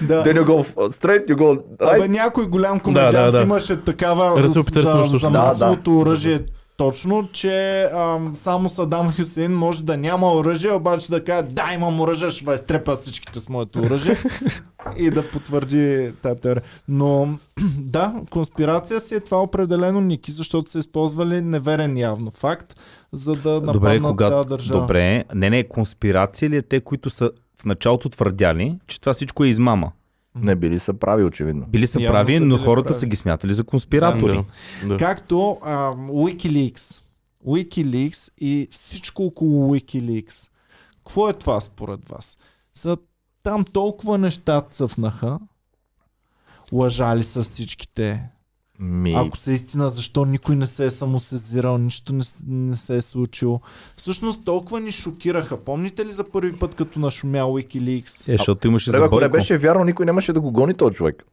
Да. 0.02 0.24
Then 0.24 0.40
you 0.40 0.44
go 0.44 0.88
straight, 0.88 1.28
you 1.28 1.34
go 1.34 1.60
Абе, 1.80 2.00
right. 2.00 2.08
някой 2.08 2.46
голям 2.46 2.80
комедиант 2.80 3.12
да, 3.12 3.32
да. 3.32 3.42
имаше 3.42 3.76
такава 3.76 4.42
Ръсел 4.42 4.64
Питърс 4.64 4.84
за, 4.84 5.02
за 5.04 5.12
точно. 5.12 5.30
Да, 5.30 5.38
масовото 5.38 5.98
оръжие. 5.98 6.40
Точно, 6.76 7.28
че 7.32 7.82
ам, 7.82 8.34
само 8.34 8.68
Садам 8.68 9.12
Хюсейн 9.12 9.52
може 9.52 9.84
да 9.84 9.96
няма 9.96 10.32
оръжие, 10.32 10.72
обаче 10.72 11.10
да 11.10 11.24
каже, 11.24 11.42
да, 11.42 11.72
имам 11.74 12.00
оръжие, 12.00 12.30
ще 12.30 12.50
ви 12.50 12.54
изтрепя 12.54 12.96
всичките 12.96 13.40
с 13.40 13.48
моето 13.48 13.80
оръжие 13.80 14.16
и 14.96 15.10
да 15.10 15.30
потвърди 15.30 16.12
тази 16.22 16.40
теория. 16.40 16.62
Но 16.88 17.38
да, 17.78 18.14
конспирация 18.30 19.00
си 19.00 19.14
е 19.14 19.20
това 19.20 19.42
определено 19.42 20.00
Ники, 20.00 20.32
защото 20.32 20.70
са 20.70 20.78
използвали 20.78 21.40
неверен 21.40 21.98
явно 21.98 22.30
факт, 22.30 22.74
за 23.12 23.34
да 23.34 23.52
нападнат 23.52 23.72
Добре, 23.72 23.98
цяла 23.98 24.10
когато... 24.10 24.48
държава. 24.48 24.80
Добре, 24.80 25.24
не, 25.34 25.50
не, 25.50 25.68
конспирация 25.68 26.50
ли 26.50 26.56
е 26.56 26.62
те, 26.62 26.80
които 26.80 27.10
са 27.10 27.30
в 27.60 27.64
началото 27.64 28.08
твърдяли, 28.08 28.78
че 28.86 29.00
това 29.00 29.12
всичко 29.12 29.44
е 29.44 29.48
измама? 29.48 29.92
Не 30.36 30.56
били 30.56 30.78
са 30.78 30.94
прави, 30.94 31.24
очевидно. 31.24 31.66
Били 31.66 31.86
са 31.86 32.00
Явно 32.00 32.14
прави, 32.14 32.38
са 32.38 32.44
но 32.44 32.56
били 32.56 32.64
хората 32.64 32.86
прави. 32.88 33.00
са 33.00 33.06
ги 33.06 33.16
смятали 33.16 33.52
за 33.52 33.64
конспиратори. 33.64 34.44
Да, 34.82 34.88
да. 34.88 34.96
Както 34.96 35.58
ам, 35.64 36.08
Wikileaks. 36.08 37.02
Wikileaks 37.46 38.30
и 38.38 38.68
всичко 38.70 39.24
около 39.24 39.74
Wikileaks. 39.74 40.48
Какво 40.96 41.28
е 41.28 41.32
това 41.32 41.60
според 41.60 42.08
вас? 42.08 42.38
Са, 42.74 42.96
там 43.42 43.64
толкова 43.64 44.18
неща 44.18 44.60
цъфнаха. 44.70 45.38
Лъжали 46.72 47.22
са 47.24 47.42
всичките. 47.42 48.28
Ми, 48.78 49.12
Ако 49.12 49.36
са 49.36 49.52
истина, 49.52 49.90
защо 49.90 50.24
никой 50.24 50.56
не 50.56 50.66
се 50.66 50.86
е 50.86 50.90
самосезирал, 50.90 51.78
нищо 51.78 52.14
не, 52.14 52.24
не 52.46 52.76
се 52.76 52.96
е 52.96 53.02
случило. 53.02 53.60
Всъщност 53.96 54.44
толкова 54.44 54.80
ни 54.80 54.92
шокираха. 54.92 55.56
Помните 55.56 56.06
ли 56.06 56.12
за 56.12 56.24
първи 56.30 56.52
път, 56.52 56.74
като 56.74 56.98
нашумя 56.98 57.38
Wikileaks? 57.38 58.32
Е, 58.32 58.36
защото 58.36 58.66
имаше 58.66 58.90
за 58.90 58.96
ако 58.96 59.20
не 59.20 59.28
беше 59.28 59.58
вярно, 59.58 59.84
никой 59.84 60.06
нямаше 60.06 60.32
да 60.32 60.40
го 60.40 60.52
гони 60.52 60.74
този 60.74 60.94
човек. 60.94 61.24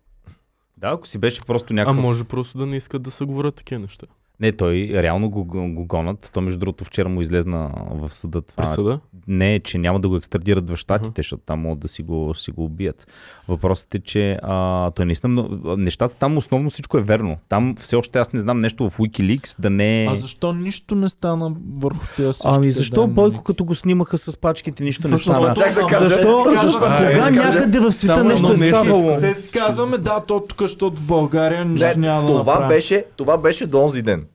Да, 0.77 0.88
ако 0.88 1.08
си 1.08 1.17
беше 1.17 1.45
просто 1.45 1.73
А 1.73 1.73
някакъв... 1.73 2.01
може 2.01 2.23
просто 2.23 2.58
да 2.58 2.65
не 2.65 2.77
искат 2.77 3.01
да 3.01 3.12
се 3.12 3.25
говорят 3.25 3.56
такива 3.56 3.82
неща. 3.82 4.06
Не, 4.39 4.52
той 4.52 4.89
реално 4.93 5.30
го, 5.30 5.46
го, 5.46 5.74
го 5.74 5.86
гонат. 5.86 6.30
То 6.34 6.41
между 6.41 6.60
другото 6.60 6.84
вчера 6.84 7.10
му 7.10 7.22
излезна 7.22 7.72
в 7.91 8.13
съда 8.13 8.41
това. 8.41 8.63
Присъда? 8.63 9.00
Не, 9.28 9.60
че 9.60 9.78
няма 9.78 10.00
да 10.00 10.10
го 10.10 10.15
екстрадират 10.15 10.69
в 10.69 10.78
щатите, 10.78 11.19
защото 11.19 11.43
там 11.46 11.60
могат 11.60 11.80
да 11.80 11.88
си 11.88 12.04
го, 12.04 12.34
си 12.36 12.52
го 12.52 12.63
убият. 12.63 13.08
Въпросът 13.48 13.96
е, 13.96 14.00
че 14.00 14.39
а, 14.43 14.91
той 14.91 15.06
наистина, 15.06 15.48
нещата 15.78 16.15
там 16.15 16.38
основно 16.38 16.69
всичко 16.69 16.98
е 16.98 17.02
верно. 17.02 17.38
Там 17.50 17.76
все 17.80 17.96
още 17.96 18.19
аз 18.19 18.34
не 18.34 18.39
знам 18.39 18.60
нещо 18.60 18.89
в 18.89 18.98
Wikileaks 18.98 19.56
да 19.60 19.69
не 19.69 20.04
е... 20.04 20.08
А 20.08 20.15
защо 20.15 20.54
нищо 20.54 20.96
не 20.96 21.10
стана 21.10 21.56
върху 21.78 22.06
тези 22.17 22.39
Ами 22.43 22.72
защо 22.72 23.02
данни? 23.02 23.13
Бойко 23.13 23.43
като 23.43 23.65
го 23.65 23.76
снимаха 23.76 24.17
с 24.17 24.38
пачките 24.38 24.84
нищо 24.84 25.08
не 25.08 25.17
стана? 25.17 25.56
Защо? 25.56 26.43
Кога 26.43 27.30
някъде 27.30 27.80
в 27.80 27.91
света 27.91 28.15
Само 28.15 28.30
нещо 28.30 28.54
е 28.54 28.58
ставало? 28.58 29.13
Се 29.19 29.60
казваме, 29.60 29.98
да, 29.98 30.19
то 30.19 30.39
тук, 30.39 30.62
защото 30.62 31.02
в 31.02 31.06
България 31.06 31.65
нищо 31.65 31.88
Не, 31.88 31.96
няма 31.96 32.28
това, 32.28 32.67
беше, 32.67 33.06
това 33.15 33.38
беше 33.38 33.67
до 33.67 33.84
онзи 33.84 34.02
ден. 34.02 34.26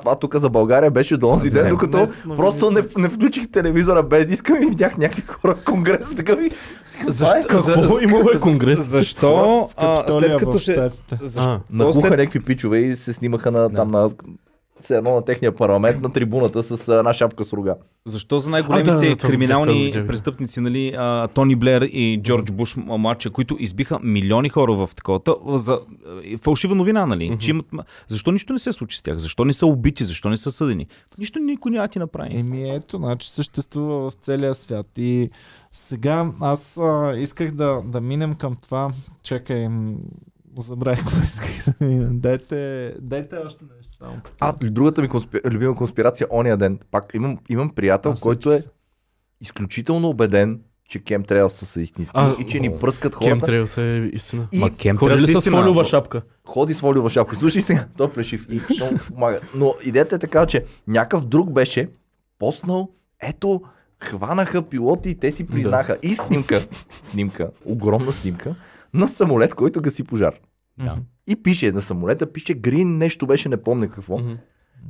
Това 0.00 0.14
тук 0.14 0.36
за 0.36 0.50
България 0.50 0.90
беше 0.90 1.16
до 1.16 1.28
онзи 1.28 1.50
ден, 1.50 1.60
Днес 1.60 1.70
докато 1.70 1.98
в 1.98 2.36
просто 2.36 2.70
не, 2.70 2.82
не 2.96 3.08
включих 3.08 3.50
телевизора 3.50 4.02
без 4.02 4.26
диска 4.26 4.52
и 4.62 4.66
видях 4.66 4.98
някакви 4.98 5.22
хора 5.22 5.54
в 5.54 5.64
конгрес. 5.64 6.14
Така 6.16 6.34
ви... 6.34 6.50
Защо? 7.06 7.48
Какво 7.48 8.00
имало 8.00 8.30
е 8.30 8.40
конгрес? 8.40 8.80
Защо? 8.80 9.68
а, 9.76 10.12
след 10.12 10.36
като. 10.36 10.58
Щатите. 10.58 11.18
Защо? 11.22 11.50
А, 11.50 11.60
Нахуха 11.70 12.00
след- 12.00 12.10
някакви 12.10 12.40
пичове 12.40 12.78
и 12.78 12.96
се 12.96 13.12
снимаха 13.12 13.50
на, 13.50 13.70
там 13.70 13.90
на 13.90 14.10
все 14.80 14.96
едно 14.96 15.14
на 15.14 15.24
техния 15.24 15.54
парламент, 15.54 16.02
на 16.02 16.12
трибуната 16.12 16.62
с 16.62 16.88
една 16.98 17.12
шапка 17.14 17.44
с 17.44 17.52
рога. 17.52 17.74
Защо 18.04 18.38
за 18.38 18.50
най-големите 18.50 18.90
А, 18.90 18.94
да, 18.94 19.08
да, 19.08 19.16
криминални 19.16 19.84
видях, 19.84 20.02
да. 20.02 20.08
престъпници, 20.08 20.60
нали, 20.60 20.94
а, 20.98 21.28
Тони 21.28 21.56
Блер 21.56 21.82
и 21.82 22.20
Джордж 22.22 22.52
Буш 22.52 22.76
м- 22.76 22.98
младши, 22.98 23.30
които 23.30 23.56
избиха 23.60 23.98
милиони 24.02 24.48
хора 24.48 24.72
в 24.72 24.90
таковата, 24.96 25.34
за 25.46 25.80
е, 26.24 26.36
фалшива 26.36 26.74
новина, 26.74 27.06
нали? 27.06 27.30
Мгм. 27.30 27.38
Че 27.38 27.50
имат... 27.50 27.66
Защо 28.08 28.32
нищо 28.32 28.52
не 28.52 28.58
се 28.58 28.72
случи 28.72 28.98
с 28.98 29.02
тях? 29.02 29.18
Защо 29.18 29.44
не 29.44 29.52
са 29.52 29.66
убити? 29.66 30.04
Защо 30.04 30.28
не 30.28 30.36
са 30.36 30.52
съдени? 30.52 30.86
Нищо 31.18 31.38
никой 31.38 31.70
няма 31.70 31.84
да 31.84 31.88
ти 31.88 31.98
направи. 31.98 32.38
Еми 32.38 32.70
ето, 32.70 32.96
значи 32.96 33.30
съществува 33.30 34.10
в 34.10 34.14
целия 34.14 34.54
свят. 34.54 34.86
И 34.96 35.30
сега 35.72 36.32
аз 36.40 36.78
а, 36.78 37.14
исках 37.18 37.50
да, 37.52 37.82
да 37.84 38.00
минем 38.00 38.34
към 38.34 38.56
това. 38.56 38.90
Чакай, 39.22 39.68
забравих 40.56 40.98
какво 40.98 41.24
исках 41.24 41.74
да 41.78 41.86
минем. 41.86 42.20
Дайте, 42.20 42.92
дайте 43.00 43.36
още 43.36 43.64
нещо 43.76 43.96
само. 43.96 44.20
А, 44.40 44.52
другата 44.52 45.02
ми 45.02 45.08
конспи... 45.08 45.40
любима 45.44 45.76
конспирация, 45.76 46.26
ония 46.30 46.56
ден. 46.56 46.78
Пак 46.90 47.14
имам, 47.14 47.38
имам 47.48 47.70
приятел, 47.70 48.10
А, 48.10 48.20
който 48.20 48.52
е 48.52 48.60
изключително 49.40 50.08
убеден, 50.08 50.60
че 50.88 50.98
кемтрейлс 50.98 51.52
са 51.52 51.80
истински 51.80 52.12
А, 52.14 52.34
и 52.40 52.46
че 52.46 52.60
ни 52.60 52.78
пръскат 52.78 53.14
хората. 53.14 53.30
Кемтрейлс 53.30 53.76
е 53.76 54.10
истина. 54.12 54.48
И 54.52 54.58
Ма 54.58 54.70
Кем 54.70 54.96
Ходи 54.96 55.14
ли 55.14 55.34
с 55.34 55.40
фолиова 55.40 55.84
шапка? 55.84 56.22
ходи 56.44 56.74
с 56.74 56.80
фолиова 56.80 57.10
шапка. 57.10 57.36
Слушай 57.36 57.62
сега, 57.62 57.86
той 57.96 58.06
е 58.06 58.10
плешив 58.10 58.46
и 58.50 58.60
много 58.76 58.94
помага. 59.08 59.40
Но 59.54 59.74
идеята 59.84 60.14
е 60.16 60.18
така, 60.18 60.46
че 60.46 60.64
някакъв 60.86 61.24
друг 61.24 61.52
беше 61.52 61.88
поснал, 62.38 62.88
ето, 63.20 63.62
хванаха 64.00 64.62
пилоти 64.62 65.10
и 65.10 65.14
те 65.14 65.32
си 65.32 65.46
признаха. 65.46 65.96
И 66.02 66.14
снимка, 66.14 66.60
снимка, 66.90 67.50
огромна 67.64 68.12
снимка, 68.12 68.54
на 68.94 69.08
самолет, 69.08 69.54
който 69.54 69.80
гаси 69.80 70.04
пожар. 70.04 70.34
Да. 70.78 70.96
И 71.26 71.36
пише 71.36 71.72
на 71.72 71.80
самолета, 71.80 72.32
пише 72.32 72.54
Green, 72.54 72.84
нещо 72.84 73.26
беше, 73.26 73.48
не 73.48 73.56
помня 73.56 73.88
какво. 73.88 74.18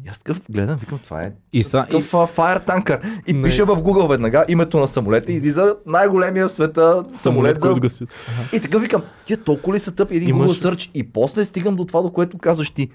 И 0.04 0.08
аз 0.08 0.18
такъв 0.18 0.40
гледам, 0.50 0.76
викам, 0.76 0.98
това 0.98 1.22
е 1.22 1.32
И, 1.52 1.62
са, 1.62 1.78
и, 1.78 1.82
такъв 1.82 2.14
а, 2.14 2.16
fire 2.16 2.66
tanker. 2.66 3.20
И 3.26 3.32
Не. 3.32 3.42
пише 3.42 3.64
в 3.64 3.76
Google 3.76 4.08
веднага 4.08 4.44
името 4.48 4.80
на 4.80 4.88
самолета 4.88 5.32
и 5.32 5.34
излиза 5.34 5.76
най-големия 5.86 6.48
в 6.48 6.52
света 6.52 7.04
самолет. 7.14 7.60
за... 7.60 7.66
който 7.66 7.80
гаси. 7.80 8.06
И 8.52 8.60
така 8.60 8.78
викам, 8.78 9.02
тия 9.24 9.36
толкова 9.36 9.74
ли 9.76 9.80
са 9.80 9.92
тъпи 9.92 10.16
един 10.16 10.28
Имаш- 10.28 10.46
Google 10.50 10.68
Search 10.68 10.90
и 10.94 11.12
после 11.12 11.44
стигам 11.44 11.76
до 11.76 11.84
това, 11.84 12.02
до 12.02 12.12
което 12.12 12.38
казваш 12.38 12.70
ти. 12.70 12.90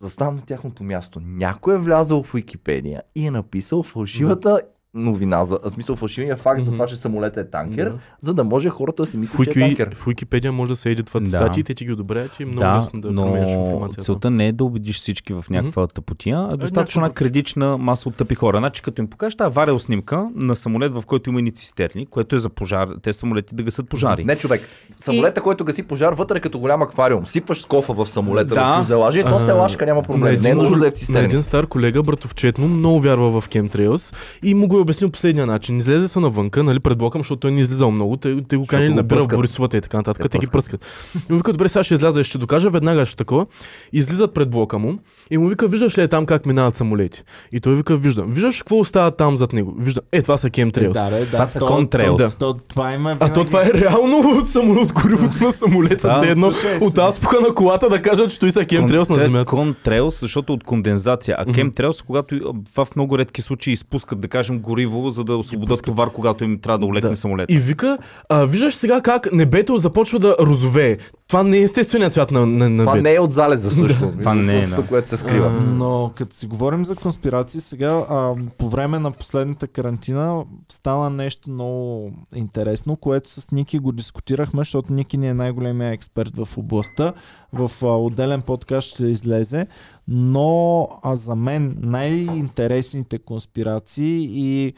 Заставам 0.00 0.36
на 0.36 0.42
тяхното 0.42 0.84
място. 0.84 1.20
Някой 1.22 1.74
е 1.74 1.78
влязъл 1.78 2.22
в 2.22 2.32
Википедия 2.34 3.02
и 3.14 3.26
е 3.26 3.30
написал 3.30 3.82
фалшивата 3.82 4.60
новина, 4.96 5.44
за, 5.44 5.58
в 5.64 5.70
смисъл 5.70 5.96
фалшивия 5.96 6.36
факт 6.36 6.58
за 6.58 6.70
Мгм. 6.70 6.74
това, 6.74 6.86
че 6.86 6.96
самолетът 6.96 7.46
е 7.46 7.50
танкер, 7.50 7.84
Да. 7.84 7.98
за 8.20 8.34
да 8.34 8.44
може 8.44 8.68
хората 8.68 9.02
да 9.02 9.06
си 9.06 9.16
мислят, 9.16 9.44
че 9.44 9.50
е 9.50 9.62
танкер. 9.68 9.94
в 9.94 10.06
Уикипедия 10.06 10.52
може 10.52 10.68
да 10.68 10.76
се 10.76 10.90
едитват 10.90 11.22
Да. 11.22 11.28
статии, 11.28 11.64
те 11.64 11.74
ти 11.74 11.84
ги 11.84 11.92
одобряват 11.92 12.40
и 12.40 12.42
е 12.42 12.46
много 12.46 12.60
да, 12.60 12.76
лесно 12.76 13.00
да 13.00 13.08
променяш 13.08 13.50
но 13.50 13.60
информацията. 13.60 14.04
целта 14.04 14.30
не 14.30 14.48
е 14.48 14.52
да 14.52 14.64
убедиш 14.64 14.96
всички 14.96 15.32
в 15.32 15.44
някаква 15.50 15.86
тъпотия, 15.86 16.38
а 16.40 16.56
достатъчно 16.56 16.72
някаква- 17.00 17.06
една 17.06 17.14
кредична 17.26 17.78
маса 17.78 18.08
от 18.08 18.14
тъпи 18.16 18.34
хора. 18.34 18.58
Значи 18.58 18.82
като 18.82 19.02
им 19.02 19.08
покажеш 19.08 19.34
тази 19.34 19.54
варел 19.54 19.78
снимка 19.78 20.28
на 20.34 20.56
самолет, 20.56 20.92
в 20.92 21.02
който 21.02 21.30
има 21.30 21.42
ни 21.42 21.52
цистерни, 21.52 22.06
което 22.06 22.36
е 22.36 22.38
за 22.38 22.48
пожар, 22.48 22.88
те 23.02 23.12
самолети 23.12 23.54
да 23.54 23.62
гасат 23.62 23.88
пожари. 23.88 24.24
Не, 24.24 24.36
човек. 24.36 24.62
Самолета, 24.96 25.40
който 25.40 25.64
гаси 25.64 25.82
пожар, 25.82 26.12
вътре 26.12 26.36
е 26.36 26.40
като 26.40 26.58
голям 26.58 26.82
аквариум. 26.82 27.26
Сипваш 27.26 27.60
скофа 27.60 27.92
в 27.94 28.06
самолета, 28.06 28.54
Да. 28.54 28.64
в 28.72 28.80
фюзелажа 28.80 29.20
и 29.20 29.24
то 29.24 29.40
се 29.40 29.52
лашка, 29.52 29.86
няма 29.86 30.02
проблем. 30.02 30.40
Не 30.40 30.50
е 30.50 30.54
нужно 30.54 30.78
да 30.78 30.86
е 30.86 30.90
в 30.90 30.94
цистерни. 30.94 31.24
един 31.24 31.42
стар 31.42 31.66
колега, 31.66 32.02
братовчетно, 32.02 32.68
много 32.68 33.00
вярва 33.00 33.40
в 33.40 33.48
Chemtrails 33.48 34.14
и 34.42 34.54
му 34.54 34.68
го 34.68 34.80
е 34.80 34.84
обяснил 34.86 35.10
последния 35.10 35.46
начин. 35.46 35.76
Излезе 35.76 36.08
са 36.08 36.20
навънка, 36.20 36.62
нали, 36.62 36.80
пред 36.80 36.98
блока, 36.98 37.18
защото 37.18 37.40
той 37.40 37.50
не 37.52 37.60
излизал 37.60 37.90
много. 37.90 38.16
Те, 38.16 38.42
те 38.48 38.56
го 38.56 38.66
канили 38.66 38.88
го 38.90 38.94
на 38.94 39.02
бира 39.02 39.20
в. 39.20 39.28
Борисовата 39.28 39.76
и 39.76 39.80
така 39.80 39.96
нататък. 39.96 40.22
Те 40.22 40.28
Те, 40.28 40.38
ги 40.38 40.46
пръскат. 40.46 40.84
И 41.30 41.32
му 41.32 41.38
вика, 41.38 41.52
добре, 41.52 41.68
сега 41.68 41.84
ще 41.84 41.94
изляза 41.94 42.20
и 42.20 42.24
ще 42.24 42.38
докажа, 42.38 42.70
веднага 42.70 43.06
ще 43.06 43.16
такова. 43.16 43.46
Излизат 43.92 44.34
пред 44.34 44.50
блока 44.50 44.78
му 44.78 44.98
и 45.30 45.38
му 45.38 45.48
вика, 45.48 45.68
виждаш 45.68 45.98
ли 45.98 46.02
е 46.02 46.08
там 46.08 46.26
как 46.26 46.46
минават 46.46 46.76
самолети? 46.76 47.22
И 47.52 47.60
той 47.60 47.74
вика, 47.76 47.96
виждам. 47.96 48.30
Виждаш 48.30 48.58
какво 48.58 48.78
остава 48.78 49.10
там 49.10 49.36
зад 49.36 49.52
него? 49.52 49.74
Виждам. 49.78 50.04
Е, 50.12 50.22
това 50.22 50.36
са 50.36 50.46
Е, 50.46 50.50
Chemtrails. 50.50 50.92
да, 50.92 51.10
да, 51.10 51.26
Това 51.26 51.46
са 51.46 51.58
контрейлс. 51.58 52.34
то- 52.34 52.52
то- 52.54 52.60
Това 52.68 52.92
има 52.92 53.16
А 53.20 53.32
то 53.32 53.44
това 53.44 53.62
е 53.62 53.70
реално 53.74 54.16
от 54.38 54.48
самолет, 54.48 54.92
горивото 54.92 55.44
на 55.44 55.52
самолета. 55.52 56.08
Да, 56.08 56.16
Все 56.18 56.30
едно 56.30 56.52
слушай, 56.52 56.78
от 56.78 56.98
аспуха 56.98 57.40
на 57.40 57.54
колата 57.54 57.88
да 57.88 58.02
кажат, 58.02 58.30
че 58.30 58.38
той 58.38 58.52
са 58.52 58.60
Chemtrails 58.60 59.10
на 59.10 59.14
земята. 59.16 59.44
Контрейлс, 59.44 60.20
защото 60.20 60.52
от 60.52 60.64
кондензация, 60.64 61.36
а 61.38 61.52
кемтрейлс, 61.52 62.02
когато 62.02 62.34
а, 62.34 62.84
в 62.84 62.96
много 62.96 63.18
редки 63.18 63.42
случаи 63.42 63.72
изпускат, 63.72 64.20
да 64.20 64.28
кажем, 64.28 64.58
гориво, 64.66 65.10
за 65.10 65.24
да 65.24 65.36
освободят 65.36 65.68
пускат. 65.68 65.86
товар, 65.86 66.10
когато 66.10 66.44
им 66.44 66.58
трябва 66.58 66.78
да 66.78 66.86
олекне 66.86 67.10
Да. 67.10 67.16
самолет. 67.16 67.46
И 67.50 67.58
вика, 67.58 67.98
а, 68.28 68.44
виждаш 68.44 68.74
сега 68.74 69.00
как 69.00 69.32
небето 69.32 69.78
започва 69.78 70.18
да 70.18 70.36
розовее. 70.40 70.98
Това 71.28 71.42
не 71.42 71.56
е 71.56 71.62
естественият 71.62 72.12
цвят 72.12 72.30
на, 72.30 72.46
на, 72.46 72.70
на 72.70 72.84
Това 72.84 72.96
не 72.96 73.14
е 73.14 73.20
от 73.20 73.32
залеза 73.32 73.70
също. 73.70 74.12
Това 74.18 74.34
не 74.34 74.58
е, 74.58 74.66
да. 74.66 74.82
което 74.82 75.08
се 75.08 75.16
скрива. 75.16 75.46
А, 75.60 75.62
Но 75.62 76.12
като 76.14 76.36
си 76.36 76.46
говорим 76.46 76.84
за 76.84 76.96
конспирации, 76.96 77.60
сега 77.60 78.04
а, 78.10 78.34
по 78.58 78.68
време 78.68 78.98
на 78.98 79.10
последната 79.10 79.68
карантина 79.68 80.42
стана 80.72 81.10
нещо 81.10 81.50
много 81.50 82.12
интересно, 82.34 82.96
което 82.96 83.30
с 83.30 83.50
Ники 83.50 83.78
го 83.78 83.92
дискутирахме, 83.92 84.60
защото 84.60 84.92
Ники 84.92 85.16
ни 85.18 85.28
е 85.28 85.34
най-големия 85.34 85.90
експерт 85.90 86.36
в 86.36 86.58
областта. 86.58 87.12
В 87.52 87.70
а, 87.82 87.86
отделен 87.86 88.42
подкаст 88.42 88.88
ще 88.88 89.04
излезе. 89.04 89.66
Но 90.08 90.88
а 91.02 91.16
за 91.16 91.34
мен 91.34 91.76
най-интересните 91.80 93.18
конспирации 93.18 94.28
и 94.30 94.72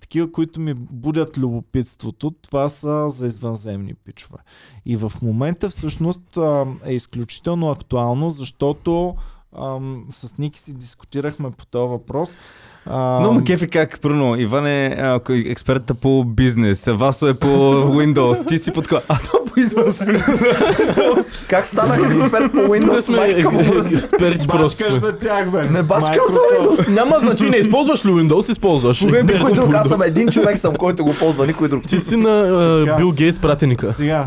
такива, 0.00 0.32
които 0.32 0.60
ми 0.60 0.74
будят 0.74 1.38
любопитството, 1.38 2.30
това 2.30 2.68
са 2.68 3.10
за 3.10 3.26
извънземни 3.26 3.94
пичове. 3.94 4.38
И 4.86 4.96
в 4.96 5.12
момента 5.22 5.70
всъщност 5.70 6.38
е 6.84 6.94
изключително 6.94 7.70
актуално, 7.70 8.30
защото 8.30 9.14
с 10.10 10.38
Ники 10.38 10.58
си 10.58 10.74
дискутирахме 10.74 11.50
по 11.50 11.66
този 11.66 11.88
въпрос. 11.88 12.38
А, 12.86 13.20
Много 13.20 13.34
ме 13.34 13.44
кефи 13.44 13.68
как, 13.68 14.00
първо, 14.00 14.36
Иван 14.36 14.66
е 14.66 14.96
а, 15.00 15.20
кой- 15.20 15.44
експертът 15.46 15.98
по 15.98 16.24
бизнес, 16.24 16.84
Васо 16.88 17.28
е 17.28 17.34
по 17.34 17.46
Windows, 17.46 18.48
ти 18.48 18.58
си 18.58 18.72
под 18.72 18.92
А 18.92 19.00
то 19.20 19.44
по 19.46 19.60
извънземни. 19.60 20.18
Как 21.48 21.64
станах 21.64 21.98
експерт 21.98 22.52
по 22.52 22.58
Тук 22.58 22.68
Windows? 22.68 23.00
сме 23.00 23.16
мръс. 23.64 23.92
експерти 23.94 24.46
просто. 24.46 24.78
Бачкаш 24.78 24.92
за 24.94 25.18
тях, 25.18 25.50
бе. 25.50 25.62
Не 25.62 25.82
бачкам 25.82 26.14
Microsoft. 26.14 26.88
Няма 26.88 27.20
значение, 27.20 27.58
използваш 27.58 28.06
ли 28.06 28.10
Windows, 28.10 28.50
използваш. 28.50 28.98
Кога 28.98 29.22
никой 29.22 29.52
друг? 29.52 29.74
Аз 29.74 29.86
Windows. 29.86 29.88
съм 29.88 30.02
един 30.02 30.28
човек 30.28 30.58
съм, 30.58 30.76
който 30.76 31.04
го 31.04 31.14
ползва, 31.14 31.46
никой 31.46 31.68
друг. 31.68 31.86
Ти 31.86 32.00
си 32.00 32.16
на. 32.16 32.94
Бил 32.96 33.12
Гейтс 33.12 33.38
пратеника. 33.38 33.92
Сега, 33.92 34.26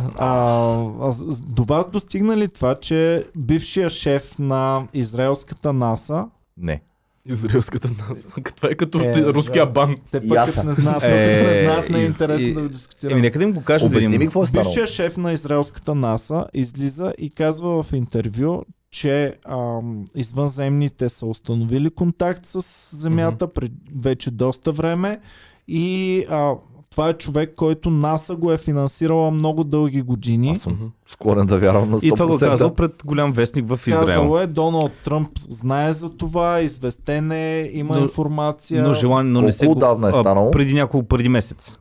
до 1.47 1.63
вас 1.63 1.89
достигна 1.89 2.37
ли 2.37 2.47
това, 2.47 2.75
че 2.75 3.23
бившия 3.37 3.89
шеф 3.89 4.39
на 4.39 4.81
израелската 4.93 5.73
НАСА, 5.73 6.25
Не. 6.57 6.81
Израелската 7.27 7.89
нас. 7.99 8.27
Това 8.55 8.69
е 8.69 8.75
като 8.75 8.99
Е, 8.99 9.23
руския 9.25 9.65
да. 9.65 9.71
бан. 9.71 9.95
те 10.11 10.17
И 10.17 10.29
пък 10.29 10.45
като 10.45 10.63
не 10.63 10.73
знаят, 10.73 11.03
Е, 11.03 11.07
не 11.43 11.63
знаят, 11.63 11.89
не 11.89 11.99
е 11.99 12.03
из- 12.03 12.09
интересно 12.09 12.47
и- 12.47 12.53
да 12.53 12.59
го 12.59 12.59
Еми, 12.61 12.69
дискутираме. 12.69 13.21
нека 13.21 13.39
да 13.39 13.45
им 13.45 13.51
го 13.51 13.63
кажа 13.63 13.79
да 13.79 13.87
Обясни 13.87 14.07
ми 14.07 14.11
видим. 14.11 14.27
какво 14.27 14.43
е 14.43 14.47
станало. 14.47 14.65
Бившия 14.65 14.87
шеф 14.87 15.17
на 15.17 15.31
израелската 15.31 15.95
НАСА 15.95 16.45
излиза 16.53 17.13
и 17.17 17.29
казва 17.29 17.83
в 17.83 17.93
интервю, 17.93 18.61
че 18.91 19.33
ам, 19.45 20.05
извънземните 20.15 21.09
са 21.09 21.25
установили 21.25 21.89
контакт 21.89 22.45
с 22.45 22.61
Земята 22.93 23.47
пред 23.47 23.71
вече 23.95 24.31
доста 24.31 24.71
време 24.71 25.19
и 25.67 25.85
а, 26.29 26.53
това 26.97 27.09
е 27.09 27.13
човек, 27.13 27.53
който 27.55 27.89
НАСА 27.89 28.35
го 28.35 28.51
е 28.51 28.57
финансирала 28.57 29.31
много 29.31 29.63
дълги 29.63 30.01
години. 30.01 30.51
Аз 30.55 30.61
съм 30.61 30.91
склонен 31.07 31.45
да 31.45 31.57
вярвам 31.57 31.91
на 31.91 31.99
100%. 31.99 32.03
И 32.03 32.09
това 32.11 32.27
го 32.27 32.39
казал 32.39 32.73
пред 32.73 32.91
голям 33.05 33.31
вестник 33.31 33.65
в 33.67 33.79
Израел. 33.87 34.05
Казал 34.05 34.39
е, 34.39 34.47
Доналд 34.47 34.91
Тръмп 35.03 35.29
знае 35.39 35.93
за 35.93 36.17
това, 36.17 36.61
известен 36.61 37.31
е, 37.31 37.69
има 37.73 37.95
Но- 37.95 38.01
информация. 38.01 38.83
Но 38.83 38.93
желание, 38.93 39.31
но 39.31 39.41
не 39.41 39.51
се 39.51 39.65
Колко 39.65 39.85
е 39.85 40.09
а, 40.09 40.11
станало? 40.11 40.51
Преди 40.51 40.73
няколко, 40.73 41.07
преди 41.07 41.29
месец. 41.29 41.73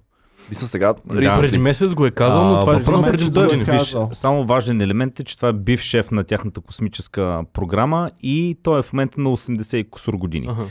Мисля 0.49 0.67
сега. 0.67 0.95
Да. 1.07 1.41
Преди 1.41 1.59
месец 1.59 1.95
го 1.95 2.07
е 2.07 2.11
казал, 2.11 2.45
но 2.45 2.55
А, 2.57 2.61
това 2.61 2.73
е 2.75 2.77
въпросът 2.77 3.05
само 3.05 3.45
е, 3.45 3.49
преди 3.49 3.71
е 3.71 3.73
виж, 3.73 3.97
само 4.13 4.47
важен 4.47 4.81
елемент 4.81 5.21
е, 5.21 5.25
че 5.25 5.37
това 5.37 5.49
е 5.49 5.53
бив 5.53 5.81
шеф 5.81 6.11
на 6.11 6.25
тяхната 6.25 6.61
космическа 6.61 7.45
програма 7.53 8.11
и 8.23 8.59
той 8.63 8.79
е 8.79 8.83
в 8.83 8.93
момента 8.93 9.21
на 9.21 9.31
80 9.31 9.77
и 9.77 9.91
кусур 9.91 10.15
години. 10.17 10.47
Аха. 10.51 10.63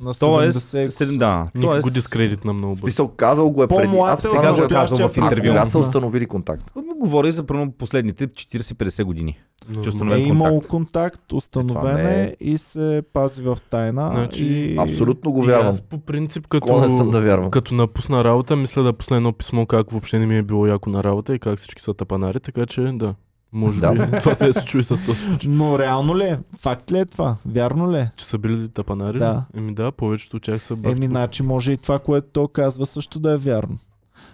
На 0.00 0.14
Тоест, 0.14 0.58
70 0.60 0.88
седем- 0.88 1.18
да, 1.18 1.48
Никой 1.54 1.70
тоест, 1.70 1.88
го 1.88 1.94
дискредит 1.94 2.44
на 2.44 2.52
много 2.52 2.68
бързо. 2.68 2.80
Смисъл, 2.80 3.08
казал 3.08 3.50
го 3.50 3.62
е 3.62 3.68
преди. 3.68 3.96
Аз 3.98 4.24
е 4.24 4.28
сега 4.28 4.54
го 4.54 4.64
е 4.64 4.68
казал 4.68 5.08
в 5.08 5.16
интервю. 5.16 5.42
Кога 5.42 5.66
са 5.66 5.78
установили 5.78 6.26
контакт? 6.26 6.72
Говори 6.96 7.32
за 7.32 7.44
последните 7.78 8.26
40-50 8.26 9.04
години. 9.04 9.38
Но- 9.68 9.74
че 9.74 9.86
Е 9.86 9.88
установен 9.88 10.26
имало 10.26 10.50
контакт. 10.50 10.68
контакт, 10.68 11.32
установен 11.32 11.94
не 11.96 12.14
е 12.14 12.24
е. 12.24 12.34
и 12.40 12.58
се 12.58 13.02
пази 13.12 13.42
в 13.42 13.58
тайна. 13.70 14.08
Значи, 14.08 14.46
и... 14.46 14.76
Абсолютно 14.78 15.32
го 15.32 15.44
И 15.44 15.46
вярвам. 15.46 15.68
Аз 15.68 15.80
по 15.80 15.98
принцип, 15.98 16.46
Склонен 16.56 16.88
съм 16.88 16.98
като, 16.98 17.10
да 17.10 17.20
вярвам. 17.20 17.50
като 17.50 17.74
напусна 17.74 18.24
работа, 18.24 18.56
мисля 18.56 18.82
да 18.82 18.92
пусна 18.92 19.16
едно 19.16 19.32
писмо 19.32 19.66
как 19.66 19.90
въобще 19.90 20.18
не 20.18 20.26
ми 20.26 20.36
е 20.38 20.42
било 20.42 20.66
яко 20.66 20.90
на 20.90 21.04
работа 21.04 21.34
и 21.34 21.38
как 21.38 21.58
всички 21.58 21.82
са 21.82 21.94
тапанари, 21.94 22.40
така 22.40 22.66
че 22.66 22.80
да. 22.94 23.14
Може 23.52 23.80
Да. 23.80 23.92
би 23.92 24.18
това 24.20 24.34
се 24.34 24.48
е 24.48 24.52
случило 24.52 24.80
и 24.80 24.84
с 24.84 24.88
този 24.88 25.14
случай. 25.26 25.50
Но 25.50 25.78
реално 25.78 26.18
ли 26.18 26.24
е? 26.24 26.38
Факт 26.58 26.92
ли 26.92 26.98
е 26.98 27.04
това? 27.04 27.36
Вярно 27.46 27.92
ли 27.92 27.98
е? 27.98 28.10
Че 28.16 28.24
са 28.24 28.38
били 28.38 28.68
тапанари? 28.68 29.18
Да. 29.18 29.44
Еми 29.56 29.74
да, 29.74 29.92
повечето 29.92 30.36
от 30.36 30.42
тях 30.42 30.62
са 30.62 30.76
бат. 30.76 30.92
Еми, 30.92 31.06
значи 31.06 31.42
може 31.42 31.72
и 31.72 31.76
това, 31.76 31.98
което 31.98 32.26
той 32.32 32.46
казва 32.52 32.86
също 32.86 33.18
да 33.18 33.32
е 33.32 33.36
вярно. 33.36 33.78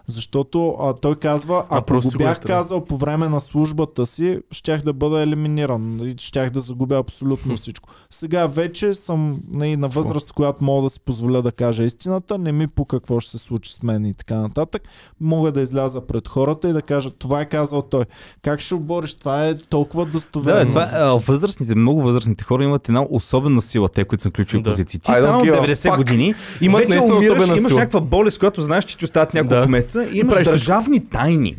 Защото 0.09 0.69
а, 0.71 0.93
той 0.93 1.15
казва, 1.17 1.65
А, 1.71 1.79
ако 1.79 1.95
го 1.95 2.01
го 2.01 2.19
бях 2.19 2.37
е 2.37 2.41
казал 2.41 2.85
по 2.85 2.97
време 2.97 3.29
на 3.29 3.41
службата 3.41 4.07
си, 4.07 4.39
щях 4.51 4.83
да 4.83 4.93
бъда 4.93 5.21
елиминиран. 5.21 6.01
и 6.01 6.15
Щях 6.19 6.51
да 6.51 6.61
загубя 6.61 6.97
абсолютно 6.97 7.57
всичко. 7.57 7.89
Сега 8.11 8.47
вече 8.47 8.95
съм 8.95 9.41
нали, 9.49 9.77
на 9.77 9.89
възраст, 9.89 10.31
в 10.31 10.33
която 10.33 10.65
мога 10.65 10.83
да 10.83 10.91
си 10.91 11.01
позволя 11.01 11.43
да 11.43 11.53
кажа 11.53 11.83
истината. 11.85 12.39
Не 12.39 12.53
ми 12.53 12.67
по 12.67 12.85
какво 12.85 13.21
ще 13.21 13.31
се 13.31 13.39
случи 13.39 13.75
с 13.75 13.83
мен 13.83 14.05
и 14.07 14.15
така 14.15 14.35
нататък. 14.35 14.83
Мога 15.21 15.53
да 15.53 15.61
изляза 15.61 16.01
пред 16.01 16.29
хората 16.29 16.69
и 16.69 16.73
да 16.73 16.83
кажа, 16.83 17.11
това 17.11 17.41
е 17.41 17.49
казал 17.49 17.83
той. 17.83 18.05
Как 18.43 18.61
ще 18.61 18.75
обориш? 18.75 19.15
Това 19.15 19.49
е 19.49 19.59
толкова 19.59 20.05
Да, 20.05 20.11
достоверно. 20.11 20.69
това, 20.71 20.89
а, 20.93 21.05
възрастните, 21.17 21.75
много 21.75 22.03
възрастните 22.03 22.45
хора 22.45 22.65
имат 22.65 22.89
една 22.89 23.07
особена 23.11 23.61
сила, 23.61 23.89
те, 23.89 24.05
които 24.05 24.23
са 24.23 24.31
ключови 24.31 24.63
Да. 24.63 24.71
позиции. 24.71 25.01
Ти 25.01 25.13
станал 25.13 25.41
give 25.41 25.55
a 25.55 25.67
90 25.67 25.91
fuck. 25.91 25.97
години, 25.97 26.35
Имат 26.61 26.81
вече 26.81 27.01
умираш, 27.03 27.47
имаш 27.49 27.59
сила. 27.61 27.81
някаква 27.81 28.01
болест, 28.01 28.39
която 28.39 28.63
знаеш, 28.63 28.85
че 28.85 28.99
ти 28.99 29.05
остават 29.05 29.35
няколко 29.35 29.55
Да. 29.55 29.67
месеца 29.69 29.94
и 30.03 30.19
имаш 30.19 30.35
правиш 30.35 30.49
държавни 30.49 31.01
тайни. 31.09 31.57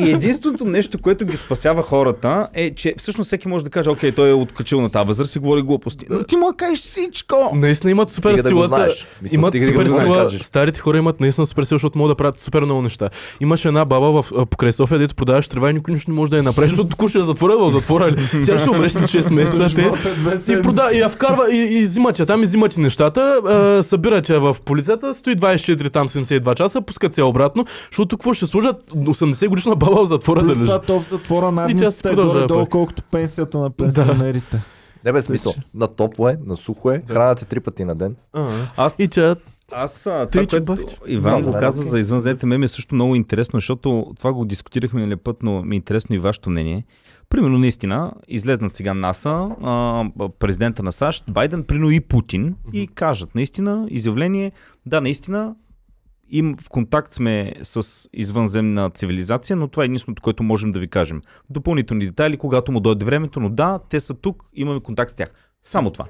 и 0.00 0.10
единственото 0.10 0.64
нещо, 0.64 0.98
което 0.98 1.24
ги 1.24 1.36
спасява 1.36 1.82
хората 1.82 2.48
е, 2.54 2.74
че 2.74 2.94
всъщност 2.98 3.26
всеки 3.28 3.48
може 3.48 3.64
да 3.64 3.70
каже, 3.70 3.90
окей, 3.90 4.12
той 4.12 4.30
е 4.30 4.32
откачил 4.32 4.80
на 4.80 4.90
тази 4.90 5.06
възраст 5.06 5.36
и 5.36 5.38
говори 5.38 5.62
глупости. 5.62 6.06
Но 6.10 6.22
ти 6.22 6.36
му 6.36 6.46
да 6.46 6.56
кажеш 6.56 6.80
всичко. 6.80 7.50
Наистина 7.54 7.90
имат 7.90 8.10
супер 8.10 8.30
Стига 8.30 8.42
да 8.42 8.48
силата. 8.48 8.66
знаеш. 8.76 9.06
В 9.14 9.18
смисъл, 9.18 9.34
имат 9.34 9.50
стига 9.50 9.66
да 9.66 9.72
супер 9.72 9.86
го 9.86 9.98
сила. 9.98 10.16
кажеш. 10.16 10.40
Старите 10.40 10.80
хора 10.80 10.98
имат 10.98 11.20
наистина 11.20 11.46
супер 11.46 11.64
сила, 11.64 11.74
защото 11.78 11.98
могат 11.98 12.10
да 12.10 12.16
правят 12.16 12.40
супер 12.40 12.62
много 12.62 12.82
неща. 12.82 13.10
Имаше 13.40 13.68
една 13.68 13.84
баба 13.84 14.22
в 14.22 14.46
покрай 14.46 14.72
София, 14.72 14.98
дето 14.98 15.14
продаваш 15.14 15.48
трева 15.48 15.70
и 15.70 15.74
никой 15.74 15.94
нищо 15.94 16.10
не 16.10 16.14
може 16.16 16.30
да 16.30 16.36
я 16.36 16.42
направи, 16.42 16.68
защото 16.68 16.96
тук 16.96 17.08
ще 17.10 17.18
я 17.18 17.24
затворят 17.24 17.60
в 17.60 17.70
затвора. 17.70 18.10
Ли? 18.10 18.16
Тя 18.46 18.58
ще 18.58 18.70
умре 18.70 18.88
след 18.88 19.02
6 19.10 19.30
месеца. 19.34 19.70
Те, 19.74 19.82
е 20.52 20.58
и, 20.58 20.62
прода, 20.62 20.90
и 20.94 20.98
я 20.98 21.08
вкарва 21.08 21.54
и, 21.54 21.78
и 21.78 21.82
взимат 21.82 22.18
я 22.18 22.26
там, 22.26 22.42
и 22.42 22.46
взимат 22.46 22.76
и 22.76 22.80
нещата, 22.80 23.20
а, 23.46 23.82
събират 23.82 24.28
я 24.28 24.40
в 24.40 24.56
полицията, 24.64 25.14
стои 25.14 25.36
24 25.36 25.92
там 25.92 26.08
72 26.08 26.54
часа, 26.54 26.80
пускат 26.80 27.14
се 27.14 27.22
обратно, 27.22 27.49
защото 27.90 28.16
какво 28.16 28.34
ще 28.34 28.46
служат 28.46 28.90
80 28.90 29.48
годишна 29.48 29.76
баба 29.76 30.04
в 30.04 30.08
затвора 30.08 30.40
да 30.40 30.46
Плюс 30.46 30.58
лежи. 30.58 30.64
това 30.64 30.80
то 30.80 31.00
в 31.00 31.08
затвора 31.08 31.52
надницата 31.52 32.10
е 32.10 32.14
горе-долу 32.14 32.66
колкото 32.66 33.02
пенсията 33.02 33.58
на 33.58 33.70
пенсионерите. 33.70 34.62
Не 35.04 35.12
бе 35.12 35.22
смисъл. 35.22 35.54
На 35.74 35.86
топло 35.86 36.28
е, 36.28 36.38
на 36.46 36.56
сухо 36.56 36.90
е, 36.90 37.02
храната 37.08 37.44
три 37.44 37.60
пъти 37.60 37.84
на 37.84 37.94
ден. 37.94 38.16
А, 38.32 38.48
Аз 38.76 38.96
и 38.98 39.08
тя 39.08 39.36
Аз 39.72 40.06
а, 40.06 40.26
Тъй, 40.26 40.46
това, 40.46 40.58
че 40.58 40.64
което. 40.64 40.96
Иван 41.06 41.42
Да, 41.42 41.50
го 41.50 41.58
каза 41.58 41.82
за 41.82 41.98
извънземните 41.98 42.46
меми 42.46 42.64
е 42.64 42.68
също 42.68 42.94
много 42.94 43.14
интересно, 43.14 43.56
защото 43.56 44.12
това 44.18 44.32
го 44.32 44.44
дискутирахме 44.44 44.98
миналия 45.00 45.16
път, 45.16 45.36
но 45.42 45.62
ми 45.62 45.74
е 45.74 45.76
интересно 45.76 46.16
и 46.16 46.18
вашето 46.18 46.50
мнение. 46.50 46.84
Примерно, 47.30 47.58
наистина, 47.58 48.12
излезнат 48.28 48.74
сега 48.74 48.94
НАСА, 48.94 49.48
а, 49.62 50.04
президента 50.38 50.82
на 50.82 50.92
САЩ, 50.92 51.24
Байден, 51.28 51.64
прино 51.64 51.90
и 51.90 52.00
Путин 52.00 52.54
и 52.72 52.86
кажат 52.86 53.34
наистина, 53.34 53.86
изявление, 53.90 54.52
да, 54.86 55.00
наистина, 55.00 55.54
им 56.30 56.56
в 56.62 56.68
контакт 56.68 57.12
сме 57.12 57.52
с 57.62 58.08
извънземна 58.12 58.90
цивилизация, 58.90 59.56
но 59.56 59.68
това 59.68 59.82
е 59.82 59.86
единственото, 59.86 60.22
което 60.22 60.42
можем 60.42 60.72
да 60.72 60.80
ви 60.80 60.88
кажем. 60.88 61.22
Допълнителни 61.50 62.06
детайли, 62.06 62.36
когато 62.36 62.72
му 62.72 62.80
дойде 62.80 63.04
времето, 63.04 63.40
но 63.40 63.48
да, 63.48 63.80
те 63.90 64.00
са 64.00 64.14
тук, 64.14 64.42
имаме 64.54 64.80
контакт 64.80 65.12
с 65.12 65.14
тях. 65.14 65.32
Само 65.64 65.90
това. 65.90 66.06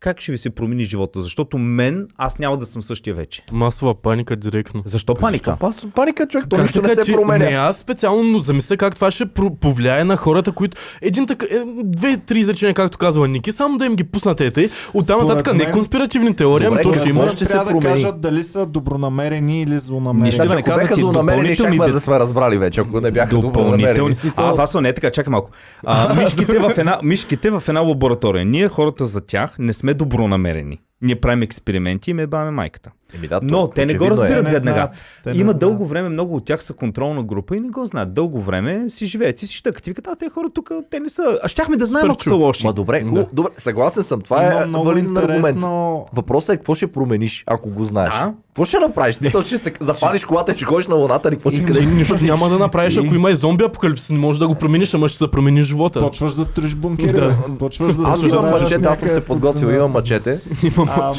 Как 0.00 0.20
ще 0.20 0.32
ви 0.32 0.38
се 0.38 0.50
промени 0.50 0.84
живота? 0.84 1.22
Защото 1.22 1.58
мен, 1.58 2.08
аз 2.16 2.38
няма 2.38 2.56
да 2.56 2.66
съм 2.66 2.82
същия 2.82 3.14
вече. 3.14 3.42
Масова 3.52 3.94
паника 3.94 4.36
директно. 4.36 4.82
Защо 4.84 5.14
паника? 5.14 5.56
Пас, 5.60 5.86
паника, 5.94 6.26
човек, 6.26 6.46
то 6.50 6.58
нищо 6.58 6.82
не 6.82 6.94
се 6.94 7.12
променя. 7.12 7.44
Не, 7.44 7.56
аз 7.56 7.78
специално 7.78 8.22
но 8.22 8.38
замисля 8.38 8.76
как 8.76 8.94
това 8.94 9.10
ще 9.10 9.26
повлияе 9.60 10.04
на 10.04 10.16
хората, 10.16 10.52
които... 10.52 10.76
Един 11.02 11.26
така... 11.26 11.46
Е, 11.46 11.58
две-три 11.84 12.38
изречения, 12.38 12.74
както 12.74 12.98
казва 12.98 13.28
Ники, 13.28 13.52
само 13.52 13.78
да 13.78 13.84
им 13.86 13.96
ги 13.96 14.04
пуснат 14.04 14.40
ета 14.40 14.62
и 14.62 14.68
оттам 14.94 15.20
нататък 15.20 15.54
не 15.54 15.70
конспиративни 15.70 16.36
теории, 16.36 16.66
ами 16.66 16.76
Добре, 16.76 16.92
то 16.92 16.98
ще 16.98 17.08
има... 17.08 17.28
ще 17.28 17.38
се 17.38 17.52
трябва 17.52 17.64
да 17.64 17.70
промени? 17.70 17.94
кажат 17.94 18.20
дали 18.20 18.42
са 18.44 18.66
добронамерени 18.66 19.62
или 19.62 19.78
злонамерени. 19.78 20.24
Нищо 20.24 20.36
Значи, 20.36 20.48
да 20.48 20.54
не 20.54 20.60
ако 20.60 20.68
бяха 20.68 20.80
казват 20.80 20.98
и 20.98 21.00
злонамерени, 21.00 21.42
допълнителни 21.42 21.54
щяхме 21.70 21.86
дет- 21.86 21.92
да 21.92 22.00
сме 22.00 22.18
разбрали 22.18 22.58
вече, 22.58 22.80
ако 22.80 23.00
не 23.00 23.10
бяха 23.10 23.30
Допълнителни. 23.30 23.82
добронамерени. 23.82 24.32
А, 24.36 24.52
Васо, 24.52 24.80
не 24.80 24.88
е 24.88 24.94
така, 24.94 25.10
чакай 25.10 25.30
малко. 25.30 25.50
А, 25.86 26.14
мишките, 26.14 26.58
в 26.58 26.72
една, 26.78 26.98
мишките 27.02 27.50
в 27.50 27.62
една 27.68 27.80
лаборатория. 27.80 28.44
Ние 28.44 28.68
хората 28.68 29.06
за 29.06 29.20
тях 29.20 29.56
не 29.58 29.72
сме 29.72 29.87
добронамерени. 29.94 30.80
Ние 31.02 31.16
правим 31.16 31.42
експерименти 31.42 32.10
и 32.10 32.14
ме 32.14 32.26
баваме 32.26 32.50
майката. 32.50 32.90
Еми 33.14 33.26
да, 33.26 33.40
Но 33.42 33.68
те 33.68 33.86
не 33.86 33.94
го 33.94 34.04
е. 34.04 34.10
разбират 34.10 34.44
не 34.44 34.50
веднага. 34.50 34.88
Те 35.24 35.30
не 35.30 35.34
Има 35.34 35.42
знаят. 35.42 35.58
дълго 35.58 35.86
време, 35.86 36.08
много 36.08 36.36
от 36.36 36.44
тях 36.44 36.64
са 36.64 36.72
контролна 36.72 37.22
група 37.22 37.56
и 37.56 37.60
не 37.60 37.68
го 37.68 37.86
знаят. 37.86 38.14
Дълго 38.14 38.42
време 38.42 38.90
си 38.90 39.06
живеят. 39.06 39.36
Ти 39.36 39.46
си 39.46 39.54
щъкат. 39.54 39.82
Ти 39.82 39.90
викат, 39.90 40.06
а 40.06 40.16
те 40.16 40.28
хора 40.28 40.48
тук, 40.50 40.70
те 40.90 41.00
не 41.00 41.08
са. 41.08 41.38
А 41.42 41.48
щяхме 41.48 41.76
да 41.76 41.86
знаем, 41.86 42.10
ако 42.10 42.24
са 42.24 42.34
лоши. 42.34 42.66
Ма 42.66 42.72
добре, 42.72 43.00
Да. 43.02 43.26
добре, 43.32 43.50
съгласен 43.56 44.02
съм. 44.02 44.20
Това 44.20 44.44
Има 44.44 44.62
е 44.62 44.66
много 44.66 44.84
валиден 44.84 45.16
аргумент. 45.16 45.38
интересно... 45.38 46.06
Въпросът 46.12 46.54
е 46.54 46.56
какво 46.56 46.74
ще 46.74 46.86
промениш, 46.86 47.44
ако 47.46 47.70
го 47.70 47.84
знаеш. 47.84 48.08
Да. 48.10 48.32
Какво 48.48 48.64
ще 48.64 48.78
направиш? 48.78 49.20
Мисля, 49.20 49.42
ще 49.42 49.58
се 49.58 49.72
запалиш 49.80 50.24
колата 50.24 50.52
и 50.52 50.56
ще 50.56 50.64
ходиш 50.64 50.86
на 50.86 50.94
луната 50.94 51.28
или 51.28 51.36
какво 51.36 51.50
Ти 51.50 51.64
къдеш? 51.64 51.86
нищо 51.86 52.16
няма 52.22 52.48
да 52.48 52.58
направиш, 52.58 52.96
ако 52.96 53.14
има 53.14 53.30
и 53.30 53.34
зомби 53.34 53.64
апокалипсис, 53.64 54.10
не 54.10 54.18
можеш 54.18 54.38
да 54.40 54.48
го 54.48 54.54
промениш, 54.54 54.94
ама 54.94 55.08
ще 55.08 55.18
се 55.18 55.30
промени 55.30 55.62
живота. 55.62 56.00
Почваш 56.00 56.34
да 56.34 56.44
строиш 56.44 56.74
бункери. 56.74 57.12
Да. 57.12 57.34
Почваш 57.58 57.94
да 57.94 58.02
Аз 58.02 58.22
имам 58.22 58.50
мачете, 58.50 58.86
аз 58.86 58.98
съм 58.98 59.08
се 59.08 59.20
подготвил, 59.20 59.68
под 59.68 59.76
имам 59.76 59.90
мачете. 59.90 60.40
А, 60.88 61.14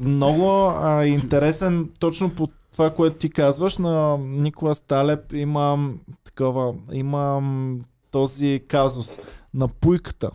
много 0.00 0.66
а, 0.66 1.04
интересен 1.06 1.90
точно 1.98 2.34
по 2.34 2.48
това, 2.72 2.90
което 2.90 3.16
ти 3.16 3.30
казваш 3.30 3.78
на 3.78 4.18
Никола 4.18 4.74
Сталеп 4.74 5.32
имам 5.32 6.00
такова, 6.24 6.74
имам 6.92 7.78
този 8.10 8.60
казус 8.68 9.20
на 9.54 9.68
пуйката, 9.68 10.30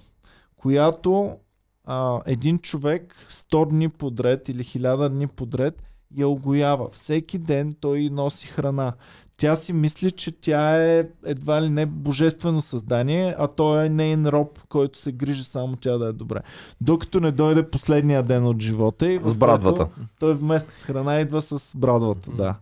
която 0.56 1.38
а, 1.86 2.22
един 2.26 2.60
човек 2.60 3.28
100 3.30 3.70
дни 3.70 3.90
подред 3.90 4.50
или 4.50 4.64
1000 4.64 5.10
дни 5.10 5.28
подред 5.28 5.84
я 6.16 6.28
огоява. 6.28 6.90
Всеки 6.90 7.38
ден 7.38 7.76
той 7.80 8.10
носи 8.12 8.48
храна. 8.48 8.94
Тя 9.38 9.56
си 9.56 9.74
мисли, 9.74 10.12
че 10.12 10.32
тя 10.32 10.86
е 10.86 11.08
едва 11.26 11.62
ли 11.62 11.70
не 11.70 11.86
божествено 11.86 12.62
създание, 12.62 13.36
а 13.40 13.48
той 13.48 13.86
е 13.86 13.90
нейн 13.90 14.28
роб, 14.28 14.60
който 14.70 15.00
се 15.00 15.12
грижи 15.12 15.44
само 15.44 15.76
тя 15.76 15.98
да 15.98 16.08
е 16.08 16.14
добре. 16.14 16.40
Докато 16.82 17.20
не 17.20 17.32
дойде 17.32 17.70
последния 17.70 18.24
ден 18.24 18.46
от 18.46 18.62
живота 18.62 19.12
и 19.12 19.20
С 19.24 19.36
брадвата. 19.36 19.88
той 20.20 20.34
вместо 20.36 20.76
с 20.76 20.84
храна 20.84 21.20
идва 21.20 21.42
с 21.42 21.78
брадвата, 21.78 22.32
да. 22.32 22.56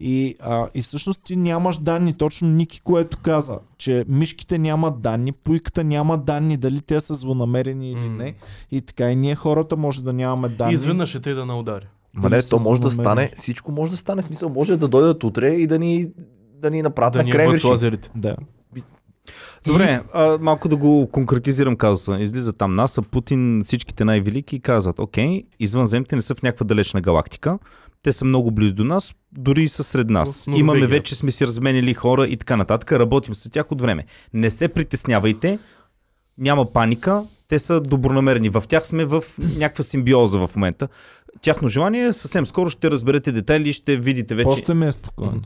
И, 0.00 0.36
а, 0.40 0.68
и 0.74 0.82
всъщност 0.82 1.20
ти 1.24 1.36
нямаш 1.36 1.78
данни, 1.78 2.12
точно 2.12 2.48
Ники, 2.48 2.80
което 2.80 3.18
каза, 3.18 3.58
че 3.78 4.04
мишките 4.08 4.58
нямат 4.58 5.00
данни, 5.00 5.32
пуйката 5.32 5.84
няма 5.84 6.18
данни, 6.18 6.56
дали 6.56 6.80
те 6.80 7.00
са 7.00 7.14
злонамерени 7.14 7.90
или 7.90 8.08
не. 8.08 8.34
И 8.70 8.80
така 8.80 9.10
и 9.10 9.16
ние 9.16 9.34
хората 9.34 9.76
може 9.76 10.02
да 10.02 10.12
нямаме 10.12 10.48
данни. 10.48 10.72
И 10.72 10.74
изведнъж 10.74 11.08
ще 11.08 11.20
те 11.20 11.34
да 11.34 11.46
наудари. 11.46 11.86
Ма 12.14 12.30
не, 12.30 12.42
то 12.42 12.58
може 12.58 12.80
да 12.80 12.90
стане, 12.90 13.32
всичко 13.36 13.72
може 13.72 13.90
да 13.90 13.96
стане. 13.96 14.22
Смисъл, 14.22 14.48
може 14.48 14.76
да 14.76 14.88
дойдат 14.88 15.24
утре 15.24 15.48
и 15.48 15.66
да 15.66 15.78
ни, 15.78 16.06
да 16.62 16.70
ни 16.70 16.82
направят 16.82 17.12
Да 17.12 17.52
на 17.52 17.60
лазерите. 17.64 18.10
Да. 18.16 18.36
Добре, 19.66 20.02
а, 20.12 20.38
малко 20.40 20.68
да 20.68 20.76
го 20.76 21.08
конкретизирам 21.12 21.76
казуса. 21.76 22.16
Излиза 22.20 22.52
там 22.52 22.72
НАСА, 22.72 23.02
Путин, 23.02 23.60
всичките 23.64 24.04
най-велики 24.04 24.56
и 24.56 24.60
казват, 24.60 24.98
окей, 24.98 25.42
извънземните 25.60 26.16
не 26.16 26.22
са 26.22 26.34
в 26.34 26.42
някаква 26.42 26.64
далечна 26.66 27.00
галактика. 27.00 27.58
Те 28.02 28.12
са 28.12 28.24
много 28.24 28.50
близо 28.50 28.74
до 28.74 28.84
нас, 28.84 29.14
дори 29.32 29.62
и 29.62 29.68
са 29.68 29.84
сред 29.84 30.10
нас. 30.10 30.46
Имаме 30.56 30.86
вече, 30.86 31.14
сме 31.14 31.30
си 31.30 31.46
разменили 31.46 31.94
хора 31.94 32.26
и 32.26 32.36
така 32.36 32.56
нататък. 32.56 32.92
Работим 32.92 33.34
с 33.34 33.50
тях 33.50 33.72
от 33.72 33.80
време. 33.80 34.04
Не 34.32 34.50
се 34.50 34.68
притеснявайте, 34.68 35.58
няма 36.38 36.72
паника, 36.72 37.22
те 37.48 37.58
са 37.58 37.80
добронамерени. 37.80 38.48
В 38.48 38.64
тях 38.68 38.86
сме 38.86 39.04
в 39.04 39.24
някаква 39.58 39.84
симбиоза 39.84 40.38
в 40.38 40.50
момента. 40.56 40.88
Тяхно 41.44 41.68
желание 41.68 42.12
съвсем 42.12 42.46
скоро 42.46 42.70
ще 42.70 42.90
разберете 42.90 43.32
детайли 43.32 43.68
и 43.68 43.72
ще 43.72 43.96
видите 43.96 44.34
вече. 44.34 44.44
После 44.44 44.74
ми 44.74 44.86
е 44.86 44.92
спокойно. 44.92 45.42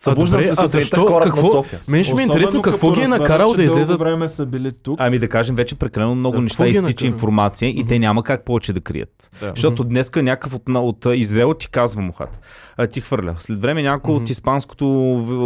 Събуждам 0.00 0.40
добре, 0.40 0.46
се 0.46 0.52
а 0.52 0.56
сутринта 0.56 0.68
защо? 0.70 1.06
корак 1.06 1.24
Какво? 1.24 1.50
София. 1.50 1.80
Мен 1.88 2.04
ще 2.04 2.14
ми 2.14 2.22
е 2.22 2.24
интересно 2.24 2.62
какво 2.62 2.92
ги 2.92 3.00
е 3.00 3.08
накарал 3.08 3.48
да 3.48 3.56
дълго 3.56 3.72
излезат. 3.72 3.98
време 3.98 4.28
са 4.28 4.46
били 4.46 4.72
тук. 4.72 4.96
Ами 5.00 5.18
да 5.18 5.28
кажем 5.28 5.56
вече 5.56 5.74
прекалено 5.74 6.14
много 6.14 6.36
Да, 6.36 6.42
неща 6.42 6.64
е 6.64 6.68
изтича 6.68 6.86
накарал? 6.88 7.08
информация 7.08 7.68
и 7.68 7.86
те 7.86 7.98
няма 7.98 8.22
как 8.22 8.44
повече 8.44 8.72
да 8.72 8.80
крият. 8.80 9.30
Да. 9.40 9.52
Защото 9.54 9.84
днеска 9.84 10.22
някакъв 10.22 10.54
от, 10.54 10.68
на- 10.68 10.80
от 10.82 11.06
Израел 11.06 11.54
ти 11.54 11.68
казва 11.68 12.02
мухат. 12.02 12.38
А, 12.76 12.86
ти 12.86 13.00
хвърля. 13.00 13.34
След 13.38 13.60
време 13.60 13.82
някой 13.82 14.14
от 14.14 14.30
испанското 14.30 14.86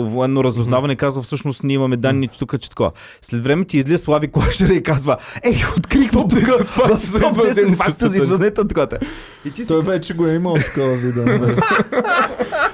военно 0.07 0.45
разузнаване 0.45 0.97
казва 0.97 1.23
всъщност 1.23 1.63
ние 1.63 1.75
имаме 1.75 1.97
данни, 1.97 2.29
че 2.29 2.39
тук, 2.39 2.61
че 2.61 2.71
такова. 2.71 2.91
След 3.23 3.45
време 3.45 3.65
ти 3.65 3.79
излиза 3.79 3.99
Слави 3.99 4.29
Клашера 4.29 4.75
и 4.75 4.83
казва 4.83 5.17
Ей, 5.43 5.57
открихме 5.79 6.23
тук 6.23 6.67
факта 6.67 6.99
за 8.09 8.17
извънземната 8.17 8.69
такова. 8.69 8.89
Той 9.69 9.83
вече 9.83 10.15
го 10.15 10.27
е 10.27 10.35
имал 10.35 10.55
такова 10.55 10.97
видео. 10.97 11.25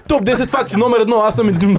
Топ 0.09 0.23
10 0.23 0.49
факти, 0.49 0.77
номер 0.77 1.01
едно, 1.01 1.17
аз 1.17 1.35
съм 1.35 1.49
един. 1.49 1.70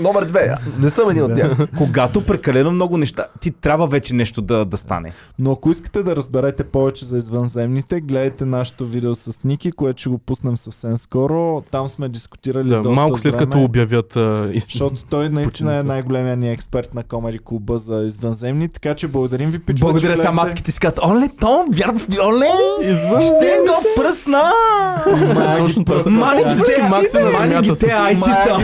Номер 0.00 0.24
две. 0.24 0.54
Не 0.78 0.90
съм 0.90 1.10
един 1.10 1.22
от 1.22 1.36
тях. 1.36 1.56
когато 1.78 2.26
прекалено 2.26 2.70
много 2.70 2.98
неща, 2.98 3.26
ти 3.40 3.50
трябва 3.50 3.86
вече 3.86 4.14
нещо 4.14 4.42
да, 4.42 4.64
да 4.64 4.76
стане. 4.76 5.12
Но 5.38 5.52
ако 5.52 5.70
искате 5.70 6.02
да 6.02 6.16
разберете 6.16 6.64
повече 6.64 7.04
за 7.04 7.18
извънземните, 7.18 8.00
гледайте 8.00 8.44
нашето 8.44 8.86
видео 8.86 9.14
с 9.14 9.44
Ники, 9.44 9.72
което 9.72 10.00
ще 10.00 10.08
го 10.08 10.18
пуснем 10.18 10.56
съвсем 10.56 10.96
скоро. 10.96 11.62
Там 11.70 11.88
сме 11.88 12.08
дискутирали 12.08 12.68
Да, 12.68 12.76
доста 12.76 12.90
малко 12.90 13.18
след 13.18 13.32
време, 13.32 13.44
като 13.46 13.62
обявят 13.64 14.16
а, 14.16 14.50
истина. 14.52 14.88
Защото 14.88 15.10
той 15.10 15.28
наистина 15.28 15.42
е 15.42 15.46
Починат. 15.50 15.86
най-големия 15.86 16.36
ни 16.36 16.50
експерт 16.50 16.94
на 16.94 17.02
Комери 17.02 17.38
Клуба 17.38 17.78
за 17.78 17.94
извънземни, 18.06 18.68
така 18.68 18.94
че 18.94 19.08
благодарим 19.08 19.50
ви, 19.50 19.58
пичове, 19.58 19.92
Благодаря 19.92 20.16
сега, 20.16 20.32
матките 20.32 20.72
си 20.72 20.80
казват, 20.80 21.00
оле, 21.04 21.28
Том, 21.40 21.66
вярваш 21.72 22.08
ми, 22.08 22.16
оле, 22.20 22.46
ще 23.20 23.58
го 23.68 23.82
пръсна! 23.96 24.52
Точно 25.58 25.84
това. 25.84 26.10
Мани 26.10 26.42
ги 26.44 26.82
на 26.82 27.30
мани 27.30 27.60
ги 27.62 27.78
те 27.78 27.86
Мая 27.86 28.02
айчета. 28.02 28.58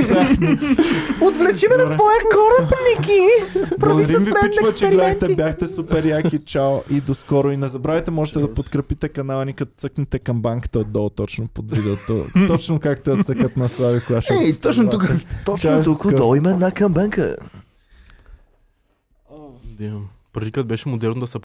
Отвлечи 1.20 1.66
ме 1.68 1.76
на 1.76 1.90
твоя 1.90 2.20
кораб, 2.32 2.72
Ники! 2.88 3.20
Прави 3.80 4.04
с 4.04 4.08
ви, 4.08 4.14
мен 4.14 4.34
пичове, 4.50 4.74
че 4.74 4.88
гледахте, 4.88 5.34
бяхте 5.34 5.66
супер 5.66 6.04
яки, 6.04 6.38
чао 6.38 6.78
и 6.90 7.00
до 7.00 7.14
скоро. 7.14 7.50
И 7.50 7.56
не 7.56 7.68
забравяйте, 7.68 8.10
можете 8.10 8.38
да 8.38 8.54
подкрепите 8.54 9.08
канала 9.08 9.44
ни, 9.44 9.52
като 9.52 9.72
цъкнете 9.78 10.18
към 10.18 10.42
банката 10.42 10.78
отдолу, 10.78 11.10
точно 11.10 11.48
под 11.48 11.70
видеото. 11.76 12.26
Точно 12.48 12.80
както 12.80 13.10
я 13.10 13.24
цъкат 13.24 13.56
на 13.56 13.68
Слави 13.68 14.00
Клашев. 14.00 14.36
Ей, 14.42 14.54
точно 14.62 14.90
тук. 14.90 15.10
Точно 15.44 15.84
тук, 15.84 15.98
скоро. 15.98 16.16
долу 16.16 16.34
има 16.34 16.50
една 16.50 16.70
камбанка. 16.70 17.36
Да, 19.64 19.92
Преди 20.32 20.52
като 20.52 20.66
беше 20.66 20.88
модерно 20.88 21.20
да 21.20 21.26
се 21.26 21.38